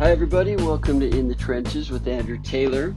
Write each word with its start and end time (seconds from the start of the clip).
Hi, 0.00 0.12
everybody. 0.12 0.56
Welcome 0.56 0.98
to 1.00 1.10
In 1.10 1.28
the 1.28 1.34
Trenches 1.34 1.90
with 1.90 2.08
Andrew 2.08 2.38
Taylor. 2.38 2.96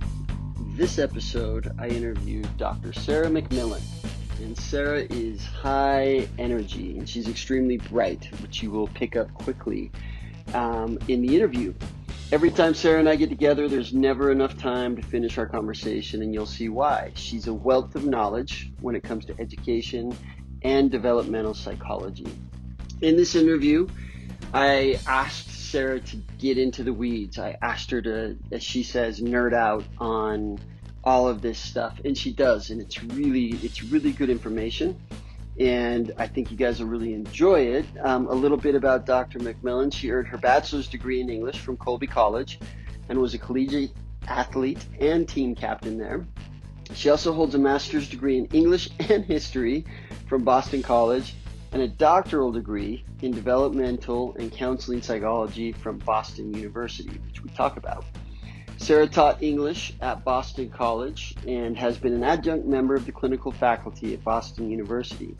This 0.78 0.98
episode, 1.00 1.70
I 1.78 1.90
interviewed 1.90 2.48
Dr. 2.56 2.94
Sarah 2.94 3.28
McMillan. 3.28 3.82
And 4.40 4.58
Sarah 4.58 5.02
is 5.10 5.44
high 5.44 6.30
energy 6.40 6.98
and 6.98 7.08
she's 7.08 7.28
extremely 7.28 7.76
bright, 7.78 8.30
which 8.42 8.64
you 8.64 8.72
will 8.72 8.88
pick 8.88 9.18
up 9.18 9.34
quickly 9.34 9.92
um, 10.54 10.98
in 11.10 11.22
the 11.22 11.36
interview. 11.36 11.74
Every 12.32 12.50
time 12.50 12.74
Sarah 12.74 13.02
and 13.02 13.10
I 13.10 13.18
get 13.18 13.28
together, 13.28 13.68
there's 13.68 13.94
never 13.94 14.32
enough 14.32 14.58
time 14.58 14.96
to 14.96 15.02
finish 15.02 15.38
our 15.38 15.46
conversation, 15.46 16.22
and 16.22 16.34
you'll 16.34 16.46
see 16.46 16.70
why. 16.70 17.12
She's 17.16 17.48
a 17.48 17.54
wealth 17.54 17.96
of 17.96 18.06
knowledge 18.06 18.72
when 18.80 18.96
it 18.96 19.04
comes 19.04 19.26
to 19.26 19.36
education 19.42 20.16
and 20.62 20.90
developmental 20.90 21.54
psychology. 21.54 22.28
In 23.02 23.18
this 23.18 23.36
interview, 23.36 23.90
I 24.54 25.00
asked 25.08 25.50
Sarah 25.50 26.00
to 26.00 26.16
get 26.38 26.60
into 26.60 26.84
the 26.84 26.94
weeds. 26.94 27.40
I 27.40 27.58
asked 27.64 27.90
her 27.90 28.02
to, 28.04 28.38
as 28.52 28.64
she 28.64 28.84
says, 28.84 29.20
nerd 29.20 29.54
out 29.54 29.84
on 29.98 30.60
all 31.04 31.28
of 31.28 31.42
this 31.42 31.58
stuff, 31.58 32.00
and 32.06 32.16
she 32.16 32.32
does, 32.32 32.70
and 32.70 32.80
it's 32.80 33.04
really 33.04 33.58
it's 33.64 33.84
really 33.84 34.12
good 34.12 34.30
information. 34.30 35.00
And 35.60 36.14
I 36.18 36.28
think 36.28 36.52
you 36.52 36.58
guys 36.58 36.80
will 36.80 36.88
really 36.88 37.14
enjoy 37.14 37.62
it. 37.62 37.86
Um, 38.04 38.28
a 38.28 38.34
little 38.34 38.58
bit 38.58 38.76
about 38.76 39.06
Dr. 39.06 39.40
McMillan. 39.40 39.94
She 39.94 40.12
earned 40.12 40.28
her 40.28 40.38
bachelor's 40.38 40.88
degree 40.88 41.20
in 41.20 41.30
English 41.30 41.60
from 41.60 41.78
Colby 41.78 42.08
College 42.08 42.60
and 43.10 43.20
was 43.20 43.34
a 43.34 43.38
collegiate 43.38 43.92
athlete 44.28 44.84
and 45.00 45.28
team 45.28 45.54
captain 45.56 45.98
there. 45.98 46.26
She 46.94 47.10
also 47.10 47.34
holds 47.34 47.56
a 47.56 47.60
master's 47.60 48.08
degree 48.08 48.38
in 48.38 48.46
English 48.48 48.90
and 49.00 49.26
history 49.26 49.86
from 50.28 50.44
Boston 50.44 50.84
College 50.84 51.36
and 51.74 51.82
a 51.82 51.88
doctoral 51.88 52.52
degree 52.52 53.04
in 53.22 53.32
developmental 53.32 54.36
and 54.38 54.52
counseling 54.52 55.02
psychology 55.02 55.72
from 55.72 55.98
Boston 55.98 56.54
University, 56.54 57.20
which 57.26 57.44
we 57.44 57.50
talk 57.50 57.78
about. 57.78 58.06
Sarah 58.78 59.08
taught 59.08 59.42
English 59.42 59.94
at 60.02 60.24
Boston 60.24 60.70
College 60.70 61.36
and 61.48 61.76
has 61.78 61.98
been 61.98 62.14
an 62.14 62.24
adjunct 62.24 62.68
member 62.68 62.96
of 62.96 63.06
the 63.06 63.12
clinical 63.12 63.52
faculty 63.52 64.14
at 64.14 64.24
Boston 64.24 64.70
University, 64.70 65.36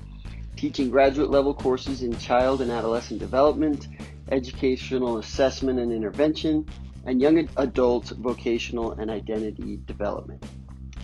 teaching 0.56 0.90
graduate 0.90 1.30
level 1.30 1.54
courses 1.54 2.02
in 2.02 2.18
child 2.18 2.62
and 2.62 2.72
adolescent 2.72 3.20
development, 3.20 3.88
educational 4.32 5.20
assessment 5.20 5.78
and 5.80 5.92
intervention, 5.92 6.66
and 7.06 7.22
young 7.22 7.48
adult 7.58 8.10
vocational 8.18 8.94
and 8.94 9.12
identity 9.12 9.80
development. 9.86 10.44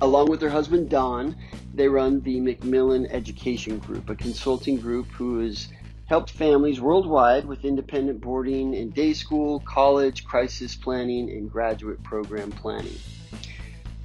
Along 0.02 0.30
with 0.30 0.42
her 0.42 0.50
husband 0.50 0.90
Don, 0.90 1.36
they 1.74 1.90
run 1.90 2.22
the 2.22 2.40
McMillan 2.40 3.12
Education 3.12 3.80
Group, 3.80 4.10
a 4.10 4.16
consulting 4.16 4.78
group 4.78 5.08
who 5.08 5.40
has 5.40 5.68
helped 6.06 6.32
families 6.32 6.80
worldwide 6.80 7.46
with 7.46 7.66
independent 7.66 8.22
boarding 8.22 8.76
and 8.76 8.94
day 8.94 9.12
school, 9.14 9.60
college, 9.60 10.24
crisis 10.24 10.74
planning, 10.74 11.30
and 11.30 11.52
graduate 11.52 12.02
program 12.02 12.50
planning. 12.50 12.98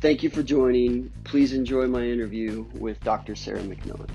Thank 0.00 0.24
you 0.24 0.30
for 0.30 0.42
joining. 0.42 1.12
Please 1.22 1.52
enjoy 1.52 1.86
my 1.86 2.02
interview 2.02 2.66
with 2.74 3.00
Dr. 3.04 3.36
Sarah 3.36 3.60
McMillan. 3.60 4.10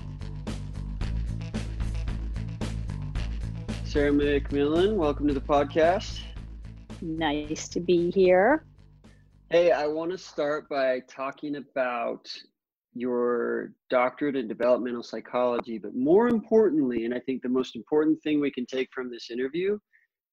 Sarah 3.86 4.12
McMillan, 4.12 4.98
welcome 4.98 5.28
to 5.30 5.34
the 5.34 5.42
podcast. 5.42 6.20
Nice 7.02 7.70
to 7.70 7.80
be 7.80 8.12
here. 8.12 8.66
Hey, 9.52 9.72
I 9.72 9.88
want 9.88 10.12
to 10.12 10.18
start 10.18 10.70
by 10.70 11.00
talking 11.10 11.56
about 11.56 12.28
your 12.94 13.72
doctorate 13.90 14.36
in 14.36 14.48
developmental 14.48 15.02
psychology, 15.02 15.80
but 15.80 15.96
more 15.96 16.28
importantly, 16.28 17.06
and 17.06 17.16
I 17.16 17.20
think 17.22 17.42
the 17.42 17.50
most 17.50 17.76
important 17.76 18.22
thing 18.22 18.40
we 18.40 18.52
can 18.52 18.68
take 18.68 18.90
from 18.94 19.10
this 19.10 19.32
interview 19.32 19.80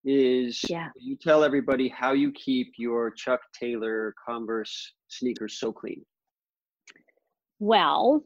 is 0.05 0.63
yeah. 0.69 0.89
you 0.97 1.17
tell 1.17 1.45
everybody 1.45 1.89
how 1.89 2.13
you 2.13 2.31
keep 2.33 2.75
your 2.77 3.11
Chuck 3.11 3.41
Taylor 3.59 4.15
Converse 4.29 4.93
sneakers 5.09 5.59
so 5.59 5.73
clean. 5.73 6.05
Well, 7.59 8.23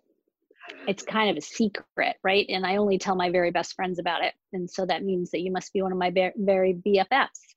it's 0.88 1.04
kind 1.04 1.30
of 1.30 1.36
a 1.36 1.40
secret, 1.40 2.16
right? 2.24 2.46
And 2.48 2.66
I 2.66 2.76
only 2.76 2.98
tell 2.98 3.14
my 3.14 3.30
very 3.30 3.52
best 3.52 3.74
friends 3.74 4.00
about 4.00 4.24
it. 4.24 4.34
And 4.52 4.68
so 4.68 4.86
that 4.86 5.04
means 5.04 5.30
that 5.30 5.40
you 5.40 5.52
must 5.52 5.72
be 5.72 5.82
one 5.82 5.92
of 5.92 5.98
my 5.98 6.10
very 6.36 6.74
BFFs. 6.84 7.49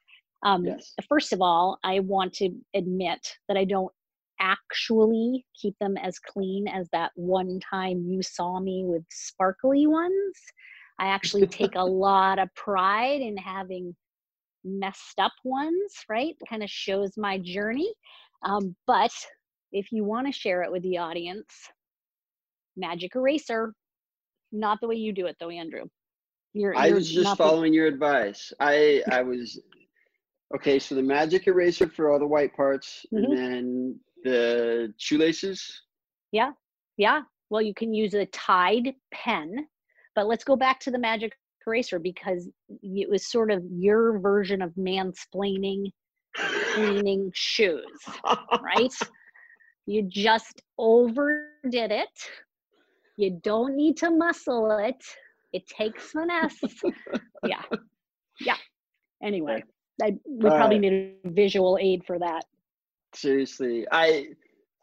Um, 0.43 0.65
yes. 0.65 0.93
First 1.07 1.33
of 1.33 1.41
all, 1.41 1.79
I 1.83 1.99
want 1.99 2.33
to 2.35 2.49
admit 2.73 3.37
that 3.47 3.57
I 3.57 3.63
don't 3.63 3.91
actually 4.39 5.45
keep 5.59 5.75
them 5.79 5.95
as 5.97 6.19
clean 6.19 6.67
as 6.67 6.89
that 6.91 7.11
one 7.15 7.59
time 7.59 8.03
you 8.05 8.21
saw 8.21 8.59
me 8.59 8.83
with 8.85 9.03
sparkly 9.09 9.87
ones. 9.87 10.37
I 10.99 11.07
actually 11.07 11.47
take 11.47 11.75
a 11.75 11.83
lot 11.83 12.39
of 12.39 12.53
pride 12.55 13.21
in 13.21 13.37
having 13.37 13.95
messed 14.65 15.19
up 15.19 15.33
ones, 15.43 15.93
right? 16.09 16.35
Kind 16.49 16.63
of 16.63 16.69
shows 16.69 17.11
my 17.17 17.37
journey. 17.37 17.93
Um, 18.43 18.75
but 18.85 19.11
if 19.71 19.91
you 19.91 20.03
want 20.03 20.27
to 20.27 20.33
share 20.33 20.63
it 20.63 20.71
with 20.71 20.83
the 20.83 20.97
audience, 20.97 21.47
magic 22.75 23.15
eraser, 23.15 23.73
not 24.51 24.79
the 24.81 24.87
way 24.87 24.95
you 24.95 25.13
do 25.13 25.25
it 25.25 25.37
though, 25.39 25.49
Andrew. 25.49 25.85
You're, 26.53 26.75
I 26.77 26.91
was 26.91 27.11
just 27.11 27.35
following 27.37 27.71
the... 27.71 27.77
your 27.77 27.87
advice. 27.87 28.53
I 28.59 29.01
I 29.11 29.23
was 29.23 29.59
Okay, 30.55 30.77
so 30.79 30.95
the 30.95 31.01
magic 31.01 31.47
eraser 31.47 31.87
for 31.87 32.11
all 32.11 32.19
the 32.19 32.27
white 32.27 32.55
parts, 32.55 33.05
mm-hmm. 33.13 33.31
and 33.31 33.37
then 33.37 33.99
the 34.23 34.93
shoelaces. 34.97 35.81
Yeah, 36.31 36.51
yeah. 36.97 37.21
Well, 37.49 37.61
you 37.61 37.73
can 37.73 37.93
use 37.93 38.13
a 38.13 38.25
Tide 38.27 38.93
pen, 39.11 39.67
but 40.15 40.27
let's 40.27 40.43
go 40.43 40.55
back 40.55 40.79
to 40.81 40.91
the 40.91 40.99
magic 40.99 41.33
eraser 41.65 41.99
because 41.99 42.49
it 42.81 43.09
was 43.09 43.29
sort 43.29 43.51
of 43.51 43.63
your 43.71 44.19
version 44.19 44.61
of 44.61 44.71
mansplaining 44.73 45.91
cleaning 46.35 47.31
shoes, 47.33 47.83
right? 48.63 48.93
You 49.85 50.03
just 50.03 50.61
overdid 50.77 51.91
it. 51.91 52.07
You 53.17 53.37
don't 53.43 53.75
need 53.75 53.97
to 53.97 54.09
muscle 54.11 54.77
it. 54.77 54.95
It 55.51 55.67
takes 55.67 56.11
finesse. 56.11 56.57
yeah. 57.45 57.63
Yeah. 58.39 58.55
Anyway. 59.21 59.61
I 60.01 60.17
we 60.27 60.49
probably 60.49 60.79
need 60.79 61.15
a 61.23 61.29
visual 61.29 61.77
aid 61.79 62.03
for 62.05 62.19
that. 62.19 62.45
Seriously, 63.13 63.85
I 63.91 64.29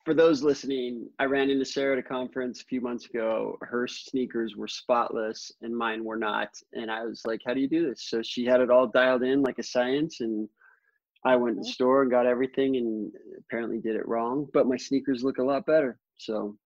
for 0.05 0.15
those 0.15 0.43
listening, 0.43 1.09
I 1.19 1.25
ran 1.25 1.51
into 1.51 1.65
Sarah 1.65 1.93
at 1.97 2.05
a 2.05 2.09
conference 2.09 2.63
a 2.63 2.65
few 2.65 2.81
months 2.81 3.07
ago. 3.07 3.59
Her 3.61 3.87
sneakers 3.87 4.57
were 4.57 4.69
spotless 4.69 5.53
and 5.63 5.77
mine 5.77 6.05
were 6.05 6.17
not. 6.17 6.49
And 6.73 6.91
I 6.91 7.05
was 7.05 7.23
like, 7.27 7.41
How 7.47 7.55
do 7.55 7.61
you 7.61 7.69
do 7.69 7.89
this? 7.89 8.09
So 8.09 8.23
she 8.23 8.45
had 8.45 8.61
it 8.61 8.71
all 8.71 8.87
dialed 8.87 9.23
in 9.23 9.43
like 9.43 9.59
a 9.59 9.63
science. 9.63 10.21
And 10.21 10.49
I 11.25 11.37
went 11.37 11.57
to 11.57 11.61
the 11.61 11.67
mm-hmm. 11.67 11.73
store 11.73 12.03
and 12.03 12.11
got 12.11 12.27
everything 12.27 12.77
and 12.77 13.13
apparently 13.39 13.79
did 13.79 13.97
it 13.97 14.09
wrong. 14.09 14.49
But 14.55 14.67
my 14.67 14.77
sneakers 14.77 15.23
look 15.23 15.39
a 15.39 15.45
lot 15.45 15.67
better. 15.67 15.99
So 16.17 16.57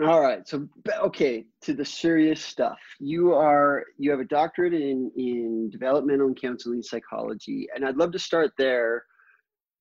all 0.00 0.22
right. 0.22 0.46
So 0.48 0.66
okay, 0.88 1.44
to 1.62 1.74
the 1.74 1.84
serious 1.84 2.42
stuff. 2.42 2.78
You 2.98 3.34
are 3.34 3.84
you 3.98 4.10
have 4.10 4.20
a 4.20 4.24
doctorate 4.24 4.72
in 4.72 5.10
in 5.16 5.68
developmental 5.70 6.28
and 6.28 6.40
counseling 6.40 6.82
psychology, 6.82 7.68
and 7.74 7.84
I'd 7.84 7.96
love 7.96 8.12
to 8.12 8.18
start 8.18 8.52
there. 8.56 9.04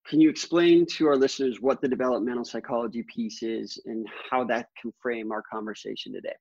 Can 0.07 0.19
you 0.19 0.29
explain 0.29 0.85
to 0.97 1.07
our 1.07 1.15
listeners 1.15 1.61
what 1.61 1.79
the 1.79 1.87
developmental 1.87 2.43
psychology 2.43 3.05
piece 3.13 3.43
is 3.43 3.79
and 3.85 4.05
how 4.29 4.43
that 4.45 4.67
can 4.81 4.91
frame 5.01 5.31
our 5.31 5.43
conversation 5.49 6.11
today? 6.11 6.35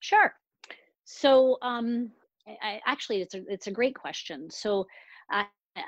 Sure. 0.00 0.32
So, 1.04 1.58
um, 1.60 2.10
I, 2.62 2.80
actually, 2.86 3.20
it's 3.20 3.34
a 3.34 3.42
it's 3.46 3.68
a 3.68 3.72
great 3.72 3.94
question. 3.94 4.50
So, 4.50 4.86
uh, 5.32 5.44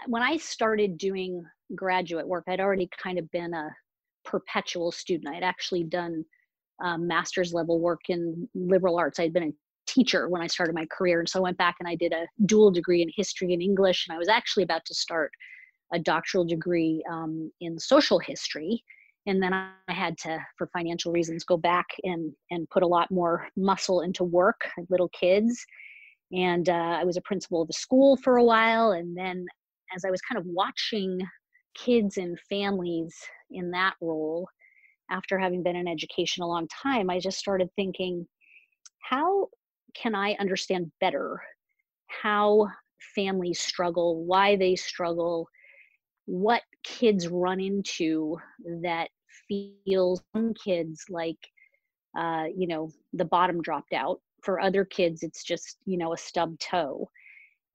when 0.07 0.23
I 0.23 0.37
started 0.37 0.97
doing 0.97 1.43
graduate 1.75 2.29
work, 2.29 2.45
I'd 2.47 2.61
already 2.61 2.89
kind 3.03 3.19
of 3.19 3.29
been 3.33 3.53
a 3.53 3.69
perpetual 4.25 4.93
student. 4.93 5.35
I'd 5.35 5.43
actually 5.43 5.83
done 5.83 6.25
um, 6.83 7.07
master's 7.07 7.55
level 7.55 7.81
work 7.81 8.01
in 8.09 8.49
liberal 8.55 8.99
arts. 8.99 9.19
I'd 9.19 9.33
been 9.33 9.45
a 9.45 9.53
teacher 9.87 10.29
when 10.29 10.43
I 10.43 10.47
started 10.47 10.75
my 10.75 10.87
career. 10.87 11.21
And 11.21 11.29
so 11.29 11.41
I 11.41 11.43
went 11.43 11.59
back 11.59 11.77
and 11.81 11.89
I 11.89 11.95
did 11.97 12.13
a 12.13 12.27
dual 12.47 12.71
degree 12.71 13.03
in 13.03 13.11
history 13.15 13.53
and 13.53 13.63
English. 13.63 14.07
And 14.07 14.15
I 14.15 14.19
was 14.19 14.29
actually 14.29 14.65
about 14.65 14.85
to 14.87 14.95
start 14.95 15.33
a 15.93 15.99
doctoral 15.99 16.45
degree 16.45 17.03
um, 17.11 17.51
in 17.61 17.79
social 17.79 18.19
history. 18.19 18.83
And 19.27 19.41
then 19.43 19.53
I 19.53 19.73
had 19.89 20.19
to, 20.19 20.39
for 20.59 20.69
financial 20.73 21.13
reasons, 21.13 21.45
go 21.45 21.57
back 21.57 21.87
and, 22.03 22.33
and 22.51 22.69
put 22.71 22.83
a 22.83 22.87
lot 22.87 23.11
more 23.11 23.49
muscle 23.57 24.01
into 24.01 24.25
work, 24.25 24.61
little 24.89 25.11
kids. 25.11 25.65
And 26.33 26.69
uh, 26.69 26.99
I 27.01 27.05
was 27.05 27.17
a 27.17 27.23
principal 27.23 27.63
of 27.63 27.69
a 27.69 27.75
school 27.75 28.17
for 28.17 28.39
a 28.39 28.45
while. 28.45 28.93
And 28.93 29.17
then 29.17 29.47
as 29.95 30.05
I 30.05 30.11
was 30.11 30.21
kind 30.23 30.39
of 30.39 30.47
watching 30.47 31.21
kids 31.75 32.17
and 32.17 32.39
families 32.49 33.15
in 33.51 33.71
that 33.73 33.95
role, 34.01 34.49
after 35.11 35.39
having 35.39 35.63
been 35.63 35.77
in 35.77 35.89
education 35.89 36.43
a 36.43 36.49
long 36.49 36.69
time, 36.69 37.11
I 37.11 37.19
just 37.21 37.39
started 37.39 37.69
thinking, 37.77 38.27
how 39.01 39.49
can 39.95 40.15
I 40.15 40.33
understand 40.41 40.91
better 41.01 41.41
how 42.09 42.69
families 43.15 43.61
struggle, 43.61 44.25
why 44.25 44.57
they 44.57 44.77
struggle, 44.77 45.49
what 46.27 46.63
kids 46.85 47.29
run 47.29 47.61
into 47.61 48.37
that 48.83 49.09
feels 49.49 50.23
some 50.35 50.55
kids 50.55 51.05
like 51.11 51.39
uh, 52.19 52.45
you 52.55 52.67
know 52.67 52.91
the 53.15 53.25
bottom 53.25 53.61
dropped 53.63 53.93
out 53.93 54.21
for 54.43 54.61
other 54.61 54.85
kids 54.85 55.23
it's 55.23 55.43
just 55.45 55.79
you 55.87 55.97
know 55.99 56.13
a 56.13 56.17
stub 56.19 56.59
toe 56.59 57.09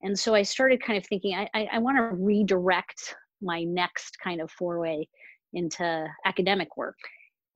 And 0.02 0.18
so 0.18 0.36
I 0.36 0.44
started 0.44 0.82
kind 0.84 0.98
of 0.98 1.06
thinking, 1.08 1.36
I, 1.36 1.50
I, 1.54 1.70
I 1.74 1.80
want 1.80 1.98
to 1.98 2.16
redirect 2.16 3.16
my 3.42 3.64
next 3.64 4.18
kind 4.24 4.42
of 4.42 4.52
foray 4.52 5.06
into 5.54 6.06
academic 6.26 6.78
work. 6.78 6.98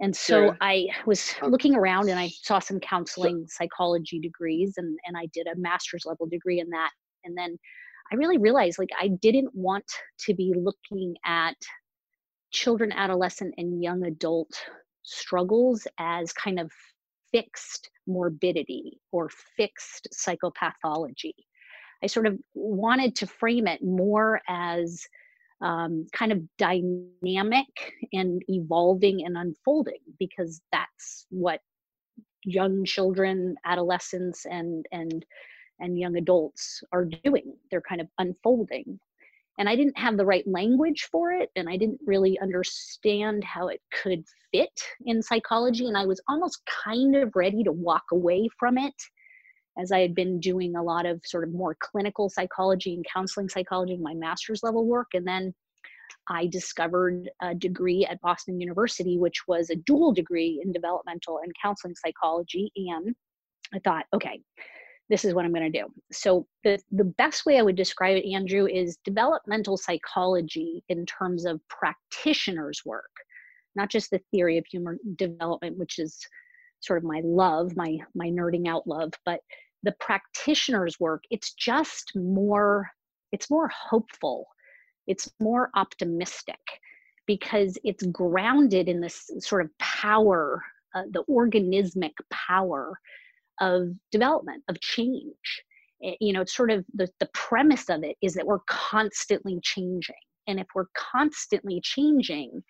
And 0.01 0.15
so 0.15 0.47
sure. 0.47 0.57
I 0.61 0.87
was 1.05 1.35
um, 1.43 1.51
looking 1.51 1.75
around 1.75 2.09
and 2.09 2.19
I 2.19 2.29
saw 2.29 2.57
some 2.57 2.79
counseling 2.79 3.45
psychology 3.47 4.19
degrees 4.19 4.73
and, 4.77 4.97
and 5.05 5.15
I 5.15 5.27
did 5.31 5.45
a 5.45 5.55
master's 5.55 6.05
level 6.05 6.25
degree 6.25 6.59
in 6.59 6.69
that. 6.71 6.89
And 7.23 7.37
then 7.37 7.57
I 8.11 8.15
really 8.15 8.39
realized 8.39 8.79
like 8.79 8.89
I 8.99 9.09
didn't 9.21 9.53
want 9.53 9.85
to 10.25 10.33
be 10.33 10.53
looking 10.57 11.15
at 11.23 11.55
children, 12.51 12.91
adolescent, 12.91 13.53
and 13.57 13.81
young 13.81 14.03
adult 14.03 14.51
struggles 15.03 15.87
as 15.99 16.33
kind 16.33 16.59
of 16.59 16.71
fixed 17.31 17.89
morbidity 18.07 18.99
or 19.11 19.29
fixed 19.55 20.07
psychopathology. 20.13 21.33
I 22.03 22.07
sort 22.07 22.25
of 22.25 22.37
wanted 22.55 23.15
to 23.17 23.27
frame 23.27 23.67
it 23.67 23.83
more 23.83 24.41
as 24.49 25.05
um, 25.61 26.07
kind 26.11 26.31
of 26.31 26.41
dynamic 26.57 27.93
and 28.13 28.41
evolving 28.47 29.25
and 29.25 29.37
unfolding 29.37 29.99
because 30.19 30.61
that's 30.71 31.25
what 31.29 31.61
young 32.43 32.83
children, 32.85 33.55
adolescents, 33.65 34.45
and 34.45 34.85
and 34.91 35.25
and 35.79 35.97
young 35.97 36.17
adults 36.17 36.83
are 36.91 37.05
doing. 37.05 37.53
They're 37.69 37.81
kind 37.81 38.01
of 38.01 38.07
unfolding. 38.17 38.99
And 39.59 39.67
I 39.67 39.75
didn't 39.75 39.97
have 39.97 40.17
the 40.17 40.25
right 40.25 40.47
language 40.47 41.09
for 41.11 41.31
it, 41.31 41.49
and 41.55 41.69
I 41.69 41.77
didn't 41.77 41.99
really 42.05 42.39
understand 42.39 43.43
how 43.43 43.67
it 43.67 43.81
could 43.91 44.23
fit 44.51 44.81
in 45.05 45.21
psychology. 45.21 45.87
And 45.87 45.97
I 45.97 46.05
was 46.05 46.21
almost 46.29 46.61
kind 46.83 47.15
of 47.15 47.35
ready 47.35 47.63
to 47.63 47.71
walk 47.71 48.05
away 48.11 48.47
from 48.57 48.77
it 48.77 48.93
as 49.77 49.91
I 49.91 49.99
had 49.99 50.13
been 50.13 50.39
doing 50.39 50.75
a 50.75 50.83
lot 50.83 51.05
of 51.05 51.21
sort 51.25 51.43
of 51.43 51.53
more 51.53 51.75
clinical 51.79 52.29
psychology 52.29 52.93
and 52.93 53.05
counseling 53.11 53.49
psychology 53.49 53.93
in 53.93 54.03
my 54.03 54.13
master's 54.13 54.63
level 54.63 54.85
work. 54.85 55.07
And 55.13 55.25
then 55.25 55.53
I 56.29 56.47
discovered 56.47 57.29
a 57.41 57.55
degree 57.55 58.05
at 58.05 58.21
Boston 58.21 58.59
University, 58.59 59.17
which 59.17 59.47
was 59.47 59.69
a 59.69 59.75
dual 59.75 60.13
degree 60.13 60.61
in 60.63 60.71
developmental 60.71 61.39
and 61.43 61.51
counseling 61.61 61.95
psychology. 61.95 62.71
And 62.75 63.15
I 63.73 63.79
thought, 63.79 64.05
okay, 64.13 64.41
this 65.09 65.25
is 65.25 65.33
what 65.33 65.45
I'm 65.45 65.53
going 65.53 65.71
to 65.71 65.79
do. 65.79 65.87
So 66.11 66.47
the 66.63 66.79
the 66.91 67.03
best 67.03 67.45
way 67.45 67.59
I 67.59 67.61
would 67.61 67.75
describe 67.75 68.17
it, 68.17 68.29
Andrew, 68.31 68.65
is 68.65 68.97
developmental 69.03 69.77
psychology 69.77 70.83
in 70.89 71.05
terms 71.05 71.45
of 71.45 71.59
practitioners' 71.67 72.81
work, 72.85 73.11
not 73.75 73.89
just 73.89 74.09
the 74.09 74.21
theory 74.31 74.57
of 74.57 74.65
human 74.65 74.97
development, 75.17 75.77
which 75.77 75.99
is 75.99 76.17
sort 76.81 76.97
of 76.97 77.03
my 77.03 77.21
love, 77.23 77.75
my 77.75 77.97
my 78.13 78.27
nerding 78.27 78.67
out 78.67 78.85
love, 78.87 79.11
but 79.25 79.39
the 79.83 79.93
practitioner's 79.99 80.99
work, 80.99 81.23
it's 81.31 81.53
just 81.53 82.11
more, 82.15 82.89
it's 83.31 83.49
more 83.49 83.69
hopeful, 83.69 84.47
it's 85.07 85.31
more 85.39 85.69
optimistic 85.75 86.59
because 87.25 87.77
it's 87.83 88.05
grounded 88.07 88.89
in 88.89 88.99
this 89.01 89.29
sort 89.39 89.63
of 89.63 89.69
power, 89.79 90.61
uh, 90.95 91.03
the 91.11 91.23
organismic 91.29 92.11
power 92.29 92.99
of 93.59 93.89
development, 94.11 94.63
of 94.69 94.79
change. 94.81 95.63
It, 95.99 96.17
you 96.19 96.33
know, 96.33 96.41
it's 96.41 96.55
sort 96.55 96.71
of 96.71 96.85
the, 96.93 97.07
the 97.19 97.29
premise 97.33 97.89
of 97.89 98.03
it 98.03 98.17
is 98.21 98.33
that 98.33 98.45
we're 98.45 98.59
constantly 98.67 99.59
changing. 99.63 100.15
And 100.47 100.59
if 100.59 100.67
we're 100.75 100.87
constantly 100.95 101.79
changing, 101.81 102.63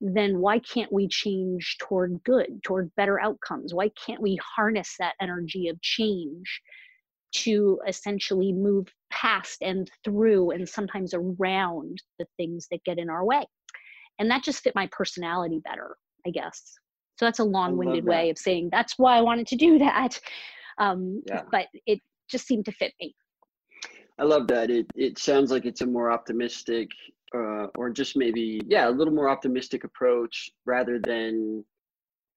then 0.00 0.38
why 0.38 0.58
can't 0.58 0.92
we 0.92 1.06
change 1.08 1.76
toward 1.78 2.22
good, 2.24 2.62
toward 2.64 2.94
better 2.96 3.20
outcomes? 3.20 3.74
Why 3.74 3.90
can't 3.90 4.22
we 4.22 4.38
harness 4.56 4.96
that 4.98 5.14
energy 5.20 5.68
of 5.68 5.80
change 5.82 6.62
to 7.32 7.80
essentially 7.86 8.52
move 8.52 8.88
past 9.10 9.62
and 9.62 9.90
through 10.04 10.50
and 10.52 10.68
sometimes 10.68 11.12
around 11.14 12.02
the 12.18 12.26
things 12.36 12.66
that 12.70 12.84
get 12.84 12.98
in 12.98 13.10
our 13.10 13.24
way? 13.24 13.44
And 14.18 14.30
that 14.30 14.42
just 14.42 14.62
fit 14.62 14.74
my 14.74 14.88
personality 14.90 15.60
better, 15.62 15.96
I 16.26 16.30
guess. 16.30 16.74
So 17.18 17.26
that's 17.26 17.38
a 17.38 17.44
long 17.44 17.76
winded 17.76 18.06
way 18.06 18.30
of 18.30 18.38
saying 18.38 18.70
that's 18.72 18.94
why 18.96 19.18
I 19.18 19.20
wanted 19.20 19.46
to 19.48 19.56
do 19.56 19.78
that. 19.80 20.18
Um, 20.78 21.22
yeah. 21.26 21.42
But 21.50 21.66
it 21.86 22.00
just 22.30 22.46
seemed 22.46 22.64
to 22.64 22.72
fit 22.72 22.94
me. 23.00 23.14
I 24.18 24.24
love 24.24 24.46
that. 24.48 24.70
It, 24.70 24.86
it 24.94 25.18
sounds 25.18 25.50
like 25.50 25.66
it's 25.66 25.80
a 25.82 25.86
more 25.86 26.10
optimistic 26.10 26.88
uh, 27.34 27.66
or 27.76 27.90
just 27.90 28.16
maybe 28.16 28.60
yeah 28.66 28.88
a 28.88 28.90
little 28.90 29.14
more 29.14 29.28
optimistic 29.28 29.84
approach 29.84 30.50
rather 30.64 30.98
than 30.98 31.64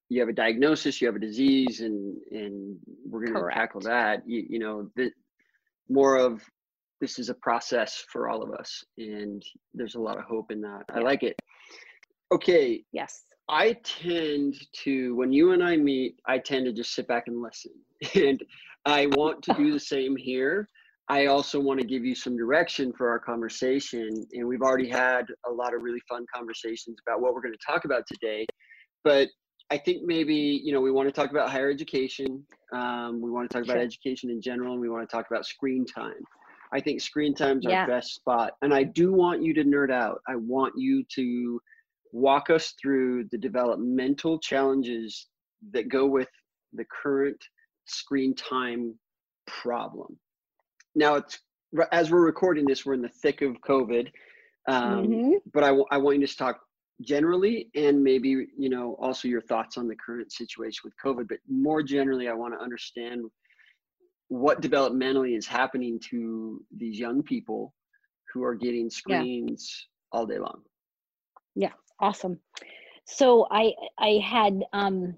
you 0.09 0.19
have 0.19 0.29
a 0.29 0.33
diagnosis 0.33 1.01
you 1.01 1.07
have 1.07 1.15
a 1.15 1.19
disease 1.19 1.81
and 1.81 2.17
and 2.31 2.77
we're 3.09 3.25
going 3.25 3.33
to 3.33 3.49
tackle 3.53 3.81
that. 3.81 4.27
You, 4.27 4.45
you 4.49 4.59
know 4.59 4.89
the 4.95 5.11
more 5.89 6.17
of 6.17 6.41
this 7.01 7.19
is 7.19 7.29
a 7.29 7.33
process 7.33 8.05
for 8.11 8.29
all 8.29 8.41
of 8.43 8.51
us 8.51 8.83
and 8.97 9.43
there's 9.73 9.95
a 9.95 9.99
lot 9.99 10.17
of 10.17 10.23
hope 10.23 10.51
in 10.51 10.61
that. 10.61 10.83
I 10.93 10.99
like 10.99 11.23
it. 11.23 11.35
Okay. 12.31 12.83
Yes. 12.91 13.23
I 13.49 13.73
tend 13.83 14.55
to 14.83 15.15
when 15.15 15.33
you 15.33 15.51
and 15.51 15.61
i 15.61 15.75
meet 15.75 16.15
i 16.25 16.37
tend 16.37 16.65
to 16.65 16.71
just 16.71 16.93
sit 16.93 17.07
back 17.07 17.27
and 17.27 17.41
listen. 17.41 17.71
And 18.15 18.41
i 18.85 19.07
want 19.07 19.41
to 19.43 19.53
do 19.53 19.71
the 19.71 19.79
same 19.79 20.15
here 20.15 20.67
I 21.09 21.25
also 21.25 21.59
want 21.59 21.79
to 21.81 21.85
give 21.85 22.05
you 22.05 22.15
some 22.15 22.37
direction 22.37 22.93
for 22.93 23.09
our 23.09 23.19
conversation. 23.19 24.25
And 24.31 24.47
we've 24.47 24.61
already 24.61 24.89
had 24.89 25.25
a 25.47 25.51
lot 25.51 25.73
of 25.73 25.81
really 25.81 26.01
fun 26.07 26.25
conversations 26.33 26.97
about 27.05 27.21
what 27.21 27.33
we're 27.33 27.41
going 27.41 27.53
to 27.53 27.65
talk 27.65 27.85
about 27.85 28.03
today. 28.07 28.45
But 29.03 29.27
I 29.69 29.77
think 29.77 30.03
maybe, 30.05 30.61
you 30.63 30.73
know, 30.73 30.79
we 30.79 30.91
want 30.91 31.09
to 31.09 31.11
talk 31.11 31.31
about 31.31 31.49
higher 31.49 31.69
education. 31.69 32.45
Um, 32.73 33.21
we 33.21 33.31
want 33.31 33.49
to 33.49 33.53
talk 33.57 33.65
sure. 33.65 33.75
about 33.75 33.85
education 33.85 34.29
in 34.29 34.41
general, 34.41 34.73
and 34.73 34.81
we 34.81 34.89
want 34.89 35.07
to 35.07 35.13
talk 35.13 35.25
about 35.29 35.45
screen 35.45 35.85
time. 35.85 36.21
I 36.73 36.79
think 36.79 37.01
screen 37.01 37.35
time's 37.35 37.65
yeah. 37.67 37.81
our 37.81 37.87
best 37.87 38.15
spot. 38.15 38.53
And 38.61 38.73
I 38.73 38.83
do 38.83 39.13
want 39.13 39.43
you 39.43 39.53
to 39.55 39.63
nerd 39.63 39.91
out. 39.91 40.21
I 40.27 40.35
want 40.37 40.73
you 40.77 41.03
to 41.15 41.59
walk 42.13 42.49
us 42.49 42.73
through 42.81 43.25
the 43.31 43.37
developmental 43.37 44.39
challenges 44.39 45.27
that 45.71 45.89
go 45.89 46.05
with 46.05 46.29
the 46.73 46.85
current 47.03 47.37
screen 47.85 48.33
time 48.35 48.97
problem 49.47 50.17
now 50.95 51.15
it's 51.15 51.39
as 51.91 52.11
we're 52.11 52.21
recording 52.21 52.65
this, 52.65 52.85
we're 52.85 52.93
in 52.93 53.01
the 53.01 53.09
thick 53.09 53.41
of 53.41 53.59
COVID. 53.61 54.09
Um, 54.67 55.07
mm-hmm. 55.07 55.31
But 55.53 55.63
I, 55.63 55.67
w- 55.67 55.85
I 55.91 55.97
want 55.97 56.19
you 56.19 56.27
to 56.27 56.37
talk 56.37 56.59
generally 57.01 57.69
and 57.75 58.03
maybe 58.03 58.47
you 58.57 58.69
know 58.69 58.95
also 58.99 59.27
your 59.27 59.41
thoughts 59.41 59.77
on 59.77 59.87
the 59.87 59.95
current 59.95 60.31
situation 60.31 60.81
with 60.83 60.93
covid 61.03 61.27
but 61.27 61.39
more 61.49 61.81
generally 61.81 62.27
i 62.27 62.33
want 62.33 62.53
to 62.53 62.59
understand 62.59 63.21
what 64.27 64.61
developmentally 64.61 65.37
is 65.37 65.47
happening 65.47 65.99
to 65.99 66.63
these 66.77 66.99
young 66.99 67.21
people 67.21 67.73
who 68.31 68.43
are 68.43 68.55
getting 68.55 68.89
screens 68.89 69.87
yeah. 70.13 70.17
all 70.17 70.25
day 70.25 70.37
long 70.37 70.61
yeah 71.55 71.71
awesome 71.99 72.39
so 73.05 73.47
i 73.51 73.73
i 73.99 74.21
had 74.23 74.63
um 74.73 75.17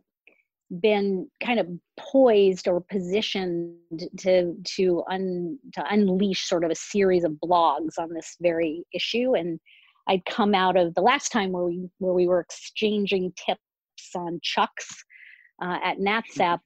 been 0.81 1.29
kind 1.43 1.59
of 1.59 1.67
poised 1.99 2.67
or 2.67 2.81
positioned 2.81 3.77
to 4.17 4.55
to 4.63 5.03
un 5.09 5.59
to 5.73 5.83
unleash 5.89 6.47
sort 6.47 6.63
of 6.63 6.71
a 6.71 6.75
series 6.75 7.23
of 7.23 7.33
blogs 7.43 7.97
on 7.99 8.13
this 8.13 8.35
very 8.41 8.83
issue. 8.93 9.35
And 9.35 9.59
I'd 10.07 10.25
come 10.25 10.55
out 10.55 10.75
of 10.75 10.93
the 10.95 11.01
last 11.01 11.31
time 11.31 11.51
where 11.51 11.65
we 11.65 11.89
where 11.99 12.13
we 12.13 12.27
were 12.27 12.39
exchanging 12.39 13.33
tips 13.33 13.61
on 14.15 14.39
chucks 14.41 14.87
uh, 15.61 15.77
at 15.83 15.97
NatSap 15.97 16.59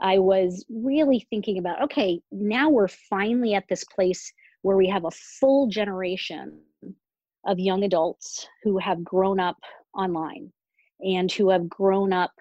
I 0.00 0.18
was 0.18 0.64
really 0.68 1.26
thinking 1.30 1.58
about 1.58 1.82
okay 1.82 2.20
now 2.30 2.68
we're 2.68 2.88
finally 2.88 3.54
at 3.54 3.64
this 3.68 3.84
place 3.84 4.32
where 4.62 4.76
we 4.76 4.88
have 4.88 5.04
a 5.04 5.10
full 5.10 5.68
generation 5.68 6.60
of 7.46 7.58
young 7.58 7.84
adults 7.84 8.46
who 8.62 8.78
have 8.78 9.04
grown 9.04 9.40
up 9.40 9.56
online 9.96 10.52
and 11.00 11.30
who 11.30 11.50
have 11.50 11.68
grown 11.68 12.12
up 12.12 12.32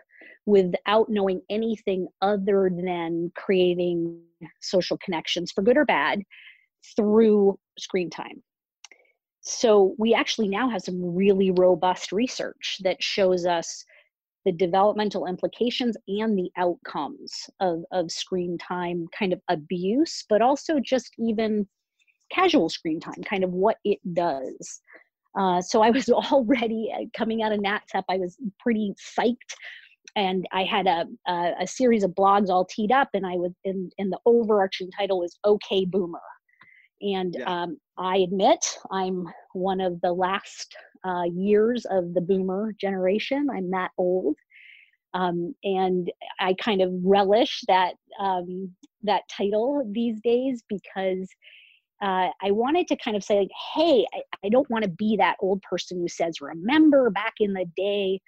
without 0.46 1.10
knowing 1.10 1.42
anything 1.50 2.08
other 2.22 2.70
than 2.72 3.32
creating 3.36 4.20
social 4.62 4.98
connections 4.98 5.52
for 5.52 5.62
good 5.62 5.78
or 5.78 5.86
bad 5.86 6.22
through 6.96 7.58
screen 7.80 8.10
time. 8.10 8.44
So 9.42 9.96
we 9.98 10.14
actually 10.14 10.48
now 10.48 10.70
have 10.70 10.82
some 10.82 11.16
really 11.16 11.52
robust 11.52 12.12
research 12.12 12.78
that 12.84 13.02
shows 13.02 13.46
us 13.46 13.86
the 14.44 14.52
developmental 14.52 15.26
implications 15.26 15.98
and 16.08 16.38
the 16.38 16.52
outcomes 16.58 17.32
of, 17.60 17.84
of 17.92 18.12
screen 18.12 18.58
time 18.58 19.08
kind 19.18 19.34
of 19.34 19.42
abuse, 19.50 20.24
but 20.30 20.42
also 20.42 20.80
just 20.80 21.12
even 21.18 21.68
casual 22.32 22.70
screen 22.70 23.00
time, 23.00 23.24
kind 23.24 23.44
of 23.44 23.52
what 23.52 23.78
it 23.84 24.00
does. 24.14 24.82
Uh, 25.38 25.62
so 25.62 25.82
I 25.82 25.90
was 25.90 26.10
already 26.32 26.92
uh, 26.96 27.06
coming 27.18 27.42
out 27.42 27.52
of 27.52 27.60
NatSap, 27.60 28.04
I 28.10 28.18
was 28.18 28.38
pretty 28.60 28.94
psyched 29.18 29.56
and 30.16 30.46
I 30.52 30.64
had 30.64 30.88
a, 30.88 31.06
a, 31.28 31.52
a 31.62 31.68
series 31.68 32.04
of 32.04 32.12
blogs 32.12 32.50
all 32.50 32.66
teed 32.66 32.92
up, 32.92 33.10
and 33.14 33.26
I 33.26 33.34
was 33.34 33.52
in, 33.64 33.90
in 33.98 34.10
the 34.10 34.20
overarching 34.26 34.90
title 34.92 35.20
was 35.20 35.38
"Okay 35.46 35.86
Boomer," 35.86 36.20
and 37.02 37.36
yeah. 37.38 37.64
um, 37.64 37.78
I 37.98 38.18
admit 38.18 38.66
I'm 38.92 39.26
one 39.54 39.82
of 39.82 40.00
the 40.02 40.14
last 40.14 40.76
uh, 41.04 41.24
years 41.34 41.86
of 41.90 42.14
the 42.14 42.22
Boomer 42.22 42.74
generation. 42.80 43.48
I'm 43.52 43.72
that 43.72 43.92
old, 43.98 44.36
um, 45.14 45.54
and 45.64 46.12
I 46.40 46.54
kind 46.54 46.82
of 46.82 46.92
relish 47.04 47.62
that 47.68 47.94
um, 48.20 48.74
that 49.04 49.24
title 49.36 49.84
these 49.92 50.20
days 50.22 50.64
because 50.68 51.28
uh, 52.02 52.28
I 52.42 52.52
wanted 52.52 52.88
to 52.90 52.98
kind 52.98 53.16
of 53.16 53.24
say, 53.24 53.40
like, 53.40 53.50
hey, 53.74 54.06
I, 54.14 54.22
I 54.46 54.50
don't 54.50 54.70
want 54.70 54.84
to 54.84 54.90
be 54.90 55.16
that 55.18 55.38
old 55.40 55.62
person 55.62 56.00
who 56.00 56.08
says, 56.08 56.42
remember 56.42 57.10
back 57.10 57.36
in 57.40 57.54
the 57.54 57.66
day. 57.76 58.20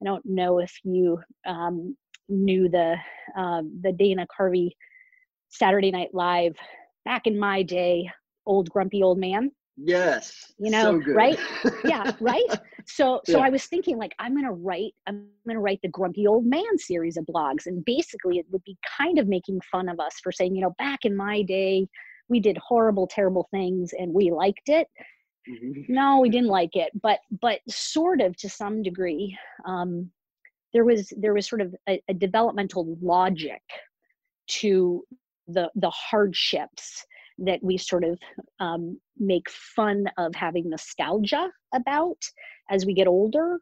I 0.00 0.04
don't 0.04 0.24
know 0.26 0.58
if 0.58 0.72
you 0.84 1.18
um, 1.46 1.96
knew 2.28 2.68
the 2.68 2.96
uh, 3.36 3.62
the 3.82 3.92
Dana 3.92 4.26
Carvey 4.38 4.70
Saturday 5.48 5.90
Night 5.90 6.10
Live 6.12 6.56
back 7.04 7.26
in 7.26 7.38
my 7.38 7.62
day, 7.62 8.10
old 8.44 8.68
grumpy 8.70 9.02
old 9.02 9.18
man. 9.18 9.50
Yes. 9.76 10.52
You 10.58 10.70
know, 10.70 11.00
so 11.04 11.12
right? 11.12 11.38
yeah, 11.84 12.12
right? 12.20 12.46
So 12.86 13.20
so 13.26 13.38
yeah. 13.38 13.44
I 13.44 13.50
was 13.50 13.66
thinking 13.66 13.98
like 13.98 14.14
I'm 14.18 14.34
gonna 14.34 14.52
write 14.52 14.94
I'm 15.06 15.28
gonna 15.46 15.60
write 15.60 15.80
the 15.82 15.88
grumpy 15.88 16.26
old 16.26 16.46
man 16.46 16.78
series 16.78 17.16
of 17.16 17.26
blogs. 17.26 17.66
And 17.66 17.84
basically 17.84 18.38
it 18.38 18.46
would 18.50 18.64
be 18.64 18.76
kind 18.96 19.18
of 19.18 19.28
making 19.28 19.60
fun 19.70 19.88
of 19.88 20.00
us 20.00 20.14
for 20.22 20.32
saying, 20.32 20.54
you 20.54 20.62
know, 20.62 20.74
back 20.78 21.04
in 21.04 21.14
my 21.16 21.42
day, 21.42 21.86
we 22.28 22.40
did 22.40 22.56
horrible, 22.58 23.06
terrible 23.06 23.48
things 23.50 23.92
and 23.98 24.12
we 24.12 24.30
liked 24.30 24.68
it. 24.68 24.88
Mm-hmm. 25.48 25.92
No, 25.92 26.20
we 26.20 26.28
didn't 26.28 26.48
like 26.48 26.74
it, 26.74 26.90
but 27.00 27.20
but 27.40 27.60
sort 27.68 28.20
of 28.20 28.36
to 28.38 28.48
some 28.48 28.82
degree. 28.82 29.36
Um, 29.64 30.10
there 30.72 30.84
was 30.84 31.12
there 31.16 31.34
was 31.34 31.48
sort 31.48 31.60
of 31.60 31.74
a, 31.88 32.02
a 32.08 32.14
developmental 32.14 32.96
logic 33.00 33.62
to 34.48 35.04
the 35.46 35.70
the 35.74 35.90
hardships 35.90 37.04
that 37.38 37.62
we 37.62 37.76
sort 37.76 38.04
of 38.04 38.18
um, 38.60 38.98
make 39.18 39.48
fun 39.50 40.06
of 40.18 40.34
having 40.34 40.70
nostalgia 40.70 41.50
about 41.74 42.18
as 42.70 42.86
we 42.86 42.94
get 42.94 43.06
older. 43.06 43.58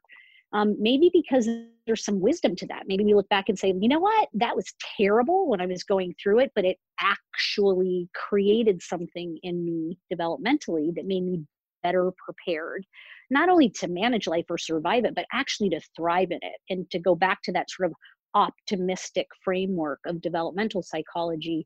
Um, 0.53 0.76
maybe 0.79 1.11
because 1.12 1.49
there's 1.85 2.05
some 2.05 2.21
wisdom 2.21 2.55
to 2.57 2.67
that. 2.69 2.85
Maybe 2.87 3.05
we 3.05 3.14
look 3.14 3.29
back 3.29 3.49
and 3.49 3.59
say, 3.59 3.75
you 3.76 3.88
know 3.88 3.99
what, 3.99 4.29
that 4.35 4.55
was 4.55 4.73
terrible 4.97 5.49
when 5.49 5.61
I 5.61 5.67
was 5.67 5.83
going 5.83 6.14
through 6.23 6.38
it, 6.38 6.53
but 6.55 6.64
it 6.64 6.79
actually 7.00 8.09
created 8.14 8.81
something 8.81 9.37
in 9.43 9.64
me 9.64 9.99
developmentally 10.12 10.95
that 10.95 11.07
made 11.07 11.25
me 11.25 11.43
better 11.85 12.11
prepared, 12.25 12.85
not 13.31 13.49
only 13.49 13.71
to 13.71 13.87
manage 13.87 14.26
life 14.26 14.47
or 14.50 14.59
survive 14.59 15.05
it, 15.05 15.14
but 15.14 15.26
actually 15.33 15.71
to 15.71 15.81
thrive 15.97 16.33
in 16.33 16.41
it 16.43 16.61
and 16.71 16.91
to 16.91 16.99
go 16.99 17.14
back 17.14 17.43
to 17.43 17.53
that 17.53 17.71
sort 17.71 17.88
of 17.88 17.95
optimistic 18.35 19.29
framework 19.45 20.00
of 20.07 20.21
developmental 20.21 20.83
psychology. 20.83 21.64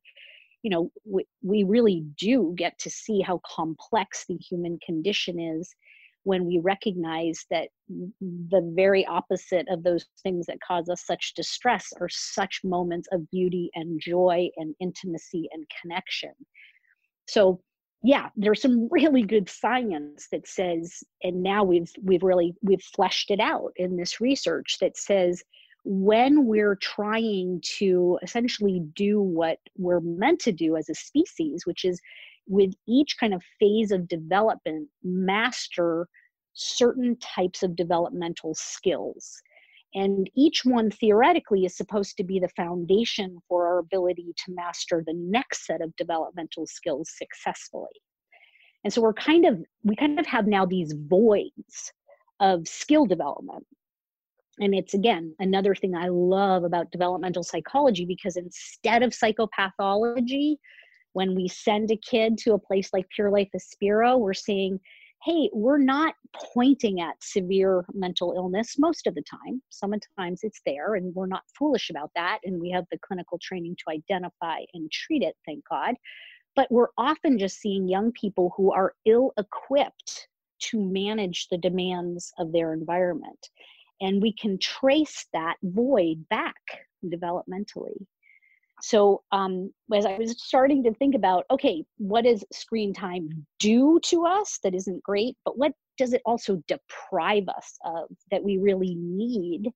You 0.63 0.71
know 0.71 0.91
we, 1.07 1.25
we 1.43 1.63
really 1.63 2.05
do 2.19 2.53
get 2.59 2.79
to 2.81 2.91
see 2.91 3.21
how 3.23 3.41
complex 3.49 4.27
the 4.29 4.37
human 4.37 4.79
condition 4.85 5.41
is 5.41 5.75
when 6.25 6.45
we 6.45 6.59
recognize 6.59 7.47
that 7.51 7.69
the 7.89 8.73
very 8.77 9.07
opposite 9.07 9.67
of 9.71 9.83
those 9.83 10.05
things 10.23 10.45
that 10.47 10.59
cause 10.67 10.91
us 10.91 11.07
such 11.07 11.33
distress 11.35 11.91
are 12.01 12.09
such 12.11 12.61
moments 12.65 13.09
of 13.13 13.31
beauty 13.31 13.71
and 13.75 13.99
joy 13.99 14.49
and 14.59 14.75
intimacy 14.79 15.49
and 15.53 15.65
connection. 15.81 16.33
So 17.29 17.63
yeah 18.03 18.29
there's 18.37 18.63
some 18.63 18.89
really 18.91 19.23
good 19.23 19.49
science 19.49 20.29
that 20.31 20.47
says 20.47 21.03
and 21.23 21.43
now 21.43 21.65
we've 21.65 21.91
we've 22.03 22.23
really 22.23 22.55
we've 22.63 22.83
fleshed 22.95 23.31
it 23.31 23.41
out 23.41 23.73
in 23.77 23.97
this 23.97 24.21
research 24.21 24.79
that 24.81 24.97
says 24.97 25.43
when 25.85 26.45
we're 26.45 26.77
trying 26.77 27.63
to 27.63 28.19
essentially 28.23 28.83
do 28.95 29.23
what 29.23 29.59
we're 29.79 30.01
meant 30.01 30.39
to 30.41 30.53
do 30.53 30.77
as 30.77 30.91
a 30.91 30.95
species, 30.95 31.65
which 31.65 31.83
is 31.85 31.99
with 32.47 32.75
each 32.87 33.17
kind 33.19 33.33
of 33.33 33.43
phase 33.59 33.91
of 33.91 34.07
development, 34.07 34.89
master 35.03 36.07
certain 36.53 37.17
types 37.21 37.63
of 37.63 37.75
developmental 37.77 38.55
skills. 38.55 39.41
And 39.95 40.29
each 40.37 40.63
one 40.65 40.91
theoretically 40.91 41.65
is 41.65 41.77
supposed 41.77 42.17
to 42.19 42.25
be 42.25 42.39
the 42.39 42.49
foundation 42.51 43.39
for 43.49 43.67
our 43.67 43.79
ability 43.79 44.35
to 44.45 44.53
master 44.53 45.03
the 45.07 45.15
next 45.15 45.65
set 45.67 45.81
of 45.81 45.97
developmental 45.97 46.67
skills 46.67 47.11
successfully. 47.17 47.89
And 48.85 48.93
so 48.93 49.01
we're 49.01 49.15
kind 49.15 49.47
of, 49.47 49.63
we 49.83 49.97
kind 49.97 50.21
of 50.21 50.27
have 50.27 50.47
now 50.47 50.67
these 50.67 50.95
voids 51.09 51.93
of 52.41 52.69
skill 52.69 53.07
development 53.07 53.67
and 54.61 54.75
it's 54.75 54.95
again 54.95 55.35
another 55.39 55.75
thing 55.75 55.95
i 55.95 56.09
love 56.09 56.65
about 56.65 56.91
developmental 56.91 57.43
psychology 57.43 58.05
because 58.05 58.37
instead 58.37 59.03
of 59.03 59.13
psychopathology 59.13 60.57
when 61.13 61.35
we 61.35 61.49
send 61.49 61.91
a 61.91 61.97
kid 61.97 62.39
to 62.39 62.53
a 62.53 62.59
place 62.59 62.91
like 62.93 63.09
Pure 63.15 63.31
Life 63.31 63.49
Aspiro 63.57 64.19
we're 64.19 64.35
saying 64.35 64.79
hey 65.25 65.51
we're 65.53 65.79
not 65.79 66.15
pointing 66.55 67.01
at 67.01 67.17
severe 67.21 67.85
mental 67.93 68.35
illness 68.37 68.77
most 68.79 69.07
of 69.07 69.15
the 69.15 69.23
time. 69.23 69.61
Sometimes 69.71 70.41
it's 70.43 70.61
there 70.65 70.95
and 70.95 71.15
we're 71.15 71.27
not 71.27 71.43
foolish 71.59 71.91
about 71.91 72.11
that 72.15 72.39
and 72.45 72.61
we 72.61 72.71
have 72.71 72.85
the 72.91 72.99
clinical 72.99 73.39
training 73.43 73.77
to 73.79 73.93
identify 73.93 74.59
and 74.75 74.91
treat 74.91 75.23
it 75.23 75.35
thank 75.47 75.65
god. 75.69 75.95
But 76.55 76.71
we're 76.71 76.89
often 76.97 77.39
just 77.39 77.59
seeing 77.61 77.89
young 77.89 78.13
people 78.13 78.53
who 78.57 78.73
are 78.73 78.95
ill 79.07 79.33
equipped 79.39 80.29
to 80.61 80.81
manage 80.81 81.49
the 81.49 81.59
demands 81.59 82.33
of 82.39 82.53
their 82.53 82.73
environment. 82.73 83.39
And 84.01 84.21
we 84.21 84.33
can 84.33 84.59
trace 84.59 85.27
that 85.33 85.57
void 85.63 86.29
back 86.29 86.55
developmentally 87.05 88.07
so 88.81 89.23
um, 89.33 89.73
as 89.95 90.07
i 90.07 90.17
was 90.17 90.35
starting 90.43 90.83
to 90.83 90.93
think 90.95 91.15
about 91.15 91.45
okay 91.51 91.85
what 91.99 92.25
does 92.25 92.45
screen 92.53 92.93
time 92.93 93.29
do 93.59 93.99
to 94.03 94.25
us 94.25 94.59
that 94.63 94.75
isn't 94.75 95.03
great 95.03 95.37
but 95.45 95.59
what 95.59 95.73
does 95.97 96.13
it 96.13 96.23
also 96.25 96.63
deprive 96.69 97.49
us 97.49 97.77
of 97.85 98.09
that 98.31 98.43
we 98.43 98.59
really 98.59 98.95
need 98.97 99.71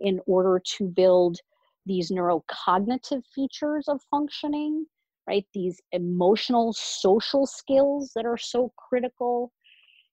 in 0.00 0.20
order 0.26 0.60
to 0.64 0.88
build 0.88 1.38
these 1.86 2.10
neurocognitive 2.10 3.22
features 3.34 3.86
of 3.88 4.00
functioning 4.10 4.84
right? 5.28 5.44
These 5.52 5.80
emotional 5.92 6.72
social 6.72 7.46
skills 7.46 8.12
that 8.16 8.24
are 8.24 8.38
so 8.38 8.72
critical 8.76 9.52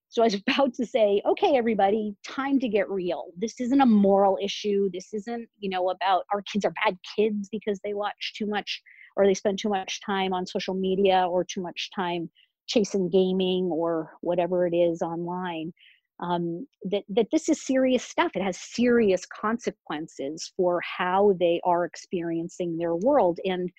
so 0.08 0.22
I 0.22 0.26
was 0.26 0.34
about 0.48 0.74
to 0.74 0.86
say, 0.86 1.22
okay, 1.26 1.56
everybody, 1.56 2.14
time 2.26 2.58
to 2.60 2.68
get 2.68 2.88
real. 2.90 3.26
This 3.36 3.60
isn't 3.60 3.80
a 3.80 3.86
moral 3.86 4.38
issue. 4.42 4.90
This 4.92 5.12
isn't, 5.12 5.48
you 5.58 5.70
know, 5.70 5.90
about 5.90 6.24
our 6.32 6.42
kids 6.42 6.64
are 6.64 6.74
bad 6.84 6.96
kids 7.16 7.48
because 7.50 7.80
they 7.82 7.94
watch 7.94 8.34
too 8.36 8.46
much 8.46 8.82
or 9.16 9.26
they 9.26 9.34
spend 9.34 9.58
too 9.58 9.70
much 9.70 10.00
time 10.04 10.32
on 10.32 10.46
social 10.46 10.74
media 10.74 11.26
or 11.28 11.44
too 11.44 11.62
much 11.62 11.90
time 11.94 12.28
chasing 12.66 13.08
gaming 13.08 13.64
or 13.72 14.12
whatever 14.20 14.66
it 14.66 14.74
is 14.74 15.00
online. 15.00 15.72
Um, 16.18 16.66
that, 16.84 17.04
that 17.10 17.26
this 17.30 17.48
is 17.50 17.64
serious 17.64 18.02
stuff. 18.02 18.32
It 18.34 18.42
has 18.42 18.58
serious 18.58 19.26
consequences 19.26 20.50
for 20.56 20.80
how 20.80 21.34
they 21.38 21.60
are 21.62 21.84
experiencing 21.84 22.78
their 22.78 22.94
world. 22.94 23.38
And 23.44 23.70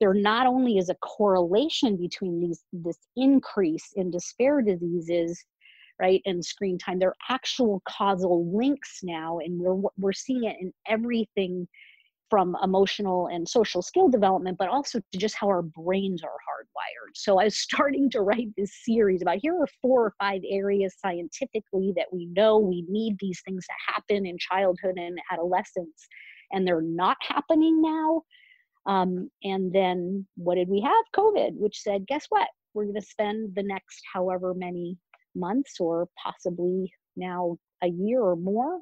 there 0.00 0.14
not 0.14 0.46
only 0.46 0.78
is 0.78 0.88
a 0.88 0.94
correlation 0.96 1.96
between 1.96 2.40
these 2.40 2.64
this 2.72 2.98
increase 3.14 3.90
in 3.94 4.10
despair 4.10 4.62
diseases 4.62 5.44
right 6.02 6.20
and 6.26 6.44
screen 6.44 6.78
time. 6.78 6.98
They're 6.98 7.14
actual 7.30 7.80
causal 7.88 8.52
links 8.54 9.00
now 9.02 9.38
and 9.38 9.58
we're 9.60 9.88
we're 9.96 10.12
seeing 10.12 10.44
it 10.44 10.56
in 10.60 10.72
everything 10.86 11.68
from 12.28 12.56
emotional 12.62 13.26
and 13.26 13.46
social 13.46 13.82
skill 13.82 14.08
development 14.08 14.56
but 14.58 14.68
also 14.68 14.98
to 15.12 15.18
just 15.18 15.36
how 15.36 15.46
our 15.48 15.62
brains 15.62 16.22
are 16.24 16.30
hardwired. 16.48 17.12
So 17.14 17.38
i 17.38 17.44
was 17.44 17.56
starting 17.68 18.10
to 18.10 18.22
write 18.22 18.48
this 18.56 18.72
series 18.84 19.22
about 19.22 19.38
here 19.40 19.54
are 19.54 19.68
four 19.80 20.04
or 20.06 20.14
five 20.18 20.42
areas 20.48 20.96
scientifically 20.98 21.92
that 21.96 22.12
we 22.12 22.26
know 22.26 22.58
we 22.58 22.84
need 22.88 23.16
these 23.20 23.40
things 23.46 23.64
to 23.66 23.92
happen 23.92 24.26
in 24.26 24.36
childhood 24.38 24.96
and 24.98 25.18
adolescence 25.30 26.08
and 26.52 26.66
they're 26.66 26.82
not 26.82 27.16
happening 27.20 27.80
now. 27.80 28.22
Um, 28.84 29.30
and 29.44 29.72
then 29.72 30.26
what 30.36 30.56
did 30.56 30.68
we 30.68 30.80
have? 30.80 31.04
Covid 31.16 31.52
which 31.54 31.80
said 31.80 32.06
guess 32.08 32.26
what? 32.30 32.48
We're 32.74 32.84
going 32.84 33.04
to 33.06 33.14
spend 33.16 33.54
the 33.54 33.62
next 33.62 34.00
however 34.12 34.54
many 34.54 34.96
months 35.34 35.80
or 35.80 36.08
possibly 36.22 36.92
now 37.16 37.56
a 37.82 37.88
year 37.88 38.20
or 38.20 38.36
more, 38.36 38.80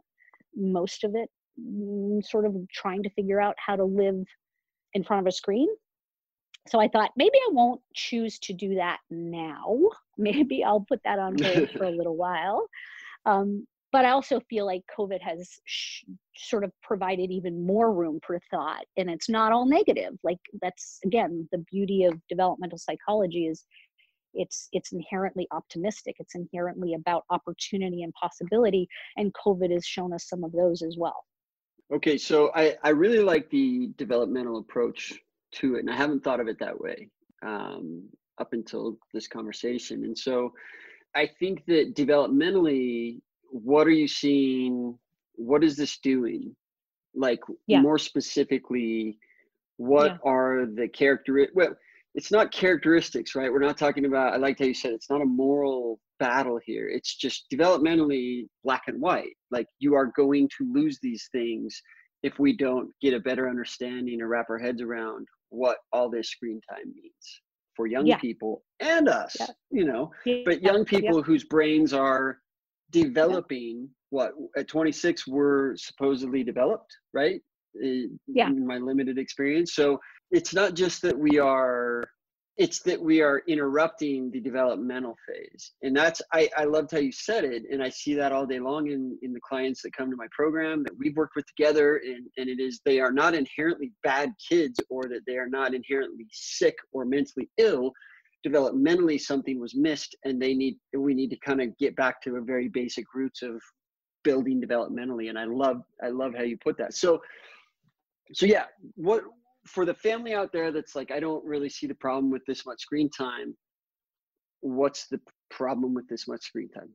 most 0.55 1.05
of 1.05 1.15
it 1.15 1.29
mm, 1.61 2.25
sort 2.25 2.45
of 2.45 2.55
trying 2.73 3.03
to 3.03 3.11
figure 3.11 3.41
out 3.41 3.55
how 3.65 3.77
to 3.77 3.85
live 3.85 4.25
in 4.95 5.05
front 5.05 5.21
of 5.21 5.27
a 5.27 5.33
screen. 5.33 5.69
So 6.69 6.79
I 6.79 6.89
thought 6.89 7.11
maybe 7.17 7.39
I 7.39 7.53
won't 7.53 7.81
choose 7.95 8.39
to 8.41 8.53
do 8.53 8.75
that 8.75 8.99
now. 9.11 9.79
Maybe 10.19 10.63
I'll 10.63 10.85
put 10.87 11.01
that 11.05 11.19
on 11.19 11.39
hold 11.43 11.71
for 11.71 11.85
a 11.85 11.91
little 11.97 12.17
while. 12.17 12.67
Um, 13.25 13.67
but 13.93 14.05
I 14.05 14.11
also 14.11 14.41
feel 14.49 14.67
like 14.67 14.83
COVID 14.97 15.21
has 15.21 15.59
sh- 15.65 16.05
sort 16.37 16.63
of 16.63 16.73
provided 16.83 17.31
even 17.31 17.67
more 17.67 17.93
room 17.93 18.21
for 18.25 18.39
thought, 18.51 18.85
and 18.97 19.11
it's 19.11 19.29
not 19.29 19.53
all 19.53 19.67
negative. 19.67 20.15
Like 20.23 20.39
that's 20.61 21.01
again 21.05 21.49
the 21.51 21.65
beauty 21.71 22.05
of 22.05 22.21
developmental 22.29 22.79
psychology 22.79 23.47
is 23.47 23.65
it's 24.35 24.69
it's 24.73 24.93
inherently 24.93 25.47
optimistic 25.51 26.17
it's 26.19 26.35
inherently 26.35 26.95
about 26.95 27.25
opportunity 27.31 28.03
and 28.03 28.13
possibility 28.15 28.89
and 29.17 29.35
covid 29.35 29.73
has 29.73 29.85
shown 29.85 30.13
us 30.13 30.29
some 30.29 30.45
of 30.45 30.53
those 30.53 30.83
as 30.83 30.97
well 30.99 31.25
okay 31.93 32.17
so 32.17 32.51
i 32.55 32.77
i 32.83 32.91
really 32.91 33.21
like 33.21 33.49
the 33.51 33.91
developmental 33.97 34.59
approach 34.59 35.13
to 35.53 35.77
it 35.77 35.81
and 35.81 35.91
i 35.91 35.97
haven't 35.97 36.23
thought 36.23 36.41
of 36.41 36.49
it 36.49 36.59
that 36.59 36.79
way 36.79 37.09
um, 37.43 38.03
up 38.39 38.53
until 38.53 38.99
this 39.13 39.27
conversation 39.27 40.05
and 40.05 40.17
so 40.17 40.53
i 41.15 41.29
think 41.39 41.65
that 41.67 41.95
developmentally 41.95 43.21
what 43.51 43.87
are 43.87 43.93
you 43.93 44.09
seeing 44.09 44.97
what 45.35 45.65
is 45.65 45.77
this 45.77 45.99
doing 45.99 46.55
like 47.15 47.41
yeah. 47.67 47.81
more 47.81 47.99
specifically 47.99 49.19
what 49.79 50.13
yeah. 50.13 50.31
are 50.31 50.67
the 50.67 50.87
character 50.89 51.49
well 51.55 51.75
it's 52.15 52.33
not 52.33 52.53
characteristics, 52.53 53.35
right? 53.35 53.53
We're 53.53 53.61
not 53.61 53.79
talking 53.79 54.05
about. 54.05 54.35
I 54.35 54.37
like 54.37 54.59
how 54.59 54.65
you 54.65 54.75
said 54.75 54.93
it's 54.93 55.11
not 55.11 55.23
a 55.23 55.27
moral 55.27 56.01
battle 56.19 56.59
here. 56.65 56.89
It's 56.89 57.17
just 57.17 57.47
developmentally 57.53 58.47
black 58.65 58.83
and 58.89 59.01
white. 59.01 59.33
Like 59.51 59.67
you 59.79 59.95
are 59.95 60.13
going 60.17 60.49
to 60.59 60.73
lose 60.73 60.99
these 61.03 61.29
things 61.33 61.81
if 62.23 62.39
we 62.39 62.57
don't 62.57 62.91
get 63.01 63.15
a 63.15 63.21
better 63.21 63.49
understanding 63.49 64.21
or 64.21 64.29
wrap 64.29 64.47
our 64.51 64.59
heads 64.59 64.83
around 64.83 65.27
what 65.51 65.79
all 65.93 66.11
this 66.11 66.31
screen 66.31 66.61
time 66.69 66.93
means 66.95 67.41
for 67.77 67.87
young 67.87 68.07
yeah. 68.07 68.19
people 68.19 68.63
and 68.81 69.09
us. 69.09 69.37
Yeah. 69.39 69.47
You 69.71 69.85
know, 69.87 70.11
yeah. 70.27 70.43
but 70.45 70.63
young 70.63 70.85
people 70.85 71.23
whose 71.23 71.45
brains 71.45 71.93
are 71.93 72.39
developing. 72.91 73.89
What 74.11 74.33
at 74.57 74.67
26 74.67 75.29
were 75.29 75.75
supposedly 75.77 76.43
developed, 76.43 76.93
right? 77.15 77.41
Yeah. 77.75 78.49
in 78.49 78.67
my 78.67 78.79
limited 78.79 79.19
experience. 79.19 79.75
So 79.75 80.01
it's 80.31 80.55
not 80.55 80.75
just 80.75 81.03
that 81.03 81.19
we 81.19 81.39
are 81.39 82.05
it's 82.61 82.83
that 82.83 83.01
we 83.01 83.23
are 83.23 83.43
interrupting 83.49 84.31
the 84.33 84.41
developmental 84.41 85.17
phase 85.27 85.73
and 85.83 85.97
that's 85.97 86.21
I, 86.35 86.51
I 86.57 86.65
loved 86.65 86.91
how 86.91 86.99
you 86.99 87.11
said 87.11 87.45
it 87.45 87.63
and 87.71 87.83
i 87.83 87.89
see 87.89 88.15
that 88.15 88.33
all 88.33 88.45
day 88.45 88.59
long 88.59 88.91
in, 88.91 89.19
in 89.23 89.33
the 89.33 89.41
clients 89.41 89.81
that 89.83 89.97
come 89.97 90.11
to 90.11 90.17
my 90.17 90.27
program 90.31 90.83
that 90.85 90.93
we've 90.99 91.17
worked 91.17 91.37
with 91.37 91.47
together 91.47 92.03
and, 92.05 92.27
and 92.37 92.51
it 92.51 92.61
is 92.61 92.81
they 92.85 93.01
are 93.01 93.13
not 93.13 93.35
inherently 93.35 93.93
bad 94.03 94.33
kids 94.47 94.79
or 94.91 95.05
that 95.05 95.23
they 95.27 95.39
are 95.39 95.49
not 95.49 95.75
inherently 95.75 96.27
sick 96.33 96.77
or 96.93 97.07
mentally 97.07 97.49
ill 97.57 97.93
developmentally 98.47 99.19
something 99.19 99.59
was 99.59 99.75
missed 99.75 100.15
and 100.25 100.41
they 100.41 100.53
need 100.53 100.77
we 100.97 101.15
need 101.15 101.31
to 101.31 101.39
kind 101.39 101.63
of 101.63 101.77
get 101.79 101.97
back 101.97 102.21
to 102.21 102.37
a 102.37 102.43
very 102.43 102.69
basic 102.69 103.07
roots 103.15 103.43
of 103.43 103.61
building 104.23 104.61
developmentally 104.61 105.31
and 105.31 105.39
i 105.39 105.45
love 105.45 105.81
i 106.03 106.09
love 106.09 106.35
how 106.37 106.43
you 106.43 106.59
put 106.63 106.77
that 106.77 106.93
so 106.93 107.21
so 108.33 108.47
yeah 108.47 108.65
what 108.97 109.23
for 109.67 109.85
the 109.85 109.95
family 109.95 110.35
out 110.35 110.53
there 110.53 110.73
that's 110.73 110.95
like 110.95 111.11
i 111.11 111.21
don't 111.21 111.45
really 111.45 111.69
see 111.69 111.87
the 111.87 111.95
problem 111.95 112.31
with 112.31 112.45
this 112.47 112.65
much 112.67 112.81
screen 112.81 113.11
time 113.11 113.55
what's 114.61 115.07
the 115.09 115.21
problem 115.51 115.95
with 115.95 116.09
this 116.09 116.29
much 116.29 116.43
screen 116.43 116.69
time? 116.71 116.91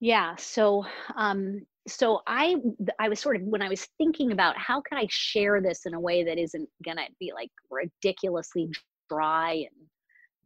Yeah 0.00 0.36
so 0.36 0.84
um 1.16 1.60
so 1.88 2.20
i 2.26 2.56
i 2.98 3.08
was 3.08 3.18
sort 3.18 3.36
of 3.36 3.42
when 3.42 3.62
i 3.62 3.68
was 3.68 3.88
thinking 3.98 4.32
about 4.32 4.56
how 4.56 4.80
can 4.80 4.98
i 4.98 5.06
share 5.10 5.60
this 5.60 5.86
in 5.86 5.94
a 5.94 6.00
way 6.00 6.22
that 6.22 6.38
isn't 6.38 6.68
gonna 6.84 7.06
be 7.18 7.32
like 7.34 7.50
ridiculously 7.70 8.70
dry 9.10 9.52
and 9.54 9.88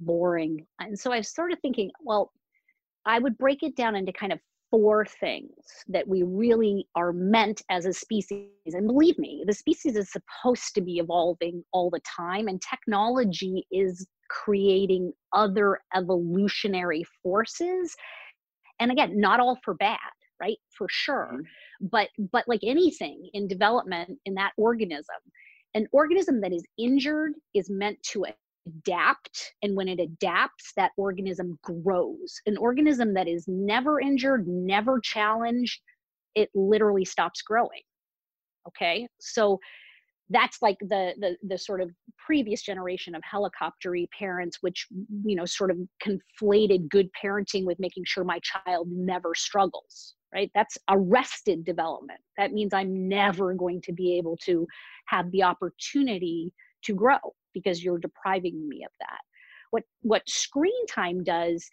boring 0.00 0.64
and 0.81 0.99
so 0.99 1.12
i 1.12 1.21
started 1.21 1.59
thinking 1.61 1.90
well 2.00 2.33
i 3.04 3.19
would 3.19 3.37
break 3.37 3.62
it 3.62 3.76
down 3.76 3.95
into 3.95 4.12
kind 4.12 4.33
of 4.33 4.38
four 4.73 5.05
things 5.05 5.52
that 5.87 6.09
we 6.09 6.23
really 6.23 6.88
are 6.97 7.12
meant 7.12 7.61
as 7.71 7.85
a 7.85 7.93
species. 7.93 8.49
And 8.67 8.87
believe 8.88 9.19
me, 9.19 9.45
the 9.47 9.52
species 9.52 9.97
is 9.97 10.11
supposed 10.11 10.75
to 10.75 10.81
be 10.81 10.97
evolving 10.97 11.62
all 11.73 11.91
the 11.91 12.00
time, 12.00 12.49
and 12.49 12.61
technology 12.61 13.67
is 13.71 14.07
creating 14.31 15.12
other 15.35 15.79
evolutionary 15.95 17.05
forces. 17.23 17.95
And 18.81 18.91
again, 18.91 19.21
not 19.21 19.41
all 19.41 19.59
for 19.62 19.75
bad, 19.75 19.99
right? 20.41 20.57
For 20.76 20.87
sure. 20.91 21.33
Mm-hmm. 21.35 21.87
But 21.93 22.09
but 22.33 22.49
like 22.49 22.61
anything 22.64 23.29
in 23.35 23.47
development 23.47 24.19
in 24.25 24.35
that 24.35 24.52
organism, 24.57 25.17
an 25.75 25.87
organism 25.93 26.41
that 26.41 26.52
is 26.52 26.64
injured 26.79 27.33
is 27.55 27.69
meant 27.69 28.02
to 28.12 28.25
adapt 28.66 29.54
and 29.62 29.76
when 29.76 29.88
it 29.88 30.00
adapts 30.00 30.73
that 30.76 30.92
organism 30.97 31.59
grows. 31.62 32.40
An 32.47 32.57
organism 32.57 33.14
that 33.14 33.28
is 33.28 33.45
never 33.49 34.00
injured 34.00 34.47
never 34.47 35.00
challenged 35.00 35.81
it 36.35 36.49
literally 36.54 37.04
stops 37.04 37.42
growing 37.42 37.83
okay? 38.69 39.07
So 39.21 39.59
that's 40.31 40.62
like 40.62 40.78
the 40.81 41.12
the 41.19 41.37
the 41.47 41.59
sort 41.59 41.81
of 41.81 41.90
previous 42.25 42.62
generation 42.62 43.14
of 43.14 43.23
helicoptery 43.23 44.07
parents 44.19 44.59
which 44.61 44.87
you 45.25 45.37
know 45.37 45.45
sort 45.45 45.71
of 45.71 45.76
conflated 46.02 46.88
good 46.88 47.09
parenting 47.23 47.66
with 47.66 47.78
making 47.78 48.04
sure 48.07 48.25
my 48.25 48.40
child 48.40 48.88
never 48.90 49.35
struggles 49.35 50.14
right? 50.35 50.50
That's 50.54 50.79
arrested 50.88 51.62
development. 51.62 52.20
That 52.38 52.53
means 52.53 52.72
i'm 52.72 53.09
never 53.09 53.53
going 53.53 53.83
to 53.83 53.92
be 53.92 54.16
able 54.16 54.38
to 54.44 54.66
have 55.07 55.31
the 55.31 55.42
opportunity 55.42 56.53
to 56.85 56.94
grow 56.94 57.18
because 57.55 57.83
you're 57.83 57.99
depriving 57.99 58.69
me 58.69 58.85
of 58.85 58.93
that. 59.01 59.21
What 59.71 59.85
what 60.03 60.29
screen 60.29 60.87
time 60.87 61.25
does 61.25 61.69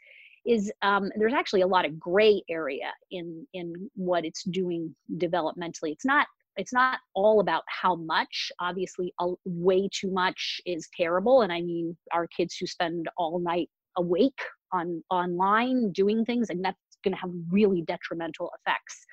is 0.45 0.71
um, 0.81 1.11
there's 1.17 1.33
actually 1.33 1.61
a 1.61 1.67
lot 1.67 1.85
of 1.85 1.99
gray 1.99 2.41
area 2.49 2.91
in 3.11 3.45
in 3.53 3.89
what 3.95 4.25
it's 4.25 4.43
doing 4.43 4.95
developmentally. 5.17 5.91
It's 5.91 6.05
not 6.05 6.27
it's 6.55 6.73
not 6.73 6.99
all 7.13 7.39
about 7.39 7.63
how 7.67 7.95
much. 7.95 8.51
Obviously, 8.59 9.13
a, 9.19 9.31
way 9.45 9.89
too 9.93 10.11
much 10.11 10.59
is 10.65 10.89
terrible, 10.95 11.41
and 11.41 11.51
I 11.51 11.61
mean 11.61 11.97
our 12.13 12.27
kids 12.27 12.55
who 12.55 12.67
spend 12.67 13.07
all 13.17 13.39
night 13.39 13.69
awake 13.97 14.41
on 14.71 15.03
online 15.09 15.91
doing 15.91 16.25
things, 16.25 16.49
and 16.49 16.63
that's 16.63 16.77
going 17.03 17.13
to 17.13 17.19
have 17.19 17.31
really 17.49 17.81
detrimental 17.83 18.51
effects 18.59 19.05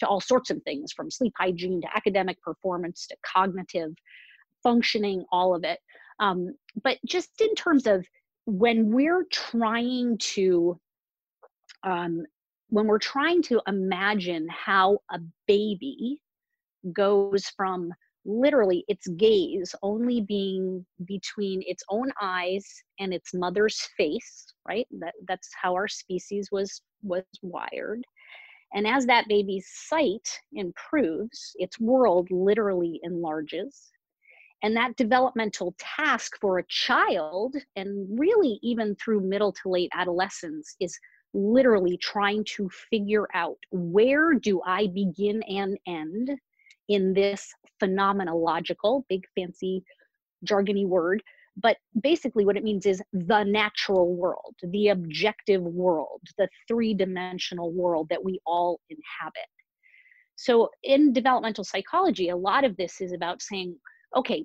to 0.00 0.06
all 0.06 0.20
sorts 0.20 0.50
of 0.50 0.62
things 0.62 0.92
from 0.92 1.10
sleep 1.10 1.32
hygiene 1.38 1.80
to 1.82 1.96
academic 1.96 2.40
performance 2.42 3.06
to 3.06 3.16
cognitive 3.24 3.92
functioning 4.62 5.24
all 5.30 5.54
of 5.54 5.64
it 5.64 5.78
um, 6.20 6.54
but 6.84 6.98
just 7.06 7.40
in 7.40 7.54
terms 7.54 7.86
of 7.86 8.06
when 8.46 8.90
we're 8.92 9.24
trying 9.32 10.18
to 10.18 10.78
um, 11.82 12.24
when 12.68 12.86
we're 12.86 12.98
trying 12.98 13.42
to 13.42 13.60
imagine 13.66 14.46
how 14.48 14.98
a 15.10 15.18
baby 15.48 16.20
goes 16.92 17.46
from 17.56 17.92
literally 18.24 18.84
its 18.86 19.08
gaze 19.16 19.74
only 19.82 20.20
being 20.20 20.84
between 21.06 21.62
its 21.66 21.82
own 21.88 22.12
eyes 22.20 22.66
and 23.00 23.14
its 23.14 23.32
mother's 23.34 23.88
face 23.96 24.46
right? 24.68 24.86
That 24.98 25.14
that's 25.26 25.50
how 25.60 25.74
our 25.74 25.88
species 25.88 26.48
was 26.52 26.82
was 27.02 27.24
wired. 27.42 28.02
And 28.72 28.86
as 28.86 29.04
that 29.06 29.26
baby's 29.28 29.66
sight 29.68 30.28
improves 30.52 31.52
its 31.56 31.80
world 31.80 32.28
literally 32.30 33.00
enlarges 33.02 33.90
and 34.62 34.76
that 34.76 34.96
developmental 34.96 35.74
task 35.78 36.36
for 36.40 36.58
a 36.58 36.66
child, 36.68 37.56
and 37.76 38.18
really 38.18 38.58
even 38.62 38.94
through 38.96 39.20
middle 39.22 39.52
to 39.52 39.68
late 39.68 39.90
adolescence, 39.94 40.76
is 40.80 40.98
literally 41.32 41.96
trying 41.96 42.44
to 42.44 42.68
figure 42.90 43.26
out 43.34 43.56
where 43.70 44.34
do 44.34 44.60
I 44.66 44.88
begin 44.88 45.42
and 45.44 45.78
end 45.86 46.30
in 46.88 47.14
this 47.14 47.52
phenomenological, 47.82 49.04
big 49.08 49.24
fancy 49.34 49.82
jargony 50.44 50.86
word. 50.86 51.22
But 51.56 51.76
basically, 52.02 52.44
what 52.44 52.56
it 52.56 52.64
means 52.64 52.86
is 52.86 53.02
the 53.12 53.44
natural 53.44 54.14
world, 54.14 54.54
the 54.62 54.88
objective 54.88 55.62
world, 55.62 56.20
the 56.38 56.48
three 56.68 56.94
dimensional 56.94 57.72
world 57.72 58.08
that 58.10 58.24
we 58.24 58.40
all 58.46 58.80
inhabit. 58.88 59.48
So, 60.36 60.70
in 60.82 61.12
developmental 61.12 61.64
psychology, 61.64 62.28
a 62.28 62.36
lot 62.36 62.64
of 62.64 62.76
this 62.76 63.00
is 63.00 63.12
about 63.12 63.42
saying, 63.42 63.76
okay, 64.16 64.44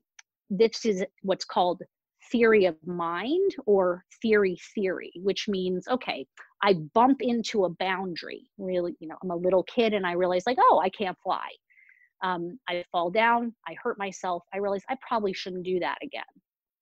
this 0.50 0.86
is 0.86 1.04
what's 1.22 1.46
called 1.46 1.82
theory 2.32 2.66
of 2.66 2.76
mind 2.86 3.52
or 3.66 4.04
theory 4.22 4.58
theory, 4.74 5.12
which 5.18 5.48
means, 5.48 5.88
okay, 5.88 6.26
I 6.64 6.74
bump 6.94 7.22
into 7.22 7.66
a 7.66 7.70
boundary. 7.70 8.44
Really, 8.58 8.96
you 9.00 9.08
know, 9.08 9.16
I'm 9.24 9.32
a 9.32 9.36
little 9.36 9.64
kid 9.64 9.94
and 9.94 10.06
I 10.06 10.14
realize, 10.14 10.44
like, 10.46 10.58
oh, 10.60 10.82
I 10.84 10.90
can't 10.90 11.18
fly. 11.24 11.48
Um, 12.24 12.58
I 12.68 12.84
fall 12.92 13.12
down, 13.12 13.54
I 13.68 13.76
hurt 13.82 14.00
myself. 14.00 14.44
I 14.54 14.58
realize 14.58 14.82
I 14.90 14.98
probably 15.08 15.34
shouldn't 15.34 15.66
do 15.66 15.80
that 15.80 15.98
again. 16.02 16.24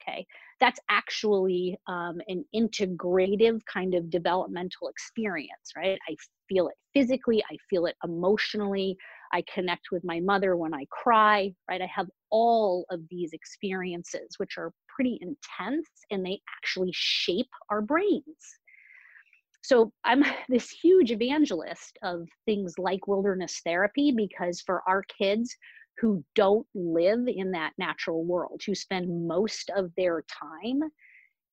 Okay, 0.02 0.26
that's 0.60 0.80
actually 0.90 1.78
um, 1.88 2.20
an 2.28 2.44
integrative 2.54 3.62
kind 3.72 3.96
of 3.96 4.10
developmental 4.10 4.90
experience, 4.90 5.72
right? 5.78 5.98
I 6.10 6.16
feel 6.50 6.68
it 6.68 6.76
physically, 6.94 7.42
I 7.50 7.56
feel 7.70 7.86
it 7.86 7.96
emotionally, 8.04 8.98
I 9.34 9.44
connect 9.52 9.88
with 9.92 10.04
my 10.06 10.20
mother 10.20 10.56
when 10.56 10.74
I 10.74 10.86
cry, 10.92 11.52
right? 11.68 11.82
I 11.82 11.88
have 11.94 12.08
all 12.30 12.86
of 12.92 13.02
these 13.10 13.34
experiences, 13.34 14.36
which 14.38 14.58
are 14.58 14.72
pretty 14.96 15.20
intense 15.22 15.90
and 16.12 16.24
they 16.24 16.40
actually 16.56 16.92
shape 16.94 17.50
our 17.72 17.82
brains. 17.82 18.60
So 19.64 19.92
I'm 20.04 20.24
this 20.50 20.70
huge 20.70 21.12
evangelist 21.12 21.98
of 22.04 22.28
things 22.46 22.76
like 22.78 23.08
wilderness 23.08 23.60
therapy 23.66 24.14
because 24.16 24.62
for 24.62 24.84
our 24.88 25.04
kids 25.18 25.56
who 26.00 26.24
don't 26.36 26.68
live 26.76 27.28
in 27.28 27.52
that 27.52 27.74
natural 27.78 28.24
world, 28.24 28.62
who 28.66 28.76
spend 28.76 29.28
most 29.28 29.72
of 29.76 29.92
their 29.98 30.24
time 30.24 30.82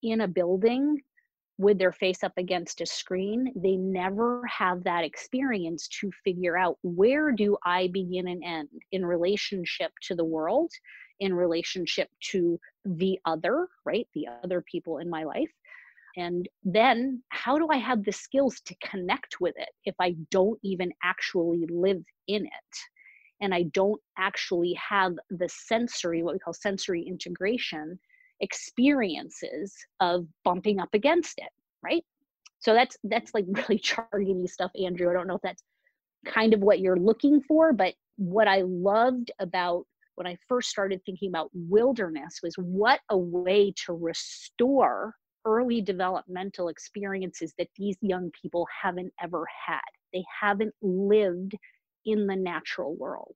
in 0.03 0.23
a 0.23 0.29
building 0.29 0.99
with 1.61 1.79
their 1.79 1.93
face 1.93 2.25
up 2.25 2.33
against 2.39 2.81
a 2.81 2.87
screen, 2.87 3.53
they 3.55 3.77
never 3.77 4.43
have 4.47 4.83
that 4.83 5.05
experience 5.05 5.89
to 5.89 6.11
figure 6.25 6.57
out 6.57 6.79
where 6.81 7.33
do 7.33 7.55
I 7.67 7.89
begin 7.89 8.29
and 8.29 8.43
end 8.43 8.69
in 8.93 9.05
relationship 9.05 9.93
to 10.05 10.15
the 10.15 10.25
world, 10.25 10.71
in 11.21 11.35
relationship 11.35 12.09
to 12.31 12.59
the 12.87 13.19
other, 13.27 13.69
right? 13.85 14.09
The 14.15 14.27
other 14.43 14.65
people 14.73 14.99
in 14.99 15.11
my 15.11 15.25
life. 15.25 15.53
And 16.17 16.49
then 16.65 17.23
how 17.29 17.59
do 17.59 17.69
I 17.71 17.77
have 17.77 18.05
the 18.05 18.13
skills 18.13 18.63
to 18.63 18.75
connect 18.83 19.39
with 19.39 19.55
it 19.59 19.69
if 19.85 19.95
I 20.01 20.17
don't 20.31 20.59
even 20.65 20.91
actually 21.05 21.67
live 21.69 22.03
in 22.27 22.47
it? 22.47 22.77
And 23.43 23.55
I 23.55 23.65
don't 23.75 24.01
actually 24.17 24.79
have 24.89 25.13
the 25.29 25.49
sensory, 25.51 26.23
what 26.23 26.33
we 26.33 26.39
call 26.39 26.55
sensory 26.55 27.03
integration 27.03 27.99
experiences 28.41 29.75
of 30.01 30.27
bumping 30.45 30.81
up 30.81 30.91
against 30.95 31.39
it, 31.39 31.51
right? 31.83 32.05
So 32.59 32.75
that's 32.75 32.97
that's 33.05 33.33
like 33.35 33.47
really 33.49 33.79
jargony 33.79 34.49
stuff, 34.49 34.71
Andrew. 34.81 35.11
I 35.11 35.13
don't 35.13 35.27
know 35.27 35.37
if 35.37 35.43
that's 35.43 35.63
kind 36.27 36.53
of 36.55 36.61
what 36.61 36.81
you're 36.81 36.99
looking 36.99 37.41
for, 37.43 37.73
but 37.73 37.95
what 38.17 38.49
I 38.49 38.63
loved 38.63 39.31
about 39.39 39.87
when 40.17 40.27
I 40.27 40.37
first 40.49 40.69
started 40.69 41.01
thinking 41.07 41.31
about 41.31 41.51
wilderness 41.55 42.41
was 42.43 42.55
what 42.57 43.01
a 43.09 43.17
way 43.17 43.73
to 43.87 43.95
restore 43.95 45.15
early 45.47 45.81
developmental 45.81 46.69
experiences 46.69 47.55
that 47.57 47.69
these 47.77 47.97
young 48.03 48.31
people 48.43 48.67
haven't 48.83 49.13
ever 49.23 49.47
had. 49.67 49.81
They 50.13 50.25
haven't 50.41 50.75
lived 50.83 51.55
in 52.05 52.27
the 52.27 52.37
natural 52.37 52.95
world. 52.97 53.35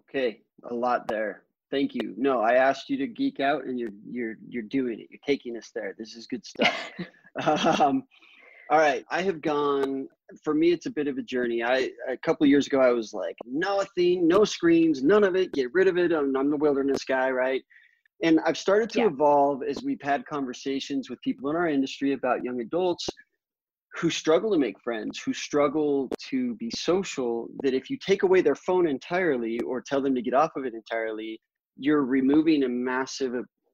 Okay, 0.00 0.40
a 0.64 0.74
lot 0.74 1.06
there. 1.06 1.44
Thank 1.70 1.94
you. 1.94 2.14
No, 2.16 2.40
I 2.40 2.54
asked 2.54 2.90
you 2.90 2.96
to 2.98 3.06
geek 3.06 3.38
out 3.38 3.64
and 3.64 3.78
you're 3.78 3.92
you're 4.08 4.36
you're 4.48 4.62
doing 4.64 5.00
it. 5.00 5.06
You're 5.10 5.20
taking 5.24 5.56
us 5.56 5.70
there. 5.74 5.94
This 5.96 6.14
is 6.16 6.26
good 6.26 6.44
stuff. 6.44 6.74
um, 7.80 8.04
all 8.70 8.78
right, 8.78 9.04
I 9.10 9.22
have 9.22 9.40
gone. 9.40 10.08
For 10.44 10.54
me, 10.54 10.72
it's 10.72 10.86
a 10.86 10.90
bit 10.90 11.08
of 11.08 11.18
a 11.18 11.22
journey. 11.22 11.62
I 11.62 11.90
a 12.08 12.16
couple 12.16 12.46
years 12.46 12.66
ago, 12.66 12.80
I 12.80 12.90
was 12.90 13.12
like, 13.12 13.36
nothing, 13.44 14.26
no 14.26 14.44
screens, 14.44 15.02
none 15.02 15.24
of 15.24 15.36
it. 15.36 15.52
Get 15.52 15.72
rid 15.72 15.88
of 15.88 15.96
it. 15.96 16.12
I'm, 16.12 16.36
I'm 16.36 16.50
the 16.50 16.56
wilderness 16.56 17.04
guy, 17.04 17.30
right? 17.30 17.62
And 18.22 18.38
I've 18.44 18.58
started 18.58 18.90
to 18.90 19.00
yeah. 19.00 19.06
evolve 19.06 19.62
as 19.62 19.82
we've 19.82 20.02
had 20.02 20.26
conversations 20.26 21.08
with 21.08 21.20
people 21.22 21.50
in 21.50 21.56
our 21.56 21.68
industry 21.68 22.12
about 22.12 22.44
young 22.44 22.60
adults 22.60 23.08
who 23.94 24.10
struggle 24.10 24.52
to 24.52 24.58
make 24.58 24.78
friends, 24.80 25.18
who 25.18 25.32
struggle 25.32 26.08
to 26.28 26.54
be 26.54 26.70
social. 26.70 27.48
That 27.62 27.74
if 27.74 27.90
you 27.90 27.98
take 27.98 28.22
away 28.22 28.40
their 28.40 28.54
phone 28.54 28.86
entirely 28.86 29.58
or 29.60 29.80
tell 29.80 30.00
them 30.00 30.14
to 30.14 30.22
get 30.22 30.34
off 30.34 30.50
of 30.56 30.64
it 30.64 30.74
entirely, 30.74 31.40
you're 31.80 32.04
removing 32.04 32.62
a 32.64 32.68
massive 32.68 33.32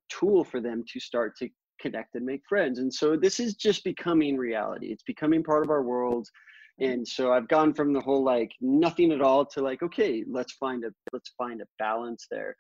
tool 0.09 0.45
for 0.45 0.61
them 0.61 0.85
to 0.93 1.01
start 1.01 1.37
to 1.37 1.49
connect 1.81 2.15
and 2.15 2.25
make 2.25 2.43
friends. 2.49 2.79
And 2.79 2.93
so 2.93 3.17
this 3.17 3.41
is 3.41 3.55
just 3.55 3.85
becoming 3.85 4.37
reality. 4.37 4.87
It's 4.93 5.03
becoming 5.03 5.43
part 5.43 5.65
of 5.65 5.71
our 5.71 5.83
world. 5.83 6.29
And 6.79 7.07
so 7.07 7.33
I've 7.33 7.49
gone 7.49 7.75
from 7.75 7.93
the 7.93 8.01
whole 8.01 8.25
like 8.25 8.53
nothing 8.61 9.11
at 9.11 9.21
all 9.21 9.45
to 9.47 9.61
like, 9.61 9.83
okay, 9.83 10.25
let's 10.31 10.53
find 10.55 10.85
a 10.85 10.91
let's 11.13 11.33
find 11.37 11.61
a 11.61 11.67
balance 11.79 12.27
there. 12.31 12.55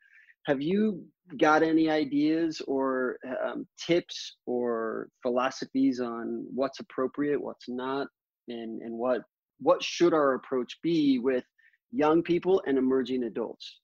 Have 0.47 0.61
you 0.61 1.05
got 1.39 1.63
any 1.63 1.91
ideas 1.91 2.61
or 2.67 3.19
um, 3.45 3.67
tips 3.85 4.37
or 4.47 5.09
philosophies 5.23 6.01
on 6.01 6.47
what's 6.55 6.81
appropriate, 6.81 7.41
what's 7.41 7.69
not, 7.69 8.09
and 8.49 8.83
and 8.83 8.95
what 8.95 9.23
what 9.61 9.83
should 9.83 10.13
our 10.13 10.35
approach 10.35 10.79
be 10.83 11.19
with 11.19 11.45
young 11.93 12.23
people 12.23 12.63
and 12.67 12.79
emerging 12.79 13.25
adults? 13.25 13.81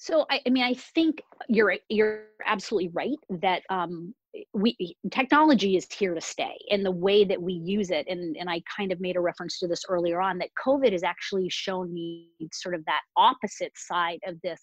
So 0.00 0.26
I, 0.30 0.40
I 0.46 0.50
mean, 0.50 0.62
I 0.62 0.74
think 0.74 1.20
you're 1.48 1.74
you're 1.88 2.26
absolutely 2.46 2.90
right 2.94 3.18
that 3.40 3.62
um, 3.68 4.14
we 4.54 4.76
technology 5.10 5.76
is 5.76 5.88
here 5.92 6.14
to 6.14 6.20
stay, 6.20 6.56
and 6.70 6.86
the 6.86 6.90
way 6.90 7.24
that 7.24 7.42
we 7.42 7.54
use 7.54 7.90
it, 7.90 8.06
and 8.08 8.36
and 8.36 8.48
I 8.48 8.62
kind 8.74 8.92
of 8.92 9.00
made 9.00 9.16
a 9.16 9.20
reference 9.20 9.58
to 9.58 9.66
this 9.66 9.82
earlier 9.88 10.20
on 10.20 10.38
that 10.38 10.50
COVID 10.64 10.92
has 10.92 11.02
actually 11.02 11.48
shown 11.50 11.92
me 11.92 12.30
sort 12.52 12.76
of 12.76 12.84
that 12.84 13.00
opposite 13.16 13.72
side 13.76 14.20
of 14.24 14.40
this 14.42 14.60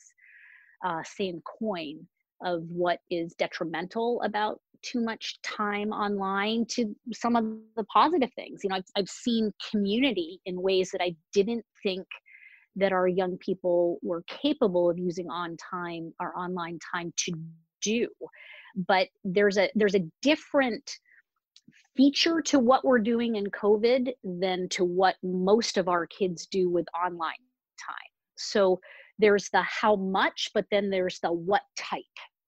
uh, 0.86 1.04
same 1.04 1.42
coin 1.60 2.08
of 2.42 2.64
what 2.70 3.00
is 3.12 3.36
detrimental 3.38 4.22
about 4.24 4.62
too 4.84 5.02
much 5.02 5.38
time 5.42 5.90
online 5.90 6.66
to 6.70 6.96
some 7.14 7.36
of 7.36 7.44
the 7.76 7.84
positive 7.86 8.30
things. 8.36 8.62
You 8.64 8.70
know, 8.70 8.78
I've, 8.78 8.86
I've 8.96 9.10
seen 9.10 9.52
community 9.70 10.40
in 10.46 10.62
ways 10.62 10.92
that 10.92 11.02
I 11.02 11.14
didn't 11.34 11.66
think 11.84 12.06
that 12.76 12.92
our 12.92 13.08
young 13.08 13.38
people 13.38 14.00
were 14.02 14.24
capable 14.28 14.90
of 14.90 14.98
using 14.98 15.30
on 15.30 15.58
time 15.58 16.14
or 16.20 16.38
online 16.38 16.80
time 16.94 17.14
to 17.18 17.32
do. 17.82 18.08
But 18.76 19.08
there's 19.24 19.58
a 19.58 19.70
there's 19.76 19.96
a 19.96 20.06
different 20.22 20.98
feature 21.96 22.42
to 22.42 22.60
what 22.60 22.84
we're 22.84 23.00
doing 23.00 23.36
in 23.36 23.46
covid 23.46 24.12
than 24.24 24.68
to 24.68 24.84
what 24.84 25.16
most 25.24 25.78
of 25.78 25.88
our 25.88 26.06
kids 26.06 26.46
do 26.46 26.70
with 26.70 26.86
online 26.94 27.32
time. 27.80 28.12
So 28.38 28.80
there's 29.18 29.50
the 29.52 29.62
how 29.62 29.96
much 29.96 30.52
but 30.54 30.66
then 30.72 30.90
there's 30.90 31.20
the 31.22 31.32
what 31.32 31.62
type 31.78 32.04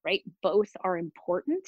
right? 0.08 0.24
Both 0.42 0.70
are 0.86 0.98
important. 0.98 1.68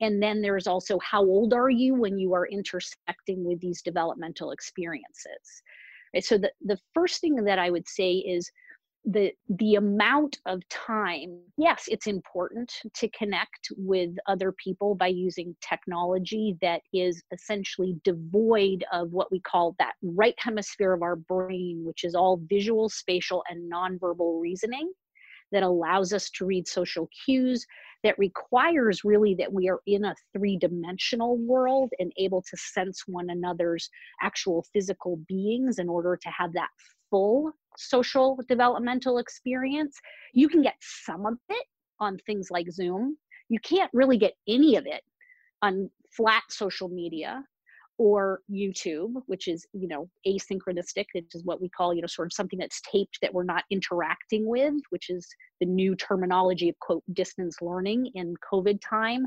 And 0.00 0.22
then 0.22 0.40
there's 0.40 0.66
also 0.66 0.98
how 1.00 1.22
old 1.22 1.52
are 1.52 1.68
you 1.68 1.94
when 1.94 2.18
you 2.18 2.32
are 2.32 2.46
intersecting 2.46 3.44
with 3.44 3.60
these 3.60 3.82
developmental 3.82 4.52
experiences 4.52 5.62
Right? 6.14 6.24
So 6.24 6.38
the, 6.38 6.52
the 6.64 6.78
first 6.94 7.20
thing 7.20 7.36
that 7.36 7.58
I 7.58 7.70
would 7.70 7.88
say 7.88 8.14
is 8.14 8.50
the 9.04 9.32
the 9.50 9.74
amount 9.74 10.38
of 10.46 10.66
time 10.70 11.38
yes 11.58 11.84
it's 11.88 12.06
important 12.06 12.72
to 12.94 13.08
connect 13.10 13.68
with 13.76 14.10
other 14.26 14.52
people 14.52 14.94
by 14.94 15.08
using 15.08 15.54
technology 15.60 16.56
that 16.62 16.80
is 16.94 17.22
essentially 17.30 17.96
devoid 18.02 18.82
of 18.92 19.10
what 19.12 19.30
we 19.30 19.40
call 19.40 19.74
that 19.78 19.92
right 20.02 20.34
hemisphere 20.38 20.94
of 20.94 21.02
our 21.02 21.16
brain 21.16 21.82
which 21.84 22.02
is 22.02 22.14
all 22.14 22.40
visual 22.48 22.88
spatial 22.88 23.44
and 23.50 23.70
nonverbal 23.70 24.40
reasoning 24.40 24.90
that 25.54 25.62
allows 25.62 26.12
us 26.12 26.28
to 26.30 26.44
read 26.44 26.68
social 26.68 27.08
cues 27.24 27.64
that 28.02 28.18
requires 28.18 29.02
really 29.04 29.34
that 29.36 29.50
we 29.50 29.68
are 29.68 29.80
in 29.86 30.04
a 30.04 30.14
three 30.36 30.58
dimensional 30.58 31.38
world 31.38 31.90
and 31.98 32.12
able 32.18 32.42
to 32.42 32.56
sense 32.56 33.04
one 33.06 33.30
another's 33.30 33.88
actual 34.20 34.66
physical 34.74 35.18
beings 35.26 35.78
in 35.78 35.88
order 35.88 36.18
to 36.20 36.28
have 36.28 36.52
that 36.52 36.68
full 37.08 37.52
social 37.78 38.38
developmental 38.48 39.18
experience. 39.18 39.98
You 40.34 40.48
can 40.48 40.60
get 40.60 40.74
some 40.80 41.24
of 41.24 41.38
it 41.48 41.66
on 42.00 42.18
things 42.26 42.48
like 42.50 42.70
Zoom. 42.70 43.16
You 43.48 43.60
can't 43.60 43.90
really 43.94 44.18
get 44.18 44.34
any 44.48 44.76
of 44.76 44.86
it 44.86 45.02
on 45.62 45.88
flat 46.10 46.42
social 46.50 46.88
media 46.88 47.42
or 47.98 48.40
YouTube, 48.50 49.12
which 49.26 49.46
is, 49.46 49.66
you 49.72 49.86
know, 49.86 50.08
asynchronistic, 50.26 51.06
which 51.12 51.34
is 51.34 51.44
what 51.44 51.60
we 51.60 51.68
call, 51.68 51.94
you 51.94 52.00
know, 52.00 52.06
sort 52.08 52.26
of 52.26 52.32
something 52.32 52.58
that's 52.58 52.80
taped 52.90 53.18
that 53.22 53.32
we're 53.32 53.44
not 53.44 53.64
interacting 53.70 54.46
with, 54.48 54.74
which 54.90 55.10
is 55.10 55.28
the 55.60 55.66
new 55.66 55.94
terminology 55.94 56.68
of 56.68 56.78
quote 56.80 57.04
distance 57.12 57.58
learning 57.62 58.10
in 58.14 58.34
COVID 58.52 58.80
time. 58.80 59.26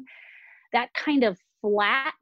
That 0.73 0.93
kind 0.93 1.23
of 1.23 1.37
flat, 1.61 2.13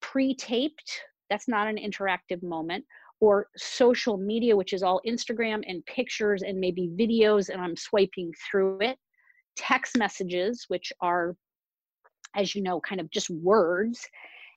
pre 0.00 0.34
taped, 0.34 1.00
that's 1.28 1.48
not 1.48 1.66
an 1.66 1.76
interactive 1.76 2.42
moment. 2.42 2.84
Or 3.20 3.46
social 3.56 4.16
media, 4.16 4.56
which 4.56 4.72
is 4.72 4.82
all 4.82 5.00
Instagram 5.06 5.62
and 5.68 5.84
pictures 5.86 6.42
and 6.42 6.58
maybe 6.58 6.90
videos, 6.98 7.50
and 7.50 7.60
I'm 7.60 7.76
swiping 7.76 8.32
through 8.50 8.78
it. 8.80 8.98
Text 9.56 9.96
messages, 9.96 10.64
which 10.66 10.92
are, 11.00 11.36
as 12.34 12.54
you 12.56 12.62
know, 12.62 12.80
kind 12.80 13.00
of 13.00 13.08
just 13.10 13.30
words 13.30 14.08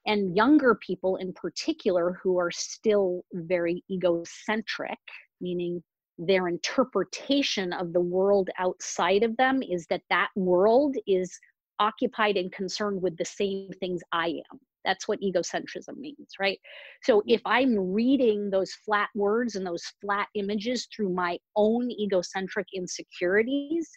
and 0.06 0.36
younger 0.36 0.76
people 0.76 1.18
in 1.18 1.34
particular 1.34 2.20
who 2.22 2.38
are 2.38 2.52
still 2.52 3.24
very 3.34 3.84
egocentric, 3.90 5.00
meaning 5.42 5.84
their 6.18 6.48
interpretation 6.48 7.74
of 7.74 7.92
the 7.92 8.00
world 8.00 8.50
outside 8.58 9.24
of 9.24 9.36
them 9.38 9.62
is 9.62 9.86
that 9.90 10.02
that 10.10 10.30
world 10.36 10.96
is 11.08 11.38
occupied 11.80 12.38
and 12.38 12.52
concerned 12.52 13.02
with 13.02 13.18
the 13.18 13.26
same 13.26 13.70
things 13.80 14.02
I 14.12 14.28
am. 14.28 14.60
That's 14.86 15.08
what 15.08 15.20
egocentrism 15.22 15.98
means, 15.98 16.30
right? 16.40 16.60
So 17.04 17.20
mm-hmm. 17.20 17.30
if 17.30 17.42
I'm 17.46 17.78
reading 17.78 18.50
those 18.50 18.72
flat 18.86 19.10
words 19.16 19.56
and 19.56 19.66
those 19.66 19.84
flat 20.00 20.28
images 20.36 20.88
through 20.96 21.10
my 21.10 21.38
own 21.56 21.90
egocentric 21.92 22.68
insecurities, 22.74 23.90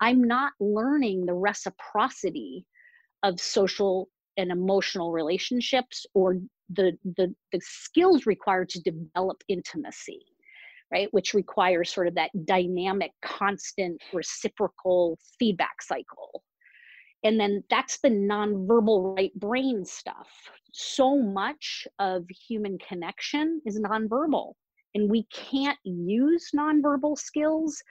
I'm 0.00 0.24
not 0.24 0.52
learning 0.58 1.26
the 1.26 1.34
reciprocity 1.34 2.64
of 3.22 3.40
social 3.40 4.08
and 4.36 4.50
emotional 4.50 5.12
relationships 5.12 6.06
or 6.14 6.36
the, 6.70 6.96
the, 7.16 7.34
the 7.52 7.60
skills 7.62 8.26
required 8.26 8.68
to 8.70 8.80
develop 8.80 9.42
intimacy 9.48 10.20
right? 10.92 11.08
Which 11.12 11.32
requires 11.34 11.92
sort 11.92 12.06
of 12.06 12.14
that 12.16 12.30
dynamic 12.44 13.12
constant 13.24 14.00
reciprocal 14.12 15.18
feedback 15.38 15.80
cycle. 15.80 16.44
And 17.24 17.40
then 17.40 17.64
that's 17.70 17.98
the 18.00 18.10
nonverbal 18.10 19.16
right 19.16 19.34
brain 19.34 19.84
stuff. 19.84 20.28
So 20.72 21.16
much 21.16 21.86
of 21.98 22.26
human 22.28 22.78
connection 22.78 23.60
is 23.64 23.80
nonverbal 23.80 24.52
and 24.94 25.10
we 25.10 25.26
can't 25.32 25.78
use 25.84 26.50
nonverbal 26.54 27.16
skills 27.16 27.82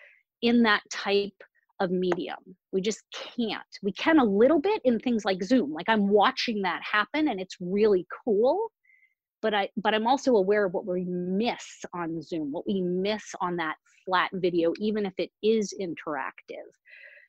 in 0.42 0.64
that 0.64 0.82
type 0.92 1.34
of 1.82 1.90
medium. 1.92 2.38
We 2.72 2.80
just 2.80 3.02
can't. 3.12 3.64
We 3.82 3.92
can 3.92 4.20
a 4.20 4.24
little 4.24 4.62
bit 4.62 4.82
in 4.86 5.00
things 5.00 5.26
like 5.26 5.44
Zoom. 5.44 5.74
Like 5.74 5.90
I'm 5.90 6.08
watching 6.08 6.62
that 6.62 6.82
happen 6.84 7.28
and 7.28 7.42
it's 7.42 7.58
really 7.60 8.06
cool. 8.24 8.72
But 9.42 9.56
I 9.56 9.70
but 9.76 9.96
I'm 9.96 10.06
also 10.06 10.36
aware 10.36 10.66
of 10.66 10.74
what 10.74 10.86
we 10.86 11.04
miss 11.04 11.84
on 11.96 12.22
Zoom, 12.22 12.52
what 12.52 12.68
we 12.68 12.82
miss 12.82 13.24
on 13.42 13.56
that 13.58 13.76
flat 14.06 14.30
video, 14.34 14.74
even 14.78 15.06
if 15.06 15.14
it 15.18 15.32
is 15.42 15.74
interactive. 15.82 16.70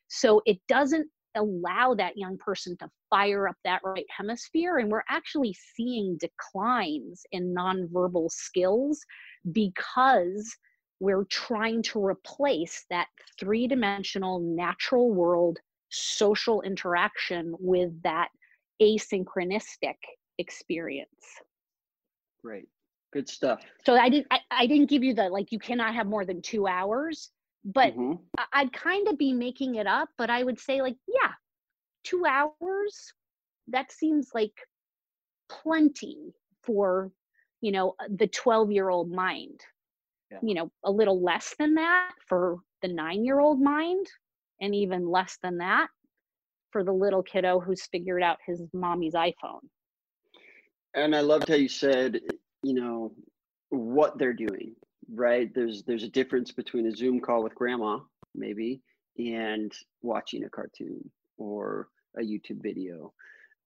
So 0.07 0.41
it 0.45 0.59
doesn't 0.67 1.09
allow 1.35 1.95
that 1.95 2.15
young 2.15 2.37
person 2.37 2.77
to 2.77 2.87
fire 3.09 3.47
up 3.47 3.55
that 3.65 3.81
right 3.83 4.05
hemisphere. 4.15 4.77
And 4.77 4.91
we're 4.91 5.03
actually 5.09 5.55
seeing 5.75 6.19
declines 6.19 7.23
in 7.31 7.55
nonverbal 7.55 8.29
skills 8.29 9.03
because 9.51 10.55
we're 11.03 11.25
trying 11.25 11.83
to 11.83 12.03
replace 12.03 12.85
that 12.89 13.07
three 13.37 13.67
dimensional 13.67 14.39
natural 14.39 15.11
world 15.11 15.59
social 15.89 16.61
interaction 16.61 17.53
with 17.59 17.91
that 18.03 18.29
asynchronistic 18.81 19.97
experience. 20.37 21.09
Great. 22.41 22.69
Good 23.11 23.27
stuff. 23.27 23.61
So 23.85 23.95
I 23.95 24.07
didn't 24.07 24.27
I, 24.31 24.39
I 24.49 24.65
didn't 24.65 24.89
give 24.89 25.03
you 25.03 25.13
the 25.13 25.27
like 25.27 25.51
you 25.51 25.59
cannot 25.59 25.93
have 25.93 26.07
more 26.07 26.23
than 26.23 26.41
two 26.41 26.67
hours, 26.67 27.31
but 27.65 27.93
mm-hmm. 27.97 28.13
I'd 28.53 28.71
kind 28.71 29.09
of 29.09 29.17
be 29.17 29.33
making 29.33 29.75
it 29.75 29.87
up, 29.87 30.07
but 30.17 30.29
I 30.29 30.41
would 30.41 30.57
say 30.57 30.81
like, 30.81 30.95
yeah, 31.05 31.31
two 32.05 32.23
hours, 32.25 33.13
that 33.67 33.91
seems 33.91 34.29
like 34.33 34.53
plenty 35.49 36.33
for, 36.63 37.11
you 37.59 37.73
know, 37.73 37.95
the 38.09 38.27
12 38.27 38.71
year 38.71 38.87
old 38.87 39.11
mind. 39.11 39.59
Yeah. 40.33 40.39
You 40.41 40.55
know, 40.55 40.71
a 40.83 40.91
little 40.91 41.21
less 41.21 41.55
than 41.59 41.75
that 41.75 42.11
for 42.27 42.57
the 42.81 42.87
nine 42.87 43.23
year 43.23 43.39
old 43.39 43.61
mind, 43.61 44.07
and 44.61 44.73
even 44.73 45.07
less 45.09 45.37
than 45.43 45.57
that 45.59 45.89
for 46.71 46.83
the 46.83 46.91
little 46.91 47.21
kiddo 47.21 47.59
who's 47.59 47.85
figured 47.85 48.23
out 48.23 48.39
his 48.45 48.63
mommy's 48.73 49.13
iPhone. 49.13 49.59
And 50.95 51.15
I 51.15 51.21
loved 51.21 51.47
how 51.47 51.55
you 51.55 51.69
said, 51.69 52.19
you 52.63 52.73
know, 52.73 53.13
what 53.69 54.17
they're 54.17 54.33
doing, 54.33 54.75
right? 55.13 55.53
There's 55.53 55.83
there's 55.83 56.03
a 56.03 56.09
difference 56.09 56.51
between 56.51 56.87
a 56.87 56.95
Zoom 56.95 57.19
call 57.19 57.43
with 57.43 57.55
grandma, 57.55 57.99
maybe, 58.35 58.81
and 59.17 59.71
watching 60.01 60.43
a 60.43 60.49
cartoon 60.49 61.09
or 61.37 61.89
a 62.17 62.21
YouTube 62.21 62.61
video. 62.61 63.13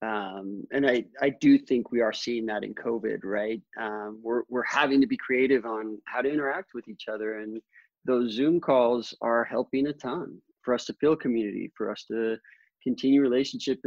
Um, 0.02 0.64
and 0.72 0.88
I, 0.88 1.06
I 1.22 1.30
do 1.30 1.58
think 1.58 1.92
we 1.92 2.02
are 2.02 2.14
seeing 2.14 2.46
that 2.48 2.64
in 2.64 2.74
COVID, 2.76 3.20
right? 3.24 3.62
Um, 3.80 4.20
we're, 4.24 4.44
we're 4.48 4.64
having 4.64 5.02
to 5.02 5.08
be 5.08 5.18
creative 5.18 5.66
on 5.66 6.00
how 6.06 6.22
to 6.22 6.32
interact 6.32 6.74
with 6.74 6.88
each 6.88 7.06
other. 7.12 7.40
And 7.40 7.62
those 8.06 8.34
Zoom 8.34 8.60
calls 8.60 9.16
are 9.22 9.44
helping 9.44 9.88
a 9.88 9.94
ton 9.94 10.40
for 10.62 10.74
us 10.74 10.86
to 10.86 10.94
feel 10.94 11.16
community, 11.16 11.72
for 11.76 11.92
us 11.92 12.06
to 12.12 12.38
continue 12.84 13.22
relationship 13.22 13.80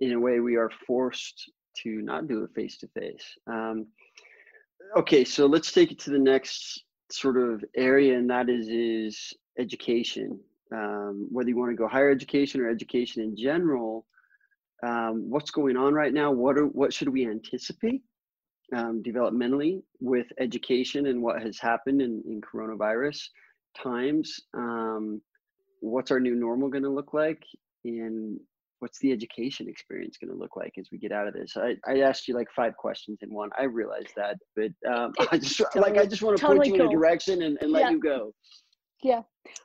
in 0.00 0.12
a 0.12 0.20
way 0.20 0.40
we 0.40 0.56
are 0.56 0.70
forced 0.86 1.50
to 1.82 2.02
not 2.02 2.28
do 2.28 2.44
it 2.44 2.50
face 2.54 2.78
to 2.78 2.88
face. 2.88 3.24
Okay, 4.94 5.24
so 5.24 5.46
let's 5.46 5.72
take 5.72 5.90
it 5.90 5.98
to 6.00 6.10
the 6.10 6.18
next 6.18 6.84
sort 7.10 7.38
of 7.38 7.64
area, 7.76 8.16
and 8.18 8.28
that 8.28 8.50
is 8.50 8.68
is 8.68 9.32
education. 9.58 10.38
Um, 10.70 11.28
whether 11.30 11.48
you 11.48 11.56
want 11.56 11.70
to 11.70 11.76
go 11.76 11.88
higher 11.88 12.10
education 12.10 12.60
or 12.60 12.68
education 12.68 13.22
in 13.22 13.34
general, 13.34 14.06
um, 14.82 15.30
what's 15.30 15.50
going 15.50 15.76
on 15.76 15.94
right 15.94 16.12
now? 16.12 16.30
What 16.30 16.58
are 16.58 16.66
what 16.66 16.92
should 16.92 17.08
we 17.08 17.26
anticipate 17.26 18.02
um, 18.74 19.02
developmentally 19.02 19.82
with 20.00 20.26
education 20.40 21.06
and 21.06 21.22
what 21.22 21.42
has 21.42 21.58
happened 21.58 22.02
in, 22.02 22.22
in 22.26 22.40
coronavirus 22.40 23.20
times? 23.80 24.34
Um, 24.54 25.20
what's 25.80 26.10
our 26.10 26.20
new 26.20 26.34
normal 26.34 26.68
going 26.68 26.84
to 26.84 26.90
look 26.90 27.14
like? 27.14 27.42
And 27.84 28.38
what's 28.80 28.98
the 28.98 29.12
education 29.12 29.68
experience 29.68 30.16
going 30.16 30.32
to 30.32 30.38
look 30.38 30.56
like 30.56 30.72
as 30.78 30.88
we 30.90 30.98
get 30.98 31.12
out 31.12 31.28
of 31.28 31.34
this? 31.34 31.56
I, 31.56 31.76
I 31.86 32.00
asked 32.00 32.26
you 32.26 32.34
like 32.34 32.48
five 32.54 32.76
questions 32.76 33.18
in 33.22 33.32
one. 33.32 33.50
I 33.58 33.64
realize 33.64 34.08
that, 34.16 34.36
but 34.56 34.72
um, 34.90 35.12
I 35.30 35.38
just 35.38 35.58
totally, 35.58 35.82
like 35.92 36.00
I 36.00 36.06
just 36.06 36.22
want 36.22 36.36
to 36.36 36.40
totally 36.40 36.70
point 36.70 36.72
you 36.72 36.78
cool. 36.78 36.90
in 36.90 36.96
a 36.96 36.98
direction 36.98 37.42
and, 37.42 37.58
and 37.60 37.70
let 37.70 37.82
yeah. 37.82 37.90
you 37.90 38.00
go. 38.00 38.34
Yeah. 39.02 39.22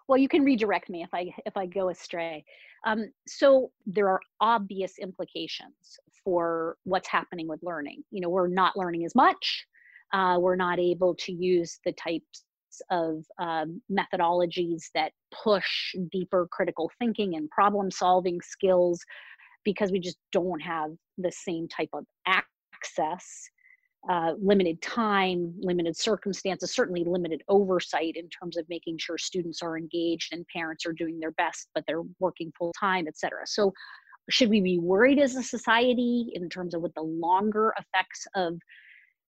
Well, 0.08 0.18
you 0.18 0.28
can 0.28 0.44
redirect 0.44 0.90
me 0.90 1.04
if 1.04 1.10
I 1.14 1.32
if 1.46 1.56
I 1.56 1.66
go 1.68 1.90
astray. 1.90 2.44
Um, 2.88 3.12
so 3.28 3.72
there 3.86 4.08
are 4.08 4.22
obvious 4.40 4.94
implications 4.98 6.00
for 6.24 6.78
what's 6.86 7.10
happening 7.10 7.48
with 7.48 7.60
learning. 7.62 8.04
You 8.12 8.22
know, 8.22 8.30
we're 8.30 8.48
not 8.48 8.78
learning 8.78 9.04
as 9.04 9.14
much. 9.14 9.66
Uh, 10.14 10.38
we're 10.40 10.56
not 10.56 10.80
able 10.80 11.14
to 11.16 11.34
use 11.34 11.80
the 11.84 11.92
types 11.92 12.44
of 12.90 13.26
um, 13.40 13.82
methodologies 13.92 14.86
that 14.96 15.12
push 15.44 15.96
deeper 16.12 16.48
critical 16.50 16.90
thinking 16.98 17.36
and 17.36 17.50
problem 17.50 17.92
solving 17.92 18.40
skills 18.40 19.04
because 19.66 19.92
we 19.92 20.00
just 20.00 20.18
don't 20.32 20.62
have 20.62 20.92
the 21.18 21.32
same 21.32 21.68
type 21.68 21.90
of 21.92 22.06
access 22.26 23.50
uh, 24.10 24.34
limited 24.42 24.82
time, 24.82 25.54
limited 25.60 25.98
circumstances, 25.98 26.74
certainly 26.74 27.04
limited 27.04 27.42
oversight 27.50 28.16
in 28.16 28.30
terms 28.30 28.58
of 28.58 28.66
making 28.70 28.98
sure 28.98 29.18
students 29.18 29.62
are 29.62 29.78
engaged 29.78 30.34
and 30.34 30.46
parents 30.48 30.86
are 30.86 30.94
doing 30.94 31.20
their 31.20 31.32
best, 31.32 31.68
but 31.76 31.84
they're 31.88 32.04
working 32.20 32.52
full 32.58 32.74
time, 32.80 33.06
et 33.08 33.18
cetera. 33.18 33.46
So, 33.46 33.74
should 34.30 34.50
we 34.50 34.60
be 34.60 34.78
worried 34.78 35.20
as 35.20 35.36
a 35.36 35.44
society 35.44 36.32
in 36.34 36.50
terms 36.50 36.74
of 36.74 36.82
what 36.82 36.94
the 36.96 37.02
longer 37.02 37.74
effects 37.78 38.26
of 38.36 38.60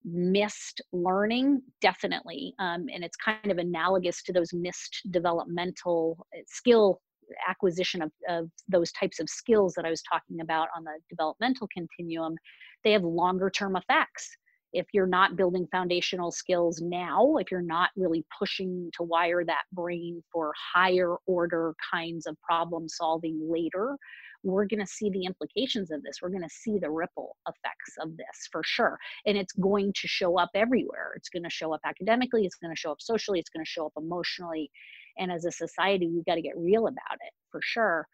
missed 0.03 0.81
learning? 0.91 1.61
Definitely 1.81 2.53
um, 2.59 2.87
and 2.93 3.03
it's 3.03 3.15
kind 3.17 3.51
of 3.51 3.57
analogous 3.57 4.21
to 4.23 4.33
those 4.33 4.53
missed 4.53 5.01
developmental 5.11 6.25
uh, 6.35 6.41
skill 6.47 7.01
acquisition 7.47 8.01
of, 8.01 8.11
of 8.27 8.49
those 8.67 8.91
types 8.91 9.19
of 9.19 9.29
skills 9.29 9.73
that 9.75 9.85
i 9.85 9.89
was 9.89 10.01
talking 10.01 10.41
about 10.41 10.67
on 10.75 10.83
the 10.83 10.93
developmental 11.09 11.67
continuum. 11.71 12.35
They 12.83 12.91
have 12.93 13.03
longer 13.03 13.49
term 13.49 13.75
effects 13.75 14.35
if 14.73 14.87
you're 14.93 15.07
not 15.07 15.35
building 15.35 15.67
foundational 15.71 16.31
skills 16.31 16.81
now 16.81 17.37
if 17.37 17.51
you're 17.51 17.61
not 17.61 17.89
really 17.95 18.25
pushing 18.37 18.89
to 18.95 19.03
wire 19.03 19.43
that 19.45 19.63
brain 19.71 20.21
for 20.31 20.53
higher 20.73 21.15
order 21.25 21.73
kinds 21.91 22.25
of 22.25 22.35
problem 22.41 22.87
solving 22.87 23.39
later 23.49 23.97
we're 24.43 24.65
going 24.65 24.79
to 24.79 24.87
see 24.87 25.09
the 25.09 25.25
implications 25.25 25.91
of 25.91 26.03
this. 26.03 26.19
We're 26.21 26.29
going 26.29 26.43
to 26.43 26.49
see 26.49 26.77
the 26.79 26.89
ripple 26.89 27.35
effects 27.47 27.95
of 28.01 28.15
this 28.15 28.47
for 28.51 28.61
sure. 28.63 28.97
And 29.25 29.37
it's 29.37 29.53
going 29.53 29.93
to 29.93 30.07
show 30.07 30.37
up 30.37 30.49
everywhere. 30.55 31.11
It's 31.15 31.29
going 31.29 31.43
to 31.43 31.49
show 31.49 31.73
up 31.73 31.81
academically, 31.85 32.45
it's 32.45 32.55
going 32.55 32.73
to 32.73 32.79
show 32.79 32.91
up 32.91 33.01
socially, 33.01 33.39
it's 33.39 33.49
going 33.49 33.65
to 33.65 33.69
show 33.69 33.85
up 33.85 33.93
emotionally. 33.97 34.71
And 35.17 35.31
as 35.31 35.45
a 35.45 35.51
society, 35.51 36.07
we've 36.07 36.25
got 36.25 36.35
to 36.35 36.41
get 36.41 36.57
real 36.57 36.87
about 36.87 37.17
it 37.25 37.33
for 37.51 37.59
sure. 37.61 38.07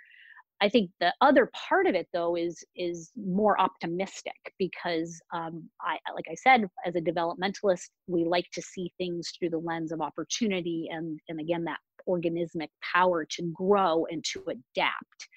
I 0.61 0.69
think 0.69 0.89
the 0.99 1.13
other 1.21 1.51
part 1.53 1.85
of 1.85 1.95
it 1.95 2.07
though 2.13 2.35
is 2.35 2.63
is 2.75 3.11
more 3.15 3.59
optimistic 3.59 4.33
because 4.57 5.19
um, 5.33 5.69
I 5.81 5.97
like 6.13 6.25
I 6.29 6.35
said 6.35 6.67
as 6.85 6.95
a 6.95 7.01
developmentalist 7.01 7.89
we 8.07 8.23
like 8.23 8.49
to 8.53 8.61
see 8.61 8.91
things 8.97 9.31
through 9.37 9.49
the 9.49 9.57
lens 9.57 9.91
of 9.91 10.01
opportunity 10.01 10.87
and 10.91 11.19
and 11.27 11.39
again 11.39 11.63
that 11.65 11.79
organismic 12.07 12.69
power 12.93 13.25
to 13.25 13.51
grow 13.53 14.05
and 14.09 14.23
to 14.23 14.43
adapt. 14.47 15.27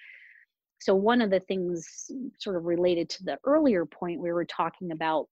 So 0.80 0.94
one 0.94 1.20
of 1.20 1.30
the 1.30 1.40
things 1.40 2.10
sort 2.38 2.56
of 2.56 2.64
related 2.64 3.08
to 3.10 3.24
the 3.24 3.38
earlier 3.44 3.84
point 3.84 4.20
we 4.20 4.32
were 4.32 4.44
talking 4.44 4.92
about 4.92 5.26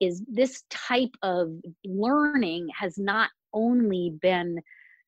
is 0.00 0.22
this 0.28 0.64
type 0.70 1.14
of 1.22 1.52
learning 1.84 2.68
has 2.78 2.98
not 2.98 3.30
only 3.52 4.14
been 4.20 4.60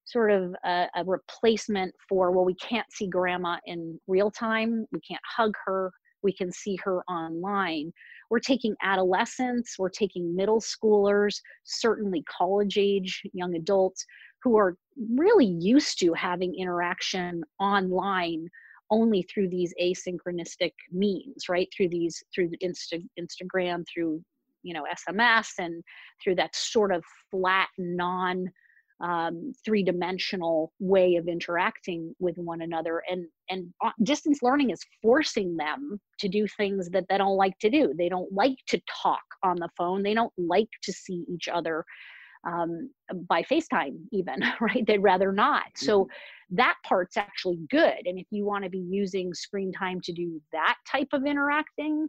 sort 0.05 0.31
of 0.31 0.55
a, 0.65 0.87
a, 0.97 1.05
replacement 1.05 1.95
for 2.09 2.33
well 2.33 2.45
we 2.45 2.55
can't 2.55 2.91
see 2.93 3.07
grandma 3.07 3.57
in 3.67 3.99
real 4.09 4.31
time 4.31 4.85
we 4.93 5.01
can't 5.01 5.21
hug 5.25 5.55
her 5.65 5.93
we 6.23 6.33
can 6.33 6.53
see 6.53 6.77
her 6.85 7.03
online. 7.09 7.93
We're 8.31 8.41
taking 8.41 8.75
adolescents 8.83 9.77
we're 9.79 9.91
taking 9.91 10.35
middle 10.35 10.61
schoolers 10.61 11.37
certainly 11.65 12.25
college 12.25 12.79
age 12.79 13.23
young 13.35 13.55
adults 13.55 14.05
who 14.43 14.57
are 14.57 14.77
really 15.15 15.47
used 15.47 15.99
to 16.01 16.13
having 16.15 16.55
interaction 16.55 17.43
online 17.61 18.49
only 18.91 19.23
through 19.23 19.49
these 19.49 19.75
asynchronistic 19.81 20.73
means 20.91 21.49
right? 21.49 21.69
Through 21.77 21.91
these 21.91 22.23
through 22.35 22.51
Insta, 22.63 23.03
instagram 23.21 23.85
through 23.93 24.23
you 24.63 24.73
know 24.73 24.85
sms 25.09 25.49
and 25.59 25.83
through 26.23 26.37
that 26.37 26.55
sort 26.55 26.93
of 26.93 27.03
flat 27.31 27.69
non 27.79 28.47
um, 29.01 29.53
three-dimensional 29.65 30.73
way 30.79 31.17
of 31.17 31.27
interacting 31.27 32.15
with 32.19 32.37
one 32.37 32.63
another 32.63 33.03
and 33.09 33.27
and 33.51 33.73
distance 34.03 34.41
learning 34.43 34.71
is 34.71 34.81
forcing 35.03 35.57
them 35.57 36.01
to 36.19 36.29
do 36.29 36.47
things 36.47 36.89
that 36.91 37.05
they 37.09 37.19
don't 37.19 37.37
like 37.37 37.59
to 37.59 37.69
do 37.69 37.93
they 37.99 38.09
don't 38.09 38.33
like 38.33 38.57
to 38.69 38.81
talk 39.03 39.23
on 39.43 39.57
the 39.57 39.69
phone 39.77 40.03
they 40.03 40.15
don't 40.15 40.33
like 40.39 40.69
to 40.83 40.93
see 40.93 41.25
each 41.29 41.49
other 41.49 41.85
um, 42.45 42.91
by 43.29 43.43
FaceTime, 43.43 43.97
even, 44.11 44.41
right? 44.61 44.85
They'd 44.87 44.99
rather 44.99 45.33
not. 45.33 45.67
So 45.77 46.05
mm-hmm. 46.05 46.57
that 46.57 46.77
part's 46.85 47.17
actually 47.17 47.61
good. 47.71 48.05
And 48.05 48.19
if 48.19 48.27
you 48.31 48.45
want 48.45 48.65
to 48.65 48.71
be 48.71 48.85
using 48.91 49.33
screen 49.35 49.73
time 49.73 50.01
to 50.03 50.13
do 50.13 50.41
that 50.53 50.77
type 50.91 51.09
of 51.13 51.25
interacting, 51.25 52.09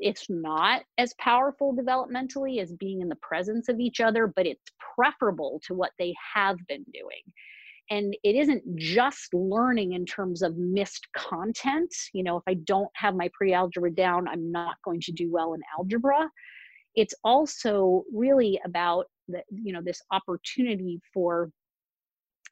it's 0.00 0.26
not 0.28 0.82
as 0.98 1.14
powerful 1.18 1.74
developmentally 1.74 2.60
as 2.60 2.72
being 2.72 3.00
in 3.00 3.08
the 3.08 3.16
presence 3.16 3.68
of 3.68 3.80
each 3.80 4.00
other, 4.00 4.26
but 4.26 4.46
it's 4.46 4.72
preferable 4.94 5.60
to 5.66 5.74
what 5.74 5.92
they 5.98 6.14
have 6.34 6.56
been 6.68 6.84
doing. 6.92 7.22
And 7.90 8.16
it 8.22 8.36
isn't 8.36 8.62
just 8.76 9.34
learning 9.34 9.94
in 9.94 10.06
terms 10.06 10.42
of 10.42 10.56
missed 10.56 11.08
content. 11.16 11.92
You 12.12 12.22
know, 12.22 12.36
if 12.36 12.44
I 12.46 12.54
don't 12.54 12.90
have 12.94 13.16
my 13.16 13.28
pre 13.32 13.52
algebra 13.52 13.92
down, 13.92 14.28
I'm 14.28 14.52
not 14.52 14.76
going 14.84 15.00
to 15.02 15.12
do 15.12 15.30
well 15.30 15.54
in 15.54 15.60
algebra. 15.76 16.30
It's 16.94 17.14
also 17.24 18.04
really 18.12 18.60
about 18.64 19.06
that 19.28 19.44
you 19.50 19.72
know 19.72 19.82
this 19.82 20.00
opportunity 20.12 21.00
for 21.12 21.50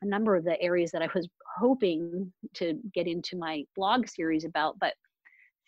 a 0.03 0.07
number 0.07 0.37
of 0.37 0.45
the 0.45 0.61
areas 0.61 0.91
that 0.93 1.03
I 1.03 1.09
was 1.15 1.29
hoping 1.57 2.33
to 2.55 2.79
get 2.95 3.07
into 3.07 3.37
my 3.37 3.65
blog 3.77 4.09
series 4.09 4.45
about, 4.45 4.79
but 4.79 4.95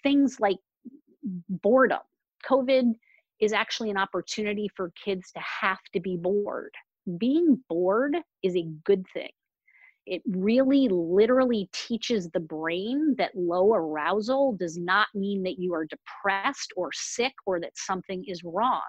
things 0.03 0.38
like 0.38 0.57
boredom. 1.22 2.00
COVID 2.48 2.94
is 3.40 3.52
actually 3.52 3.90
an 3.90 3.96
opportunity 3.96 4.68
for 4.76 4.92
kids 5.02 5.30
to 5.33 5.40
have 5.40 5.80
to 5.94 6.00
be 6.00 6.16
bored. 6.16 6.74
Being 7.18 7.59
bored 7.68 8.16
is 8.42 8.56
a 8.56 8.68
good 8.85 9.04
thing. 9.14 9.30
it 10.06 10.22
really 10.26 10.88
literally 10.90 11.68
teaches 11.72 12.28
the 12.30 12.40
brain 12.40 13.14
that 13.18 13.35
low 13.37 13.74
arousal 13.74 14.56
does 14.59 14.76
not 14.76 15.06
mean 15.14 15.42
that 15.44 15.59
you 15.59 15.74
are 15.74 15.87
depressed 15.87 16.72
or 16.76 16.90
sick 16.92 17.35
or 17.46 17.61
that 17.61 17.76
something 17.76 18.24
is 18.26 18.42
wrong. 18.44 18.83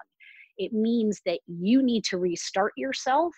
It 0.58 0.72
means 0.72 1.20
that 1.26 1.40
you 1.46 1.82
need 1.82 2.04
to 2.04 2.18
restart 2.18 2.72
yourself. 2.76 3.34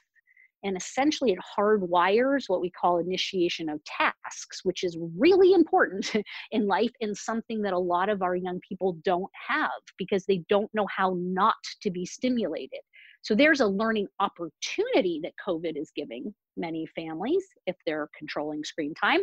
And 0.65 0.77
essentially, 0.77 1.33
it 1.33 1.39
hardwires 1.59 2.45
what 2.47 2.63
we 2.63 2.71
call 2.71 2.99
initiation 2.99 3.69
of 3.69 3.85
tasks, 3.85 4.65
which 4.65 4.83
is 4.83 4.99
really 5.17 5.53
important 5.53 6.11
in 6.53 6.67
life 6.67 6.91
and 7.03 7.17
something 7.17 7.61
that 7.63 7.75
a 7.75 7.79
lot 7.79 8.09
of 8.09 8.23
our 8.23 8.35
young 8.35 8.61
people 8.67 8.97
don't 9.05 9.31
have 9.49 9.71
because 9.99 10.25
they 10.25 10.43
don't 10.49 10.71
know 10.75 10.87
how 10.95 11.17
not 11.19 11.55
to 11.83 11.91
be 11.91 12.07
stimulated. 12.07 12.81
So 13.21 13.35
there's 13.35 13.61
a 13.61 13.67
learning 13.67 14.09
opportunity 14.21 15.21
that 15.23 15.33
COVID 15.47 15.79
is 15.81 15.91
giving 15.95 16.35
many 16.57 16.87
families 16.95 17.45
if 17.67 17.77
they're 17.87 18.09
controlling 18.17 18.65
screen 18.65 18.95
time, 18.95 19.21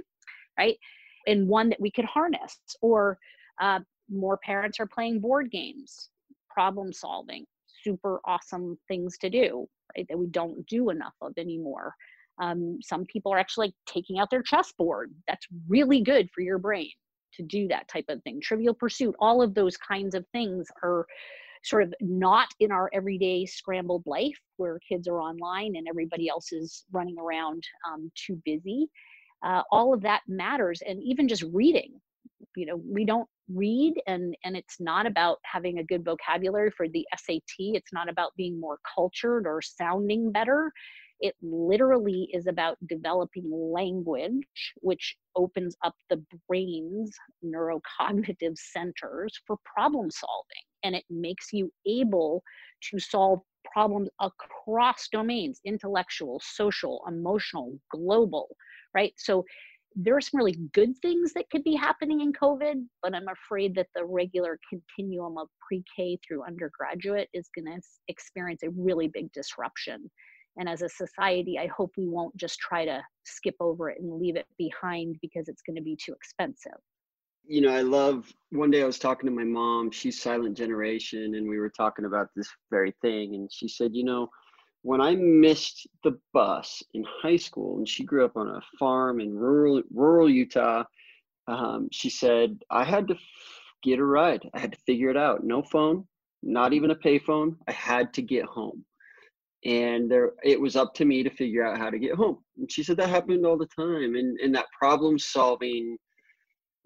right? 0.57 0.77
And 1.27 1.47
one 1.47 1.69
that 1.69 1.81
we 1.81 1.91
could 1.91 2.05
harness. 2.05 2.59
Or 2.81 3.17
uh, 3.59 3.79
more 4.09 4.37
parents 4.37 4.79
are 4.79 4.87
playing 4.87 5.19
board 5.21 5.51
games, 5.51 6.09
problem 6.49 6.91
solving, 6.91 7.45
super 7.83 8.19
awesome 8.25 8.77
things 8.87 9.17
to 9.19 9.29
do, 9.29 9.67
right? 9.95 10.05
That 10.09 10.17
we 10.17 10.27
don't 10.27 10.65
do 10.67 10.89
enough 10.89 11.15
of 11.21 11.33
anymore. 11.37 11.93
Um, 12.39 12.79
some 12.81 13.05
people 13.05 13.33
are 13.33 13.39
actually 13.39 13.75
taking 13.85 14.19
out 14.19 14.29
their 14.29 14.41
chessboard. 14.41 15.13
That's 15.27 15.45
really 15.67 16.01
good 16.01 16.29
for 16.33 16.41
your 16.41 16.57
brain 16.57 16.89
to 17.35 17.43
do 17.43 17.67
that 17.67 17.87
type 17.87 18.05
of 18.09 18.21
thing. 18.23 18.41
Trivial 18.41 18.73
Pursuit, 18.73 19.15
all 19.19 19.41
of 19.41 19.53
those 19.53 19.77
kinds 19.77 20.15
of 20.15 20.25
things 20.33 20.67
are 20.83 21.05
sort 21.63 21.83
of 21.83 21.93
not 22.01 22.47
in 22.59 22.71
our 22.71 22.89
everyday 22.93 23.45
scrambled 23.45 24.03
life 24.05 24.39
where 24.57 24.79
kids 24.87 25.07
are 25.07 25.19
online 25.19 25.75
and 25.75 25.87
everybody 25.87 26.27
else 26.27 26.51
is 26.51 26.83
running 26.91 27.17
around 27.19 27.63
um, 27.87 28.11
too 28.15 28.41
busy. 28.45 28.87
Uh, 29.45 29.61
all 29.71 29.93
of 29.93 30.01
that 30.01 30.21
matters. 30.27 30.81
And 30.85 31.01
even 31.03 31.27
just 31.27 31.43
reading, 31.53 31.93
you 32.55 32.65
know, 32.65 32.81
we 32.83 33.05
don't 33.05 33.27
read 33.55 33.93
and 34.07 34.35
and 34.43 34.55
it's 34.55 34.79
not 34.79 35.05
about 35.05 35.39
having 35.43 35.79
a 35.79 35.83
good 35.83 36.03
vocabulary 36.03 36.71
for 36.71 36.87
the 36.87 37.05
SAT. 37.15 37.41
It's 37.57 37.93
not 37.93 38.09
about 38.09 38.31
being 38.37 38.59
more 38.59 38.79
cultured 38.95 39.45
or 39.47 39.61
sounding 39.61 40.31
better. 40.31 40.71
It 41.19 41.35
literally 41.41 42.29
is 42.33 42.47
about 42.47 42.77
developing 42.87 43.49
language, 43.51 44.73
which 44.81 45.15
opens 45.35 45.75
up 45.83 45.93
the 46.09 46.23
brain's 46.47 47.15
neurocognitive 47.45 48.57
centers 48.57 49.39
for 49.45 49.57
problem 49.63 50.09
solving. 50.09 50.65
And 50.83 50.95
it 50.95 51.05
makes 51.11 51.53
you 51.53 51.71
able 51.85 52.43
to 52.89 52.99
solve 52.99 53.41
problems 53.71 54.09
across 54.19 55.07
domains 55.11 55.61
intellectual, 55.65 56.41
social, 56.43 57.03
emotional, 57.07 57.79
global, 57.91 58.47
right? 58.95 59.13
So 59.17 59.45
there 59.95 60.15
are 60.15 60.21
some 60.21 60.37
really 60.37 60.57
good 60.73 60.97
things 61.01 61.33
that 61.33 61.49
could 61.49 61.63
be 61.63 61.75
happening 61.75 62.21
in 62.21 62.33
COVID, 62.33 62.85
but 63.01 63.13
I'm 63.13 63.27
afraid 63.27 63.75
that 63.75 63.87
the 63.95 64.05
regular 64.05 64.59
continuum 64.69 65.37
of 65.37 65.47
pre 65.67 65.83
K 65.95 66.17
through 66.25 66.43
undergraduate 66.45 67.29
is 67.33 67.49
going 67.55 67.65
to 67.65 67.81
experience 68.07 68.63
a 68.63 68.69
really 68.69 69.07
big 69.07 69.31
disruption. 69.33 70.09
And 70.57 70.67
as 70.67 70.81
a 70.81 70.89
society, 70.89 71.57
I 71.57 71.67
hope 71.67 71.91
we 71.97 72.07
won't 72.07 72.35
just 72.35 72.59
try 72.59 72.85
to 72.85 73.01
skip 73.23 73.55
over 73.59 73.89
it 73.89 73.99
and 74.01 74.19
leave 74.19 74.35
it 74.35 74.47
behind 74.57 75.15
because 75.21 75.47
it's 75.47 75.61
going 75.61 75.77
to 75.77 75.81
be 75.81 75.97
too 76.03 76.13
expensive. 76.13 76.79
You 77.47 77.61
know, 77.61 77.73
I 77.73 77.81
love 77.81 78.31
one 78.51 78.69
day 78.69 78.83
I 78.83 78.85
was 78.85 78.99
talking 78.99 79.27
to 79.27 79.35
my 79.35 79.43
mom, 79.43 79.91
she's 79.91 80.21
silent 80.21 80.57
generation, 80.57 81.35
and 81.35 81.49
we 81.49 81.57
were 81.57 81.71
talking 81.71 82.05
about 82.05 82.27
this 82.35 82.47
very 82.69 82.93
thing. 83.01 83.35
And 83.35 83.49
she 83.51 83.67
said, 83.67 83.91
You 83.93 84.03
know, 84.03 84.29
when 84.83 85.01
I 85.01 85.15
missed 85.15 85.87
the 86.03 86.17
bus 86.33 86.83
in 86.93 87.05
high 87.21 87.37
school, 87.37 87.77
and 87.77 87.87
she 87.87 88.03
grew 88.03 88.25
up 88.25 88.37
on 88.37 88.47
a 88.47 88.61
farm 88.79 89.19
in 89.19 89.33
rural 89.33 89.83
rural 89.93 90.29
Utah, 90.29 90.83
um, 91.47 91.87
she 91.91 92.09
said 92.09 92.57
I 92.69 92.83
had 92.83 93.07
to 93.09 93.15
f- 93.15 93.21
get 93.83 93.99
a 93.99 94.05
ride. 94.05 94.49
I 94.53 94.59
had 94.59 94.73
to 94.73 94.79
figure 94.85 95.09
it 95.09 95.17
out. 95.17 95.43
No 95.43 95.61
phone, 95.61 96.07
not 96.43 96.73
even 96.73 96.91
a 96.91 96.95
payphone. 96.95 97.57
I 97.67 97.71
had 97.71 98.13
to 98.15 98.21
get 98.21 98.45
home 98.45 98.85
and 99.63 100.09
there 100.09 100.31
it 100.43 100.59
was 100.59 100.75
up 100.75 100.93
to 100.95 101.05
me 101.05 101.23
to 101.23 101.29
figure 101.29 101.65
out 101.65 101.77
how 101.77 101.89
to 101.89 101.99
get 101.99 102.15
home 102.15 102.37
and 102.57 102.71
she 102.71 102.83
said 102.83 102.97
that 102.97 103.09
happened 103.09 103.45
all 103.45 103.57
the 103.57 103.67
time 103.67 104.15
and 104.15 104.39
and 104.39 104.55
that 104.55 104.65
problem 104.77 105.19
solving 105.19 105.97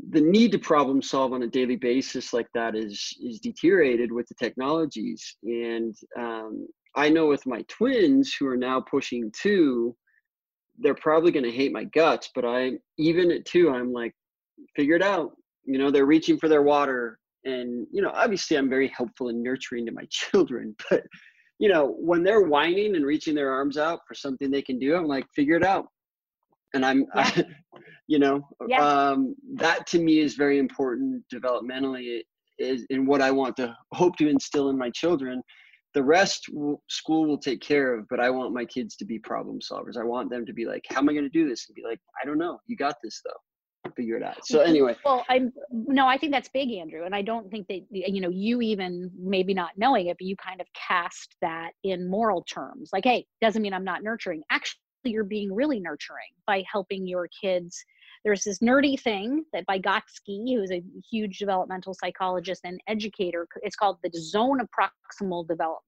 the 0.09 0.19
need 0.19 0.51
to 0.51 0.59
problem 0.59 1.01
solve 1.01 1.31
on 1.31 1.43
a 1.43 1.47
daily 1.47 1.77
basis 1.77 2.33
like 2.33 2.47
that 2.53 2.75
is 2.75 3.15
is 3.23 3.39
deteriorated 3.39 4.11
with 4.11 4.27
the 4.27 4.35
technologies 4.35 5.37
and 5.43 5.95
um, 6.19 6.67
i 6.95 7.09
know 7.09 7.27
with 7.27 7.45
my 7.45 7.61
twins 7.67 8.33
who 8.33 8.47
are 8.47 8.57
now 8.57 8.79
pushing 8.79 9.31
two 9.31 9.95
they're 10.79 10.95
probably 10.95 11.31
going 11.31 11.45
to 11.45 11.51
hate 11.51 11.71
my 11.71 11.83
guts 11.85 12.29
but 12.35 12.45
i 12.45 12.71
even 12.97 13.31
at 13.31 13.45
two 13.45 13.69
i'm 13.69 13.91
like 13.91 14.13
figure 14.75 14.95
it 14.95 15.03
out 15.03 15.31
you 15.65 15.77
know 15.77 15.89
they're 15.89 16.05
reaching 16.05 16.37
for 16.37 16.49
their 16.49 16.63
water 16.63 17.19
and 17.45 17.87
you 17.91 18.01
know 18.01 18.11
obviously 18.13 18.57
i'm 18.57 18.69
very 18.69 18.87
helpful 18.95 19.29
and 19.29 19.41
nurturing 19.41 19.85
to 19.85 19.91
my 19.91 20.05
children 20.09 20.75
but 20.89 21.03
you 21.59 21.69
know, 21.69 21.95
when 21.99 22.23
they're 22.23 22.41
whining 22.41 22.95
and 22.95 23.05
reaching 23.05 23.33
their 23.35 23.51
arms 23.51 23.77
out 23.77 24.01
for 24.07 24.13
something 24.13 24.51
they 24.51 24.61
can 24.61 24.77
do, 24.77 24.95
I'm 24.95 25.07
like, 25.07 25.25
figure 25.33 25.55
it 25.55 25.63
out. 25.63 25.87
And 26.73 26.85
I'm, 26.85 27.05
yeah. 27.15 27.31
I, 27.35 27.45
you 28.07 28.19
know, 28.19 28.41
yeah. 28.67 28.85
um, 28.85 29.35
that 29.55 29.87
to 29.87 29.99
me 29.99 30.19
is 30.19 30.35
very 30.35 30.59
important 30.59 31.23
developmentally 31.33 32.21
is 32.57 32.85
in 32.89 33.05
what 33.05 33.21
I 33.21 33.31
want 33.31 33.55
to 33.57 33.75
hope 33.93 34.15
to 34.17 34.29
instill 34.29 34.69
in 34.69 34.77
my 34.77 34.89
children. 34.91 35.41
The 35.95 36.03
rest 36.03 36.49
school 36.89 37.25
will 37.25 37.39
take 37.39 37.61
care 37.61 37.95
of, 37.95 38.07
but 38.09 38.19
I 38.19 38.29
want 38.29 38.53
my 38.53 38.65
kids 38.65 38.95
to 38.97 39.05
be 39.05 39.17
problem 39.17 39.59
solvers. 39.59 39.97
I 39.97 40.03
want 40.03 40.29
them 40.29 40.45
to 40.45 40.53
be 40.53 40.65
like, 40.65 40.85
how 40.89 40.99
am 40.99 41.09
I 41.09 41.13
going 41.13 41.25
to 41.25 41.29
do 41.29 41.49
this? 41.49 41.65
And 41.67 41.75
be 41.75 41.83
like, 41.83 41.99
I 42.21 42.25
don't 42.25 42.37
know. 42.37 42.59
You 42.67 42.75
got 42.75 42.97
this 43.01 43.21
though 43.25 43.39
figure 43.95 44.17
it 44.17 44.23
out. 44.23 44.45
So 44.45 44.59
mm-hmm. 44.59 44.69
anyway. 44.69 44.95
Well, 45.05 45.25
I'm 45.29 45.51
no, 45.71 46.07
I 46.07 46.17
think 46.17 46.31
that's 46.31 46.49
big, 46.49 46.71
Andrew, 46.71 47.05
and 47.05 47.15
I 47.15 47.21
don't 47.21 47.49
think 47.49 47.67
that 47.67 47.81
you 47.91 48.21
know 48.21 48.29
you 48.29 48.61
even 48.61 49.11
maybe 49.17 49.53
not 49.53 49.71
knowing 49.77 50.07
it, 50.07 50.17
but 50.17 50.25
you 50.25 50.35
kind 50.35 50.61
of 50.61 50.67
cast 50.73 51.35
that 51.41 51.71
in 51.83 52.09
moral 52.09 52.43
terms. 52.43 52.89
Like, 52.93 53.03
hey, 53.03 53.25
doesn't 53.41 53.61
mean 53.61 53.73
I'm 53.73 53.83
not 53.83 54.03
nurturing. 54.03 54.41
Actually, 54.49 54.79
you're 55.03 55.23
being 55.23 55.53
really 55.53 55.79
nurturing 55.79 56.31
by 56.47 56.63
helping 56.71 57.07
your 57.07 57.29
kids. 57.41 57.83
There's 58.25 58.43
this 58.43 58.57
nerdy 58.57 58.99
thing 58.99 59.45
that 59.53 59.67
Vygotsky, 59.67 60.55
who's 60.55 60.71
a 60.71 60.83
huge 61.11 61.37
developmental 61.37 61.93
psychologist 61.93 62.61
and 62.65 62.81
educator, 62.87 63.47
it's 63.61 63.75
called 63.75 63.99
the 64.03 64.09
zone 64.19 64.59
of 64.59 64.67
proximal 64.77 65.47
development. 65.47 65.83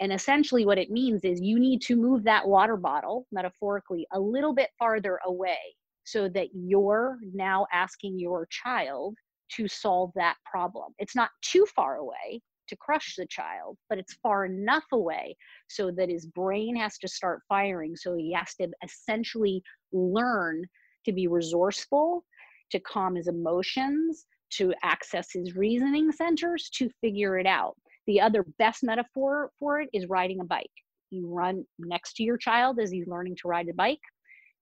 And 0.00 0.10
essentially, 0.10 0.64
what 0.64 0.78
it 0.78 0.90
means 0.90 1.22
is 1.22 1.42
you 1.42 1.60
need 1.60 1.82
to 1.82 1.96
move 1.96 2.24
that 2.24 2.48
water 2.48 2.78
bottle, 2.78 3.26
metaphorically, 3.30 4.06
a 4.14 4.18
little 4.18 4.54
bit 4.54 4.70
farther 4.78 5.20
away 5.26 5.58
so 6.04 6.30
that 6.30 6.48
you're 6.54 7.18
now 7.34 7.66
asking 7.70 8.18
your 8.18 8.48
child 8.50 9.14
to 9.56 9.68
solve 9.68 10.12
that 10.14 10.36
problem. 10.50 10.94
It's 10.98 11.14
not 11.14 11.28
too 11.42 11.66
far 11.76 11.96
away 11.96 12.40
to 12.68 12.76
crush 12.76 13.16
the 13.16 13.26
child, 13.26 13.76
but 13.90 13.98
it's 13.98 14.14
far 14.22 14.46
enough 14.46 14.84
away 14.92 15.36
so 15.68 15.90
that 15.90 16.08
his 16.08 16.24
brain 16.24 16.74
has 16.76 16.96
to 16.98 17.08
start 17.08 17.42
firing. 17.50 17.96
So 17.96 18.16
he 18.16 18.32
has 18.32 18.54
to 18.54 18.68
essentially 18.82 19.62
learn 19.92 20.64
to 21.04 21.12
be 21.12 21.26
resourceful, 21.26 22.24
to 22.70 22.80
calm 22.80 23.14
his 23.14 23.28
emotions, 23.28 24.26
to 24.50 24.74
access 24.82 25.28
his 25.32 25.54
reasoning 25.54 26.12
centers, 26.12 26.70
to 26.74 26.90
figure 27.00 27.38
it 27.38 27.46
out. 27.46 27.76
The 28.06 28.20
other 28.20 28.44
best 28.58 28.82
metaphor 28.82 29.50
for 29.58 29.80
it 29.80 29.88
is 29.92 30.06
riding 30.08 30.40
a 30.40 30.44
bike. 30.44 30.70
You 31.10 31.28
run 31.28 31.64
next 31.78 32.14
to 32.14 32.22
your 32.22 32.36
child 32.36 32.78
as 32.78 32.90
he's 32.90 33.06
learning 33.06 33.36
to 33.42 33.48
ride 33.48 33.68
a 33.68 33.74
bike 33.74 34.00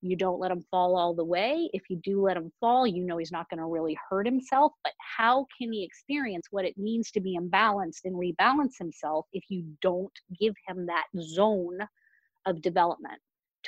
you 0.01 0.17
don't 0.17 0.39
let 0.39 0.53
him 0.53 0.65
fall 0.71 0.97
all 0.97 1.15
the 1.15 1.25
way. 1.25 1.69
If 1.73 1.83
you 1.91 1.97
do 1.97 2.23
let 2.23 2.37
him 2.37 2.53
fall, 2.61 2.87
you 2.87 3.05
know 3.05 3.17
he's 3.17 3.33
not 3.33 3.49
going 3.51 3.59
to 3.59 3.67
really 3.67 3.99
hurt 4.09 4.27
himself. 4.27 4.73
But 4.85 4.93
how 5.17 5.47
can 5.59 5.73
he 5.73 5.85
experience 5.85 6.47
what 6.51 6.65
it 6.65 6.79
means 6.79 7.11
to 7.13 7.21
be 7.21 7.39
imbalanced 7.39 8.05
and 8.05 8.15
rebalance 8.15 8.79
himself 8.79 9.27
if 9.33 9.45
you 9.49 9.65
don't 9.83 10.13
give 10.39 10.55
him 10.67 10.87
that 10.87 11.07
zone 11.21 11.79
of 12.47 12.63
development 12.63 13.21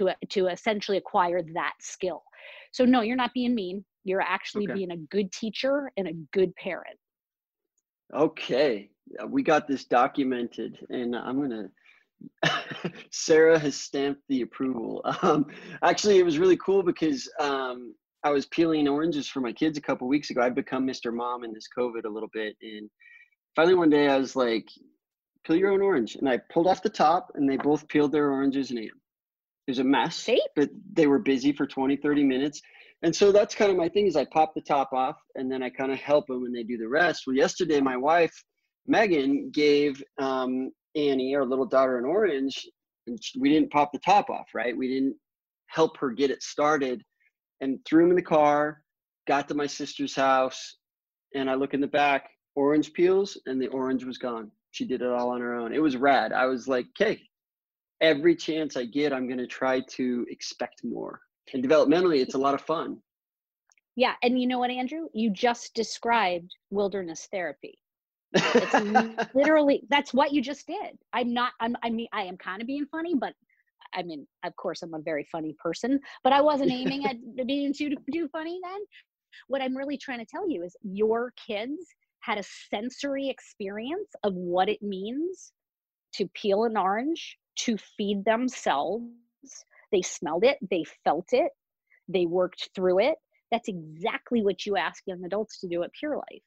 to, 0.07 0.17
to 0.31 0.49
essentially 0.49 0.99
acquire 0.99 1.43
that 1.55 1.75
skill? 1.81 2.23
So, 2.73 2.85
no, 2.85 3.03
you're 3.03 3.17
not 3.17 3.33
being 3.35 3.55
mean. 3.55 3.85
You're 4.05 4.21
actually 4.21 4.65
okay. 4.65 4.75
being 4.75 4.91
a 4.93 4.97
good 4.97 5.31
teacher 5.33 5.91
and 5.97 6.09
a 6.09 6.13
good 6.33 6.55
parent. 6.57 6.99
Okay. 8.15 8.91
We 9.29 9.43
got 9.43 9.69
this 9.69 9.85
documented, 9.85 10.79
and 10.89 11.15
I'm 11.17 11.37
going 11.37 11.51
to 12.45 12.91
Sarah 13.11 13.59
has 13.59 13.77
stamped 13.77 14.23
the 14.29 14.43
approval. 14.43 15.03
Um, 15.23 15.47
actually, 15.83 16.19
it 16.19 16.25
was 16.25 16.39
really 16.39 16.57
cool 16.57 16.83
because 16.83 17.31
um, 17.39 17.95
I 18.25 18.31
was 18.31 18.47
peeling 18.47 18.89
oranges 18.89 19.29
for 19.29 19.41
my 19.41 19.53
kids 19.53 19.77
a 19.77 19.83
couple 19.83 20.09
weeks 20.09 20.31
ago. 20.31 20.41
I've 20.41 20.55
become 20.55 20.87
Mr. 20.87 21.13
Mom 21.13 21.45
in 21.45 21.53
this 21.53 21.69
COVID 21.77 22.05
a 22.05 22.09
little 22.09 22.29
bit, 22.33 22.57
and 22.63 22.89
finally 23.55 23.75
one 23.75 23.91
day 23.91 24.09
I 24.09 24.17
was 24.17 24.35
like, 24.35 24.69
"Peel 25.45 25.57
your 25.57 25.73
own 25.73 25.83
orange," 25.83 26.17
and 26.17 26.29
I 26.29 26.39
pulled 26.53 26.67
off 26.67 26.83
the 26.83 26.89
top, 26.89 27.33
and 27.35 27.49
they 27.49 27.57
both 27.57 27.87
peeled 27.89 28.13
their 28.13 28.31
oranges 28.31 28.71
and 28.71 28.79
ate 28.79 28.91
them. 28.91 29.00
It 29.67 29.71
was 29.71 29.79
a 29.79 29.85
mess, 29.85 30.29
but 30.57 30.71
they 30.93 31.07
were 31.07 31.19
busy 31.19 31.53
for 31.53 31.67
20, 31.67 31.97
30 31.97 32.25
minutes. 32.25 32.61
And 33.03 33.15
so 33.15 33.33
that's 33.33 33.55
kind 33.55 33.71
of 33.71 33.77
my 33.77 33.89
thing 33.89 34.07
is 34.07 34.17
I 34.17 34.27
pop 34.27 34.55
the 34.55 34.61
top 34.61 34.93
off 34.93 35.17
and 35.35 35.51
then 35.51 35.63
I 35.63 35.71
kind 35.71 35.93
of 35.93 35.99
help 35.99 36.27
them 36.27 36.45
and 36.45 36.55
they 36.55 36.65
do 36.65 36.77
the 36.77 36.89
rest. 36.89 37.25
Well, 37.27 37.37
yesterday 37.37 37.81
my 37.81 37.97
wife 37.97 38.33
Megan 38.87 39.51
gave 39.51 40.03
um, 40.19 40.71
Annie, 40.97 41.35
our 41.35 41.45
little 41.45 41.67
daughter, 41.67 41.99
an 41.99 42.05
orange, 42.05 42.69
and 43.07 43.19
we 43.39 43.51
didn't 43.51 43.71
pop 43.71 43.93
the 43.93 43.99
top 44.01 44.31
off, 44.31 44.49
right? 44.55 44.77
We 44.77 44.89
didn't 44.89 45.17
help 45.67 45.97
her 45.99 46.11
get 46.11 46.31
it 46.31 46.43
started 46.43 47.03
and 47.61 47.79
threw 47.85 48.03
them 48.03 48.11
in 48.11 48.17
the 48.17 48.23
car, 48.23 48.83
got 49.29 49.49
to 49.49 49.55
my 49.55 49.67
sister's 49.67 50.15
house, 50.15 50.77
and 51.35 51.49
I 51.49 51.55
look 51.55 51.75
in 51.75 51.81
the 51.81 51.87
back, 51.87 52.31
orange 52.57 52.93
peels, 52.93 53.41
and 53.47 53.61
the 53.61 53.69
orange 53.69 54.05
was 54.05 54.19
gone. 54.19 54.51
She 54.73 54.85
did 54.85 55.03
it 55.03 55.09
all 55.09 55.31
on 55.31 55.41
her 55.41 55.55
own. 55.55 55.73
It 55.73 55.83
was 55.83 55.97
rad. 55.97 56.33
I 56.33 56.47
was 56.47 56.67
like, 56.67 56.87
okay, 57.01 57.21
every 58.01 58.35
chance 58.35 58.77
I 58.77 58.85
get, 58.85 59.13
I'm 59.13 59.27
going 59.27 59.39
to 59.39 59.47
try 59.47 59.81
to 59.81 60.27
expect 60.29 60.83
more. 60.85 61.21
And 61.53 61.63
developmentally, 61.65 62.21
it's 62.21 62.35
a 62.35 62.39
lot 62.39 62.55
of 62.55 62.61
fun. 62.61 62.99
Yeah. 63.97 64.15
And 64.23 64.41
you 64.41 64.47
know 64.47 64.59
what, 64.59 64.71
Andrew? 64.71 65.09
You 65.13 65.31
just 65.31 65.75
described 65.75 66.55
wilderness 66.71 67.29
therapy. 67.33 67.79
It's 68.33 69.35
literally 69.35 69.83
that's 69.91 70.15
what 70.15 70.33
you 70.33 70.41
just 70.41 70.67
did. 70.67 70.97
I'm 71.13 71.33
not. 71.35 71.53
I'm. 71.61 71.77
I 71.83 71.91
mean, 71.91 72.07
I 72.13 72.23
am 72.23 72.37
kind 72.37 72.61
of 72.61 72.69
being 72.69 72.87
funny, 72.87 73.15
but 73.15 73.35
I 73.95 74.03
mean, 74.03 74.27
of 74.45 74.55
course, 74.57 74.83
I'm 74.83 74.95
a 74.95 75.01
very 75.01 75.27
funny 75.31 75.57
person, 75.63 75.99
but 76.23 76.33
I 76.33 76.41
wasn't 76.41 76.71
aiming 76.71 77.07
at 77.07 77.17
being 77.47 77.75
too 77.75 77.91
too 78.13 78.29
funny 78.29 78.61
then. 78.63 78.81
What 79.49 79.63
I'm 79.63 79.77
really 79.77 79.97
trying 79.97 80.19
to 80.21 80.25
tell 80.25 80.49
you 80.49 80.63
is 80.63 80.77
your 80.83 81.33
kids 81.45 81.87
had 82.21 82.39
a 82.39 82.45
sensory 82.71 83.29
experience 83.29 84.11
of 84.23 84.35
what 84.35 84.69
it 84.69 84.83
means 84.83 85.53
to 86.15 86.29
peel 86.35 86.65
an 86.65 86.77
orange, 86.77 87.39
to 87.65 87.77
feed 87.77 88.25
themselves. 88.25 89.05
They 89.93 90.03
smelled 90.03 90.45
it, 90.45 90.59
they 90.71 90.85
felt 91.05 91.29
it, 91.33 91.53
they 92.09 92.27
worked 92.27 92.71
through 92.75 93.01
it. 93.01 93.17
That's 93.51 93.69
exactly 93.69 94.43
what 94.43 94.65
you 94.67 94.77
ask 94.77 95.03
young 95.07 95.25
adults 95.25 95.61
to 95.61 95.69
do 95.69 95.83
at 95.83 95.93
Pure 95.93 96.17
Life. 96.17 96.43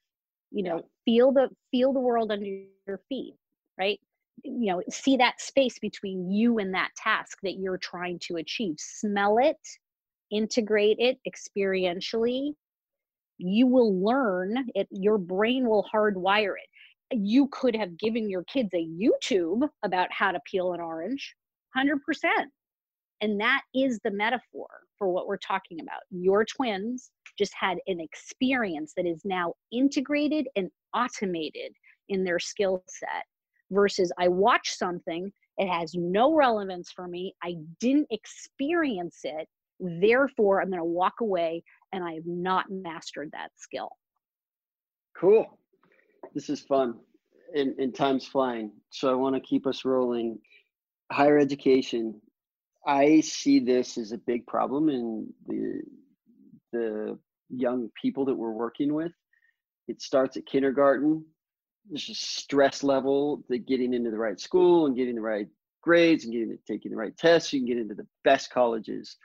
You 0.52 0.64
know, 0.64 0.84
feel 1.06 1.32
the 1.32 1.50
feel 1.72 1.94
the 1.94 2.00
world 2.00 2.32
under 2.32 2.46
your 2.46 3.00
feet, 3.10 3.36
right? 3.78 4.00
You 4.44 4.72
know, 4.74 4.82
see 4.90 5.18
that 5.18 5.42
space 5.42 5.80
between 5.80 6.32
you 6.32 6.60
and 6.60 6.74
that 6.74 6.92
task 6.96 7.40
that 7.44 7.60
you're 7.60 7.78
trying 7.78 8.20
to 8.28 8.38
achieve. 8.38 8.76
Smell 8.78 9.38
it, 9.40 9.58
integrate 10.32 10.98
it 11.00 11.20
experientially, 11.28 12.54
you 13.38 13.68
will 13.68 14.00
learn 14.02 14.70
it 14.76 14.88
your 14.92 15.18
brain 15.18 15.68
will 15.68 15.88
hardwire 15.94 16.54
it 16.54 16.70
you 17.18 17.48
could 17.52 17.76
have 17.76 17.98
given 17.98 18.30
your 18.30 18.44
kids 18.46 18.70
a 18.74 18.88
youtube 18.88 19.68
about 19.84 20.08
how 20.12 20.32
to 20.32 20.40
peel 20.50 20.74
an 20.74 20.82
orange 20.82 21.36
100% 21.78 21.98
and 23.22 23.40
that 23.40 23.62
is 23.74 24.00
the 24.04 24.12
metaphor 24.12 24.68
for 24.98 25.10
what 25.10 25.28
we're 25.28 25.38
talking 25.38 25.80
about 25.82 26.02
your 26.12 26.46
twins 26.46 27.12
just 27.38 27.54
had 27.60 27.78
an 27.88 28.00
experience 28.00 28.94
that 28.96 29.06
is 29.06 29.22
now 29.26 29.54
integrated 29.72 30.48
and 30.56 30.70
automated 30.94 31.74
in 32.10 32.24
their 32.24 32.40
skill 32.40 32.84
set 32.88 33.24
versus 33.72 34.12
i 34.20 34.28
watch 34.28 34.72
something 34.76 35.32
it 35.58 35.68
has 35.68 35.94
no 35.96 36.34
relevance 36.34 36.92
for 36.92 37.08
me 37.08 37.34
i 37.44 37.56
didn't 37.80 38.08
experience 38.12 39.22
it 39.24 39.48
therefore 39.80 40.62
i'm 40.62 40.70
going 40.70 40.80
to 40.80 40.86
walk 40.86 41.22
away 41.22 41.64
and 41.94 42.04
I 42.04 42.14
have 42.14 42.26
not 42.26 42.66
mastered 42.70 43.30
that 43.32 43.52
skill. 43.56 43.90
Cool. 45.16 45.58
This 46.34 46.50
is 46.50 46.62
fun. 46.62 46.96
And, 47.56 47.78
and 47.78 47.94
time's 47.94 48.26
flying. 48.26 48.72
So 48.90 49.12
I 49.12 49.16
want 49.16 49.36
to 49.36 49.42
keep 49.42 49.68
us 49.68 49.86
rolling. 49.86 50.40
Higher 51.12 51.38
education. 51.38 52.20
I 52.86 53.22
see 53.22 53.60
this 53.60 53.98
as 53.98 54.12
a 54.12 54.18
big 54.18 54.48
problem 54.48 54.90
in 54.90 55.34
the 55.48 55.82
the 56.72 57.20
young 57.50 57.90
people 58.02 58.26
that 58.26 58.34
we're 58.34 58.52
working 58.52 58.94
with. 58.96 59.12
It 59.88 60.02
starts 60.02 60.38
at 60.38 60.48
kindergarten. 60.48 61.24
There's 61.88 62.10
a 62.10 62.16
stress 62.16 62.84
level 62.84 63.44
to 63.52 63.60
getting 63.60 63.94
into 63.94 64.10
the 64.10 64.18
right 64.18 64.40
school 64.40 64.88
and 64.88 64.96
getting 64.96 65.16
the 65.16 65.22
right 65.22 65.48
grades 65.84 66.24
and 66.24 66.34
getting 66.34 66.58
taking 66.68 66.90
the 66.90 66.98
right 66.98 67.16
tests. 67.16 67.54
You 67.54 67.60
can 67.60 67.68
get 67.68 67.78
into 67.78 67.94
the 67.94 68.08
best 68.24 68.50
colleges 68.50 69.18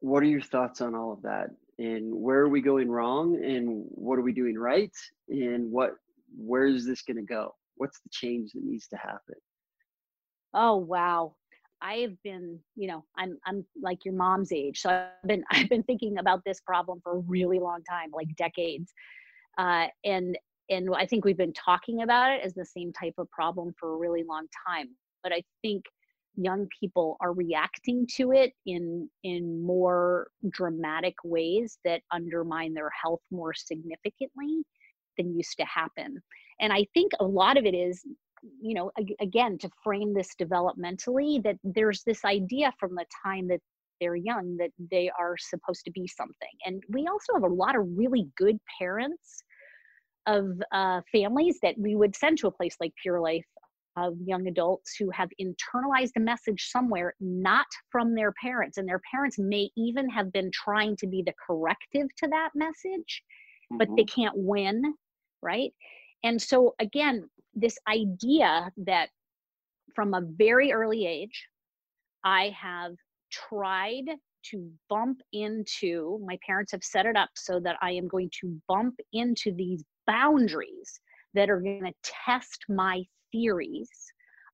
what 0.00 0.22
are 0.22 0.26
your 0.26 0.40
thoughts 0.40 0.80
on 0.80 0.94
all 0.94 1.12
of 1.12 1.22
that 1.22 1.50
and 1.78 2.14
where 2.14 2.40
are 2.40 2.48
we 2.48 2.60
going 2.60 2.90
wrong 2.90 3.42
and 3.44 3.84
what 3.88 4.18
are 4.18 4.22
we 4.22 4.32
doing 4.32 4.58
right 4.58 4.92
and 5.28 5.70
what 5.70 5.92
where 6.36 6.66
is 6.66 6.86
this 6.86 7.02
going 7.02 7.16
to 7.16 7.22
go? 7.22 7.54
What's 7.76 8.00
the 8.00 8.08
change 8.10 8.52
that 8.52 8.64
needs 8.64 8.88
to 8.88 8.96
happen? 8.96 9.36
Oh 10.54 10.76
wow. 10.76 11.34
I 11.82 11.96
have 11.96 12.20
been 12.22 12.58
you 12.74 12.88
know 12.88 13.04
i'm 13.18 13.36
i'm 13.46 13.64
like 13.80 14.04
your 14.06 14.14
mom's 14.14 14.50
age 14.50 14.80
so 14.80 14.88
i've 14.88 15.28
been 15.28 15.44
i've 15.50 15.68
been 15.68 15.82
thinking 15.82 16.18
about 16.18 16.40
this 16.46 16.60
problem 16.60 17.00
for 17.02 17.16
a 17.16 17.18
really 17.18 17.58
long 17.58 17.82
time 17.88 18.10
like 18.12 18.34
decades. 18.36 18.92
Uh, 19.58 19.86
and 20.04 20.38
and 20.70 20.88
i 20.96 21.06
think 21.06 21.24
we've 21.24 21.36
been 21.36 21.52
talking 21.52 22.02
about 22.02 22.32
it 22.32 22.40
as 22.42 22.54
the 22.54 22.64
same 22.64 22.92
type 22.92 23.14
of 23.18 23.30
problem 23.30 23.74
for 23.78 23.94
a 23.94 23.96
really 23.96 24.22
long 24.22 24.46
time 24.66 24.88
but 25.22 25.32
i 25.32 25.42
think 25.62 25.84
young 26.36 26.68
people 26.80 27.16
are 27.20 27.32
reacting 27.32 28.06
to 28.16 28.32
it 28.32 28.52
in 28.66 29.08
in 29.24 29.62
more 29.62 30.28
dramatic 30.50 31.14
ways 31.24 31.78
that 31.84 32.02
undermine 32.12 32.74
their 32.74 32.90
health 33.02 33.20
more 33.30 33.54
significantly 33.54 34.62
than 35.16 35.34
used 35.34 35.56
to 35.58 35.64
happen. 35.64 36.20
And 36.60 36.72
i 36.72 36.86
think 36.94 37.12
a 37.20 37.24
lot 37.24 37.56
of 37.56 37.64
it 37.64 37.74
is 37.74 38.04
you 38.60 38.74
know 38.74 38.90
again 39.20 39.58
to 39.58 39.68
frame 39.82 40.14
this 40.14 40.30
developmentally 40.40 41.42
that 41.42 41.56
there's 41.64 42.02
this 42.04 42.24
idea 42.24 42.72
from 42.78 42.94
the 42.94 43.06
time 43.24 43.48
that 43.48 43.60
they're 44.00 44.16
young 44.16 44.56
that 44.58 44.70
they 44.90 45.10
are 45.18 45.36
supposed 45.38 45.84
to 45.84 45.90
be 45.90 46.06
something. 46.06 46.50
And 46.64 46.82
we 46.90 47.06
also 47.06 47.32
have 47.34 47.42
a 47.50 47.54
lot 47.54 47.76
of 47.76 47.86
really 47.94 48.28
good 48.36 48.58
parents 48.78 49.42
of 50.26 50.60
uh, 50.72 51.00
families 51.12 51.58
that 51.62 51.76
we 51.78 51.94
would 51.94 52.16
send 52.16 52.38
to 52.38 52.48
a 52.48 52.50
place 52.50 52.76
like 52.80 52.92
pure 53.00 53.20
life 53.20 53.44
of 53.96 54.14
young 54.24 54.46
adults 54.46 54.94
who 54.98 55.10
have 55.10 55.28
internalized 55.40 56.12
a 56.16 56.20
message 56.20 56.68
somewhere 56.70 57.14
not 57.20 57.66
from 57.90 58.14
their 58.14 58.32
parents 58.40 58.76
and 58.78 58.88
their 58.88 59.00
parents 59.10 59.38
may 59.38 59.70
even 59.76 60.08
have 60.08 60.32
been 60.32 60.50
trying 60.52 60.96
to 60.96 61.06
be 61.06 61.22
the 61.24 61.32
corrective 61.46 62.06
to 62.16 62.28
that 62.28 62.50
message 62.54 63.22
mm-hmm. 63.72 63.78
but 63.78 63.88
they 63.96 64.02
mm-hmm. 64.02 64.22
can't 64.22 64.34
win 64.36 64.82
right 65.42 65.72
and 66.24 66.40
so 66.40 66.74
again 66.78 67.28
this 67.54 67.78
idea 67.88 68.70
that 68.76 69.08
from 69.94 70.14
a 70.14 70.22
very 70.36 70.72
early 70.72 71.06
age 71.06 71.46
i 72.24 72.54
have 72.60 72.92
tried 73.32 74.04
to 74.44 74.70
bump 74.88 75.20
into 75.32 76.20
my 76.24 76.38
parents 76.46 76.72
have 76.72 76.84
set 76.84 77.06
it 77.06 77.16
up 77.16 77.30
so 77.34 77.58
that 77.58 77.76
i 77.80 77.90
am 77.90 78.06
going 78.08 78.30
to 78.40 78.60
bump 78.68 78.94
into 79.12 79.52
these 79.52 79.82
boundaries 80.06 81.00
that 81.34 81.50
are 81.50 81.60
going 81.60 81.84
to 81.84 81.92
test 82.26 82.64
my 82.68 83.02
theories. 83.36 83.90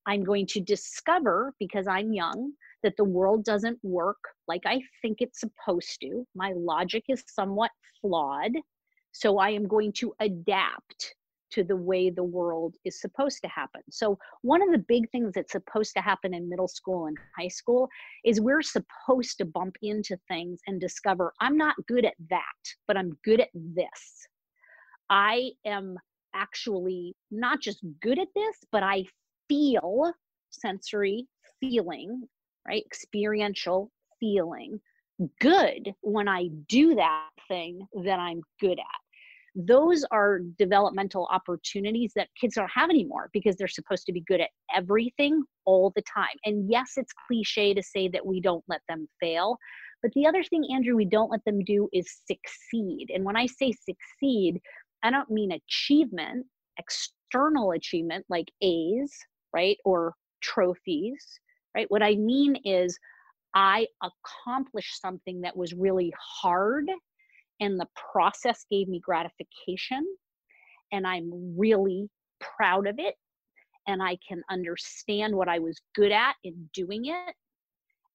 I'm 0.05 0.23
going 0.23 0.45
to 0.47 0.59
discover, 0.59 1.53
because 1.59 1.87
I'm 1.87 2.11
young, 2.11 2.51
that 2.83 2.97
the 2.97 3.05
world 3.05 3.45
doesn't 3.45 3.79
work 3.81 4.17
like 4.47 4.63
I 4.65 4.81
think 5.01 5.17
it's 5.21 5.39
supposed 5.39 6.01
to. 6.01 6.25
My 6.35 6.53
logic 6.55 7.05
is 7.07 7.23
somewhat 7.27 7.71
flawed. 8.01 8.51
So 9.13 9.37
I 9.37 9.51
am 9.51 9.67
going 9.67 9.93
to 9.93 10.13
adapt 10.19 11.15
to 11.51 11.63
the 11.63 11.75
way 11.75 12.09
the 12.09 12.23
world 12.23 12.75
is 12.83 12.99
supposed 12.99 13.39
to 13.43 13.47
happen. 13.47 13.81
So, 13.91 14.17
one 14.41 14.63
of 14.63 14.71
the 14.71 14.83
big 14.87 15.09
things 15.11 15.33
that's 15.35 15.51
supposed 15.51 15.93
to 15.95 16.01
happen 16.01 16.33
in 16.33 16.49
middle 16.49 16.67
school 16.67 17.05
and 17.05 17.15
high 17.37 17.47
school 17.47 17.87
is 18.25 18.41
we're 18.41 18.63
supposed 18.63 19.37
to 19.37 19.45
bump 19.45 19.75
into 19.83 20.17
things 20.27 20.61
and 20.65 20.81
discover 20.81 21.31
I'm 21.39 21.55
not 21.55 21.75
good 21.87 22.05
at 22.05 22.15
that, 22.31 22.41
but 22.87 22.97
I'm 22.97 23.17
good 23.23 23.39
at 23.39 23.49
this. 23.53 24.27
I 25.11 25.51
am 25.63 25.97
actually 26.33 27.15
not 27.31 27.61
just 27.61 27.83
good 28.01 28.19
at 28.19 28.27
this, 28.35 28.55
but 28.71 28.83
I 28.83 29.05
feel 29.47 30.13
sensory 30.49 31.27
feeling, 31.59 32.23
right? 32.67 32.83
Experiential 32.85 33.91
feeling 34.19 34.79
good 35.39 35.93
when 36.01 36.27
I 36.27 36.47
do 36.67 36.95
that 36.95 37.29
thing 37.47 37.85
that 38.03 38.19
I'm 38.19 38.41
good 38.59 38.79
at. 38.79 39.03
Those 39.55 40.03
are 40.09 40.39
developmental 40.57 41.27
opportunities 41.31 42.11
that 42.15 42.27
kids 42.39 42.55
don't 42.55 42.71
have 42.73 42.89
anymore 42.89 43.29
because 43.33 43.55
they're 43.55 43.67
supposed 43.67 44.05
to 44.07 44.13
be 44.13 44.23
good 44.27 44.41
at 44.41 44.49
everything 44.75 45.43
all 45.65 45.91
the 45.95 46.01
time. 46.01 46.35
And 46.43 46.69
yes, 46.71 46.93
it's 46.97 47.13
cliche 47.27 47.73
to 47.75 47.83
say 47.83 48.07
that 48.09 48.25
we 48.25 48.41
don't 48.41 48.63
let 48.67 48.81
them 48.89 49.07
fail. 49.19 49.57
But 50.01 50.11
the 50.15 50.25
other 50.25 50.43
thing, 50.43 50.65
Andrew, 50.73 50.95
we 50.95 51.05
don't 51.05 51.29
let 51.29 51.45
them 51.45 51.63
do 51.63 51.87
is 51.93 52.07
succeed. 52.27 53.07
And 53.13 53.23
when 53.23 53.37
I 53.37 53.45
say 53.45 53.71
succeed, 53.71 54.59
I 55.03 55.11
don't 55.11 55.29
mean 55.29 55.51
achievement, 55.51 56.45
external 56.77 57.71
achievement 57.71 58.25
like 58.29 58.47
A's, 58.61 59.13
right? 59.53 59.77
Or 59.85 60.15
trophies, 60.41 61.25
right? 61.75 61.89
What 61.89 62.01
I 62.01 62.15
mean 62.15 62.55
is 62.63 62.97
I 63.53 63.87
accomplished 64.01 64.99
something 65.01 65.41
that 65.41 65.55
was 65.55 65.73
really 65.73 66.13
hard 66.41 66.89
and 67.59 67.79
the 67.79 67.87
process 68.11 68.65
gave 68.71 68.87
me 68.87 68.99
gratification 68.99 70.05
and 70.91 71.05
I'm 71.05 71.55
really 71.57 72.09
proud 72.39 72.87
of 72.87 72.95
it 72.97 73.15
and 73.87 74.01
I 74.01 74.17
can 74.27 74.41
understand 74.49 75.35
what 75.35 75.49
I 75.49 75.59
was 75.59 75.79
good 75.95 76.11
at 76.11 76.35
in 76.43 76.69
doing 76.73 77.05
it. 77.05 77.35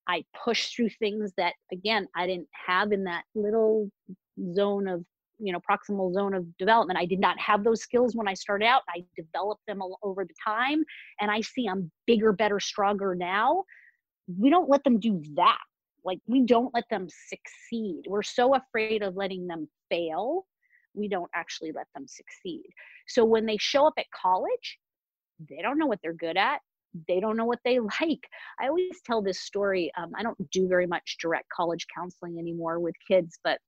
I 0.09 0.25
pushed 0.45 0.75
through 0.75 0.91
things 0.91 1.33
that 1.37 1.55
again 1.73 2.09
I 2.17 2.27
didn't 2.27 2.49
have 2.67 2.93
in 2.93 3.05
that 3.05 3.25
little 3.35 3.91
zone 4.55 4.89
of 4.89 5.05
you 5.39 5.53
know 5.53 5.61
proximal 5.61 6.13
zone 6.13 6.35
of 6.35 6.45
development. 6.59 6.99
I 6.99 7.07
did 7.07 7.21
not 7.21 7.39
have 7.39 7.65
those 7.65 7.83
skills 7.83 8.15
when 8.15 8.29
i 8.29 8.35
started 8.35 8.67
out. 8.67 8.83
I 8.89 9.05
developed 9.17 9.63
them 9.67 9.81
over 10.03 10.25
the 10.25 10.35
time 10.45 10.85
and 11.21 11.31
i 11.31 11.41
see 11.41 11.67
i'm 11.67 11.91
bigger 12.07 12.33
better 12.33 12.61
stronger 12.61 13.15
now. 13.15 13.65
We 14.39 14.51
don't 14.51 14.69
let 14.69 14.85
them 14.85 15.01
do 15.01 15.23
that. 15.35 15.59
Like 16.05 16.19
we 16.27 16.45
don't 16.45 16.73
let 16.75 16.85
them 16.91 17.09
succeed. 17.29 18.03
We're 18.07 18.23
so 18.23 18.55
afraid 18.55 19.03
of 19.03 19.17
letting 19.17 19.47
them 19.47 19.69
fail 19.91 20.47
we 20.95 21.07
don't 21.07 21.31
actually 21.35 21.71
let 21.71 21.87
them 21.95 22.09
succeed. 22.09 22.65
So 23.07 23.25
when 23.25 23.47
they 23.47 23.57
show 23.59 23.87
up 23.87 23.95
at 23.99 24.07
college 24.11 24.79
they 25.49 25.63
don't 25.63 25.79
know 25.79 25.87
what 25.87 26.01
they're 26.03 26.13
good 26.13 26.37
at. 26.37 26.61
They 27.07 27.21
don't 27.21 27.37
know 27.37 27.45
what 27.45 27.61
they 27.65 27.79
like. 28.01 28.27
I 28.61 28.69
always 28.69 29.01
tell 29.05 29.23
this 29.23 29.41
story 29.41 29.91
um, 29.97 30.13
i 30.17 30.23
don't 30.23 30.51
do 30.51 30.69
very 30.69 30.87
much 30.87 31.17
direct 31.21 31.49
college 31.51 31.87
counseling 31.95 32.39
anymore 32.39 32.81
with 32.81 32.95
kids 33.07 33.39
but 33.45 33.59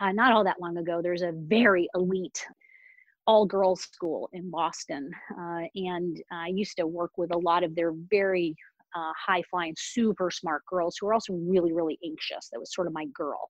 uh, 0.00 0.12
not 0.12 0.32
all 0.32 0.44
that 0.44 0.60
long 0.60 0.76
ago 0.78 1.00
there's 1.02 1.22
a 1.22 1.32
very 1.34 1.88
elite 1.94 2.46
all 3.26 3.44
girls 3.44 3.82
school 3.82 4.28
in 4.32 4.50
boston 4.50 5.10
uh, 5.38 5.62
and 5.74 6.22
i 6.32 6.48
used 6.48 6.76
to 6.76 6.86
work 6.86 7.12
with 7.16 7.34
a 7.34 7.38
lot 7.38 7.62
of 7.62 7.74
their 7.74 7.92
very 8.10 8.54
uh, 8.94 9.12
high 9.16 9.42
flying, 9.50 9.74
super 9.76 10.30
smart 10.30 10.64
girls 10.66 10.96
who 10.98 11.06
are 11.06 11.14
also 11.14 11.34
really, 11.34 11.72
really 11.72 11.98
anxious. 12.04 12.48
That 12.50 12.60
was 12.60 12.74
sort 12.74 12.86
of 12.86 12.92
my 12.92 13.06
girl. 13.14 13.48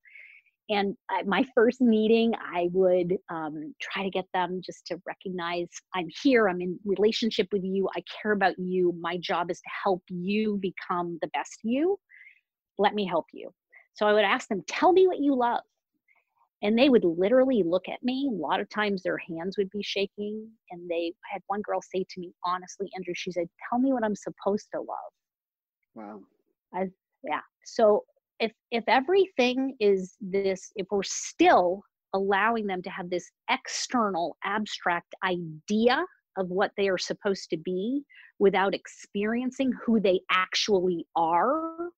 And 0.70 0.96
at 1.10 1.26
my 1.26 1.44
first 1.54 1.80
meeting, 1.80 2.32
I 2.34 2.68
would 2.72 3.16
um, 3.30 3.74
try 3.80 4.02
to 4.02 4.10
get 4.10 4.26
them 4.34 4.60
just 4.64 4.86
to 4.88 5.00
recognize 5.06 5.68
I'm 5.94 6.08
here, 6.22 6.48
I'm 6.48 6.60
in 6.60 6.78
relationship 6.84 7.48
with 7.52 7.64
you, 7.64 7.88
I 7.96 8.02
care 8.20 8.32
about 8.32 8.58
you. 8.58 8.94
My 9.00 9.16
job 9.16 9.50
is 9.50 9.58
to 9.60 9.70
help 9.82 10.02
you 10.08 10.58
become 10.60 11.18
the 11.22 11.28
best 11.28 11.60
you. 11.62 11.98
Let 12.76 12.94
me 12.94 13.06
help 13.06 13.26
you. 13.32 13.50
So 13.94 14.06
I 14.06 14.12
would 14.12 14.24
ask 14.24 14.48
them, 14.48 14.62
Tell 14.68 14.92
me 14.92 15.06
what 15.06 15.20
you 15.20 15.34
love. 15.34 15.62
And 16.62 16.76
they 16.76 16.88
would 16.88 17.04
literally 17.04 17.62
look 17.64 17.88
at 17.88 18.02
me. 18.02 18.28
A 18.28 18.34
lot 18.34 18.58
of 18.60 18.68
times 18.68 19.02
their 19.02 19.18
hands 19.18 19.56
would 19.56 19.70
be 19.70 19.82
shaking. 19.82 20.48
And 20.70 20.90
they 20.90 21.12
had 21.30 21.40
one 21.46 21.62
girl 21.62 21.80
say 21.80 22.04
to 22.08 22.20
me, 22.20 22.32
honestly, 22.44 22.88
Andrew, 22.96 23.14
she 23.16 23.30
said, 23.30 23.46
Tell 23.70 23.78
me 23.78 23.92
what 23.92 24.04
I'm 24.04 24.16
supposed 24.16 24.68
to 24.74 24.80
love. 24.80 25.12
Wow. 25.94 26.20
I, 26.74 26.88
yeah. 27.22 27.40
So 27.64 28.04
if 28.40 28.52
if 28.70 28.84
everything 28.88 29.76
is 29.80 30.14
this, 30.20 30.72
if 30.76 30.86
we're 30.90 31.02
still 31.02 31.82
allowing 32.14 32.66
them 32.66 32.82
to 32.82 32.90
have 32.90 33.10
this 33.10 33.30
external 33.50 34.36
abstract 34.44 35.14
idea 35.24 36.04
of 36.36 36.48
what 36.48 36.70
they 36.76 36.88
are 36.88 36.98
supposed 36.98 37.50
to 37.50 37.56
be 37.56 38.02
without 38.38 38.74
experiencing 38.74 39.72
who 39.84 40.00
they 40.00 40.20
actually 40.30 41.06
are 41.16 41.90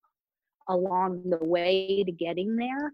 along 0.69 1.23
the 1.29 1.45
way 1.45 2.03
to 2.05 2.13
getting 2.13 2.57
there, 2.57 2.93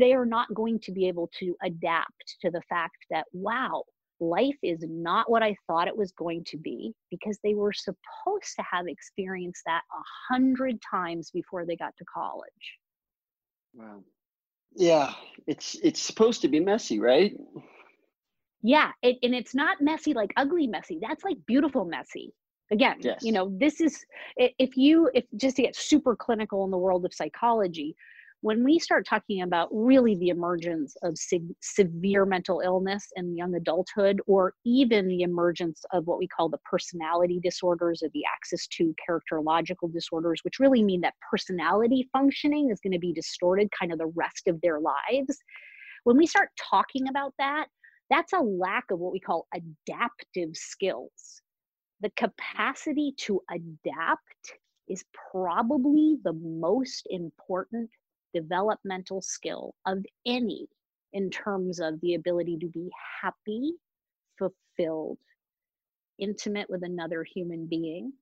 they 0.00 0.12
are 0.12 0.26
not 0.26 0.52
going 0.54 0.80
to 0.80 0.92
be 0.92 1.06
able 1.06 1.30
to 1.38 1.54
adapt 1.62 2.36
to 2.40 2.50
the 2.50 2.62
fact 2.68 2.96
that, 3.10 3.26
wow, 3.32 3.84
life 4.20 4.56
is 4.62 4.84
not 4.88 5.30
what 5.30 5.42
I 5.42 5.56
thought 5.66 5.88
it 5.88 5.96
was 5.96 6.12
going 6.12 6.44
to 6.44 6.58
be 6.58 6.92
because 7.10 7.38
they 7.42 7.54
were 7.54 7.72
supposed 7.72 8.54
to 8.56 8.64
have 8.70 8.86
experienced 8.86 9.62
that 9.66 9.82
a 9.92 10.32
hundred 10.32 10.78
times 10.88 11.30
before 11.30 11.64
they 11.66 11.76
got 11.76 11.94
to 11.98 12.04
college. 12.12 12.78
Wow. 13.74 14.02
Yeah, 14.76 15.12
it's 15.46 15.76
it's 15.82 16.00
supposed 16.00 16.42
to 16.42 16.48
be 16.48 16.60
messy, 16.60 17.00
right? 17.00 17.36
Yeah, 18.62 18.92
it, 19.02 19.16
and 19.22 19.34
it's 19.34 19.54
not 19.54 19.80
messy 19.80 20.12
like 20.12 20.32
ugly 20.36 20.66
messy. 20.66 20.98
That's 21.00 21.24
like 21.24 21.38
beautiful 21.46 21.84
messy. 21.84 22.32
Again, 22.72 22.98
yes. 23.00 23.18
you 23.22 23.32
know, 23.32 23.52
this 23.58 23.80
is 23.80 24.04
if 24.36 24.76
you 24.76 25.10
if 25.12 25.24
just 25.36 25.56
to 25.56 25.62
get 25.62 25.74
super 25.74 26.14
clinical 26.14 26.64
in 26.64 26.70
the 26.70 26.78
world 26.78 27.04
of 27.04 27.12
psychology, 27.12 27.96
when 28.42 28.64
we 28.64 28.78
start 28.78 29.06
talking 29.06 29.42
about 29.42 29.68
really 29.70 30.14
the 30.16 30.28
emergence 30.28 30.96
of 31.02 31.18
se- 31.18 31.54
severe 31.60 32.24
mental 32.24 32.60
illness 32.64 33.06
in 33.16 33.36
young 33.36 33.54
adulthood, 33.54 34.20
or 34.26 34.54
even 34.64 35.08
the 35.08 35.22
emergence 35.22 35.84
of 35.92 36.06
what 36.06 36.18
we 36.18 36.26
call 36.26 36.48
the 36.48 36.58
personality 36.58 37.38
disorders 37.42 38.02
or 38.02 38.08
the 38.14 38.24
axis 38.34 38.66
2 38.68 38.94
characterological 39.08 39.92
disorders, 39.92 40.40
which 40.42 40.58
really 40.58 40.82
mean 40.82 41.02
that 41.02 41.14
personality 41.30 42.08
functioning 42.12 42.70
is 42.70 42.80
going 42.80 42.92
to 42.92 42.98
be 42.98 43.12
distorted 43.12 43.68
kind 43.78 43.92
of 43.92 43.98
the 43.98 44.12
rest 44.16 44.48
of 44.48 44.58
their 44.62 44.80
lives. 44.80 45.38
When 46.04 46.16
we 46.16 46.26
start 46.26 46.48
talking 46.58 47.08
about 47.08 47.34
that, 47.38 47.66
that's 48.08 48.32
a 48.32 48.40
lack 48.40 48.90
of 48.90 48.98
what 48.98 49.12
we 49.12 49.20
call 49.20 49.48
adaptive 49.54 50.56
skills. 50.56 51.42
The 52.00 52.10
capacity 52.16 53.14
to 53.18 53.42
adapt 53.50 54.54
is 54.88 55.04
probably 55.30 56.16
the 56.24 56.32
most 56.32 57.06
important 57.10 57.90
developmental 58.34 59.22
skill 59.22 59.74
of 59.86 60.04
any 60.26 60.68
in 61.12 61.30
terms 61.30 61.80
of 61.80 62.00
the 62.00 62.14
ability 62.14 62.56
to 62.58 62.68
be 62.68 62.88
happy, 63.20 63.72
fulfilled, 64.38 65.18
intimate 66.18 66.68
with 66.70 66.82
another 66.84 67.24
human 67.24 67.66
being, 67.66 68.12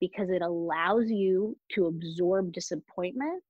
because 0.00 0.30
it 0.30 0.42
allows 0.42 1.10
you 1.10 1.56
to 1.72 1.86
absorb 1.86 2.52
disappointment 2.52 3.42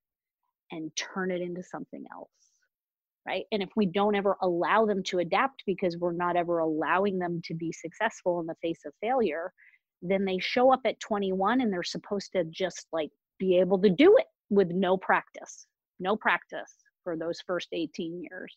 and 0.71 0.91
turn 0.97 1.31
it 1.31 1.41
into 1.41 1.63
something 1.63 2.05
else. 2.13 2.31
Right. 3.27 3.45
And 3.51 3.61
if 3.61 3.71
we 3.75 3.87
don't 3.87 4.15
ever 4.15 4.37
allow 4.41 4.87
them 4.87 5.03
to 5.05 5.19
adapt 5.19 5.65
because 5.67 5.97
we're 5.97 6.13
not 6.13 6.37
ever 6.37 6.61
allowing 6.61 7.19
them 7.19 7.41
to 7.47 7.55
be 7.55 7.73
successful 7.73 8.39
in 8.39 8.47
the 8.47 8.55
face 8.63 8.85
of 8.87 8.93
failure, 9.01 9.53
then 10.01 10.25
they 10.25 10.39
show 10.39 10.73
up 10.73 10.83
at 10.85 11.01
21 11.01 11.61
and 11.61 11.73
they're 11.73 11.83
supposed 11.83 12.31
to 12.33 12.45
just 12.45 12.87
like 12.93 13.11
be 13.41 13.59
able 13.59 13.81
to 13.81 13.91
do 13.91 14.17
it 14.17 14.27
with 14.49 14.71
no 14.71 14.97
practice 14.97 15.67
no 15.99 16.17
practice 16.17 16.75
for 17.05 17.17
those 17.17 17.41
first 17.47 17.69
18 17.73 18.23
years. 18.23 18.57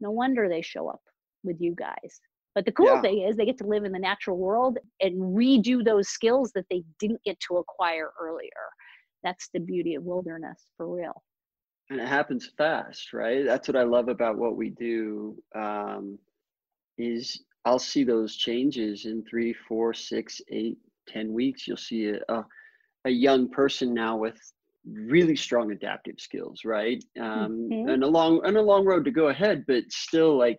No 0.00 0.10
wonder 0.10 0.48
they 0.48 0.62
show 0.62 0.88
up 0.88 1.00
with 1.42 1.60
you 1.60 1.74
guys. 1.74 2.20
But 2.54 2.64
the 2.64 2.72
cool 2.72 2.86
yeah. 2.86 3.00
thing 3.00 3.22
is 3.22 3.36
they 3.36 3.46
get 3.46 3.58
to 3.58 3.66
live 3.66 3.84
in 3.84 3.92
the 3.92 3.98
natural 3.98 4.36
world 4.36 4.78
and 5.00 5.14
redo 5.14 5.84
those 5.84 6.08
skills 6.08 6.50
that 6.54 6.64
they 6.70 6.82
didn't 6.98 7.22
get 7.24 7.38
to 7.48 7.58
acquire 7.58 8.10
earlier. 8.20 8.48
That's 9.22 9.48
the 9.52 9.60
beauty 9.60 9.94
of 9.94 10.04
wilderness 10.04 10.60
for 10.76 10.88
real. 10.88 11.22
And 11.90 12.00
it 12.00 12.08
happens 12.08 12.50
fast, 12.58 13.12
right? 13.12 13.44
That's 13.44 13.68
what 13.68 13.76
I 13.76 13.84
love 13.84 14.08
about 14.08 14.38
what 14.38 14.56
we 14.56 14.70
do. 14.70 15.36
Um, 15.54 16.18
is 16.98 17.44
I'll 17.64 17.78
see 17.78 18.04
those 18.04 18.36
changes 18.36 19.06
in 19.06 19.24
three, 19.24 19.54
four, 19.68 19.94
six, 19.94 20.40
eight, 20.50 20.78
ten 21.06 21.32
weeks. 21.32 21.66
You'll 21.66 21.76
see 21.76 22.08
a, 22.08 22.20
a, 22.28 22.44
a 23.04 23.10
young 23.10 23.48
person 23.48 23.94
now 23.94 24.16
with 24.16 24.36
really 24.92 25.36
strong 25.36 25.72
adaptive 25.72 26.16
skills, 26.18 26.60
right? 26.64 27.02
Um, 27.20 27.68
mm-hmm. 27.70 27.88
And 27.88 28.02
a 28.02 28.06
long 28.06 28.40
and 28.44 28.56
a 28.56 28.62
long 28.62 28.84
road 28.84 29.04
to 29.04 29.10
go 29.10 29.28
ahead, 29.28 29.64
but 29.66 29.84
still, 29.90 30.36
like 30.36 30.58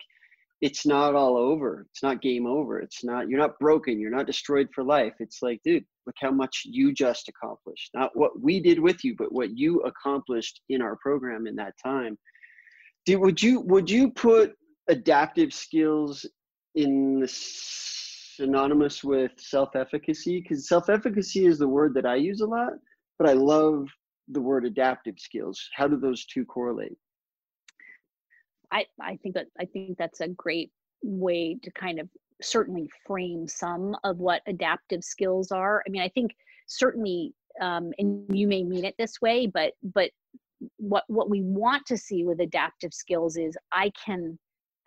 it's 0.61 0.85
not 0.85 1.15
all 1.15 1.37
over. 1.37 1.85
It's 1.91 2.03
not 2.03 2.21
game 2.21 2.45
over. 2.45 2.79
It's 2.79 3.03
not 3.03 3.29
you're 3.29 3.39
not 3.39 3.59
broken. 3.59 3.99
You're 3.99 4.11
not 4.15 4.27
destroyed 4.27 4.69
for 4.73 4.83
life. 4.83 5.13
It's 5.19 5.41
like, 5.41 5.61
dude, 5.63 5.85
look 6.05 6.15
how 6.19 6.31
much 6.31 6.63
you 6.65 6.93
just 6.93 7.29
accomplished. 7.29 7.91
Not 7.93 8.11
what 8.15 8.39
we 8.41 8.59
did 8.59 8.79
with 8.79 9.03
you, 9.03 9.15
but 9.17 9.31
what 9.31 9.57
you 9.57 9.79
accomplished 9.81 10.61
in 10.69 10.81
our 10.81 10.97
program 10.97 11.47
in 11.47 11.55
that 11.55 11.73
time. 11.83 12.17
Did 13.05 13.17
would 13.17 13.41
you 13.41 13.61
would 13.61 13.89
you 13.89 14.11
put 14.11 14.53
adaptive 14.89 15.53
skills 15.53 16.25
in 16.75 17.21
the 17.21 17.27
synonymous 18.39 19.03
with 19.03 19.31
self-efficacy? 19.37 20.41
Because 20.41 20.67
self-efficacy 20.67 21.45
is 21.45 21.59
the 21.59 21.67
word 21.67 21.93
that 21.93 22.05
I 22.05 22.15
use 22.15 22.41
a 22.41 22.47
lot, 22.47 22.73
but 23.17 23.29
I 23.29 23.33
love 23.33 23.87
the 24.29 24.41
word 24.41 24.65
adaptive 24.65 25.19
skills? 25.19 25.69
How 25.75 25.87
do 25.87 25.97
those 25.97 26.25
two 26.25 26.45
correlate? 26.45 26.97
I 28.71 28.85
i 29.01 29.17
think 29.17 29.35
that 29.35 29.47
i 29.59 29.65
think 29.65 29.97
that's 29.97 30.21
a 30.21 30.27
great 30.27 30.71
way 31.01 31.57
to 31.63 31.71
kind 31.71 31.99
of 31.99 32.07
certainly 32.41 32.87
frame 33.05 33.47
some 33.47 33.95
of 34.03 34.17
what 34.19 34.41
adaptive 34.47 35.03
skills 35.03 35.51
are. 35.51 35.83
I 35.85 35.89
mean 35.89 36.01
i 36.01 36.09
think 36.09 36.35
certainly 36.67 37.33
um, 37.61 37.91
and 37.97 38.25
you 38.31 38.47
may 38.47 38.63
mean 38.63 38.85
it 38.85 38.95
this 38.97 39.21
way 39.21 39.47
but 39.47 39.73
but 39.83 40.11
what 40.77 41.03
what 41.07 41.29
we 41.29 41.41
want 41.41 41.85
to 41.87 41.97
see 41.97 42.23
with 42.23 42.39
adaptive 42.41 42.93
skills 42.93 43.37
is 43.37 43.57
i 43.71 43.91
can 44.05 44.37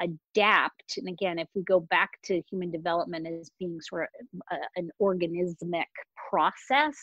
adapt 0.00 0.96
and 0.96 1.08
again 1.08 1.38
if 1.38 1.48
we 1.54 1.62
go 1.62 1.80
back 1.80 2.10
to 2.24 2.42
human 2.50 2.70
development 2.70 3.26
as 3.26 3.50
being 3.58 3.80
sort 3.80 4.08
of 4.20 4.40
a, 4.52 4.80
an 4.80 4.90
organismic 5.00 5.84
process 6.30 6.96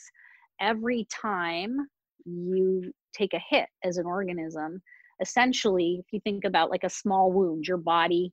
every 0.59 1.07
time 1.11 1.77
you 2.25 2.91
take 3.13 3.33
a 3.33 3.41
hit 3.49 3.67
as 3.83 3.97
an 3.97 4.05
organism 4.05 4.81
essentially 5.21 5.97
if 5.99 6.05
you 6.11 6.19
think 6.21 6.45
about 6.45 6.69
like 6.69 6.83
a 6.83 6.89
small 6.89 7.31
wound 7.31 7.65
your 7.67 7.77
body 7.77 8.31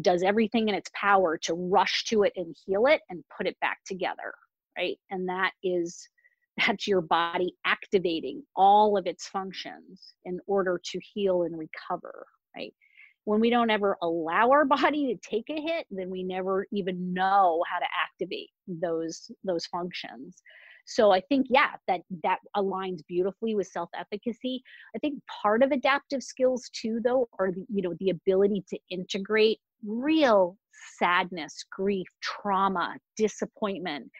does 0.00 0.22
everything 0.22 0.68
in 0.68 0.74
its 0.74 0.90
power 0.94 1.36
to 1.36 1.54
rush 1.54 2.04
to 2.04 2.22
it 2.22 2.32
and 2.36 2.56
heal 2.66 2.86
it 2.86 3.00
and 3.10 3.24
put 3.36 3.46
it 3.46 3.56
back 3.60 3.78
together 3.86 4.32
right? 4.76 4.98
And 5.10 5.28
that 5.28 5.52
is 5.62 6.08
that's 6.66 6.86
your 6.86 7.00
body 7.00 7.54
activating 7.64 8.42
all 8.56 8.98
of 8.98 9.06
its 9.06 9.26
functions 9.26 10.14
in 10.26 10.38
order 10.46 10.80
to 10.84 11.00
heal 11.14 11.42
and 11.42 11.58
recover 11.58 12.26
right? 12.56 12.74
When 13.24 13.40
we 13.40 13.50
don't 13.50 13.70
ever 13.70 13.96
allow 14.02 14.50
our 14.50 14.64
body 14.66 15.14
to 15.14 15.28
take 15.28 15.48
a 15.50 15.60
hit 15.60 15.86
then 15.90 16.10
we 16.10 16.22
never 16.22 16.66
even 16.72 17.12
know 17.12 17.62
how 17.70 17.78
to 17.78 17.86
activate 18.02 18.50
those 18.66 19.30
those 19.44 19.66
functions 19.66 20.42
so 20.84 21.12
I 21.12 21.20
think, 21.20 21.46
yeah, 21.48 21.70
that 21.88 22.00
that 22.22 22.38
aligns 22.56 23.00
beautifully 23.06 23.54
with 23.54 23.68
self-efficacy. 23.68 24.62
I 24.94 24.98
think 24.98 25.20
part 25.42 25.62
of 25.62 25.70
adaptive 25.70 26.22
skills 26.22 26.68
too, 26.72 27.00
though, 27.04 27.28
are 27.38 27.52
the, 27.52 27.64
you 27.68 27.82
know, 27.82 27.94
the 28.00 28.10
ability 28.10 28.64
to 28.68 28.78
integrate 28.90 29.58
real 29.86 30.56
sadness, 30.98 31.64
grief, 31.70 32.06
trauma, 32.20 32.96
disappointment, 33.16 34.10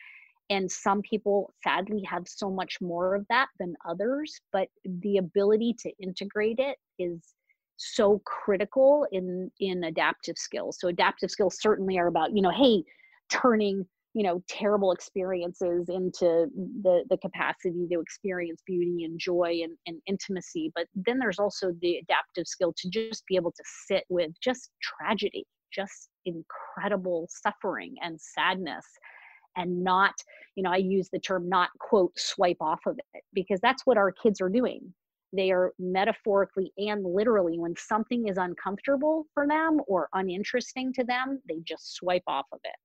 and 0.50 0.70
some 0.70 1.00
people 1.02 1.52
sadly 1.62 2.02
have 2.02 2.24
so 2.26 2.50
much 2.50 2.78
more 2.80 3.14
of 3.14 3.26
that 3.28 3.48
than 3.58 3.74
others 3.88 4.40
but 4.52 4.68
the 4.84 5.16
ability 5.18 5.74
to 5.78 5.90
integrate 6.00 6.58
it 6.58 6.76
is 6.98 7.34
so 7.76 8.20
critical 8.24 9.06
in 9.12 9.50
in 9.60 9.84
adaptive 9.84 10.36
skills 10.36 10.78
so 10.78 10.88
adaptive 10.88 11.30
skills 11.30 11.58
certainly 11.60 11.98
are 11.98 12.06
about 12.06 12.34
you 12.34 12.42
know 12.42 12.50
hey 12.50 12.82
turning 13.30 13.86
you 14.14 14.22
know 14.22 14.42
terrible 14.48 14.92
experiences 14.92 15.88
into 15.88 16.46
the 16.82 17.04
the 17.08 17.16
capacity 17.18 17.86
to 17.90 18.00
experience 18.00 18.62
beauty 18.66 19.04
and 19.04 19.18
joy 19.18 19.60
and, 19.62 19.76
and 19.86 20.00
intimacy 20.06 20.70
but 20.74 20.86
then 20.94 21.18
there's 21.18 21.38
also 21.38 21.72
the 21.80 21.96
adaptive 21.96 22.46
skill 22.46 22.74
to 22.76 22.90
just 22.90 23.24
be 23.26 23.36
able 23.36 23.52
to 23.52 23.62
sit 23.86 24.04
with 24.08 24.30
just 24.42 24.70
tragedy 24.82 25.44
just 25.72 26.10
incredible 26.26 27.26
suffering 27.30 27.94
and 28.02 28.20
sadness 28.20 28.84
and 29.56 29.82
not 29.82 30.14
you 30.56 30.62
know 30.62 30.70
i 30.70 30.76
use 30.76 31.08
the 31.12 31.18
term 31.18 31.48
not 31.48 31.70
quote 31.78 32.12
swipe 32.18 32.60
off 32.60 32.80
of 32.86 32.98
it 33.14 33.22
because 33.32 33.60
that's 33.60 33.86
what 33.86 33.96
our 33.96 34.12
kids 34.12 34.40
are 34.40 34.48
doing. 34.48 34.92
They 35.34 35.50
are 35.50 35.72
metaphorically 35.78 36.72
and 36.76 37.04
literally 37.04 37.58
when 37.58 37.74
something 37.76 38.28
is 38.28 38.36
uncomfortable 38.36 39.24
for 39.32 39.48
them 39.48 39.80
or 39.88 40.08
uninteresting 40.12 40.92
to 40.94 41.04
them 41.04 41.40
they 41.48 41.60
just 41.64 41.94
swipe 41.94 42.24
off 42.26 42.44
of 42.52 42.60
it 42.64 42.76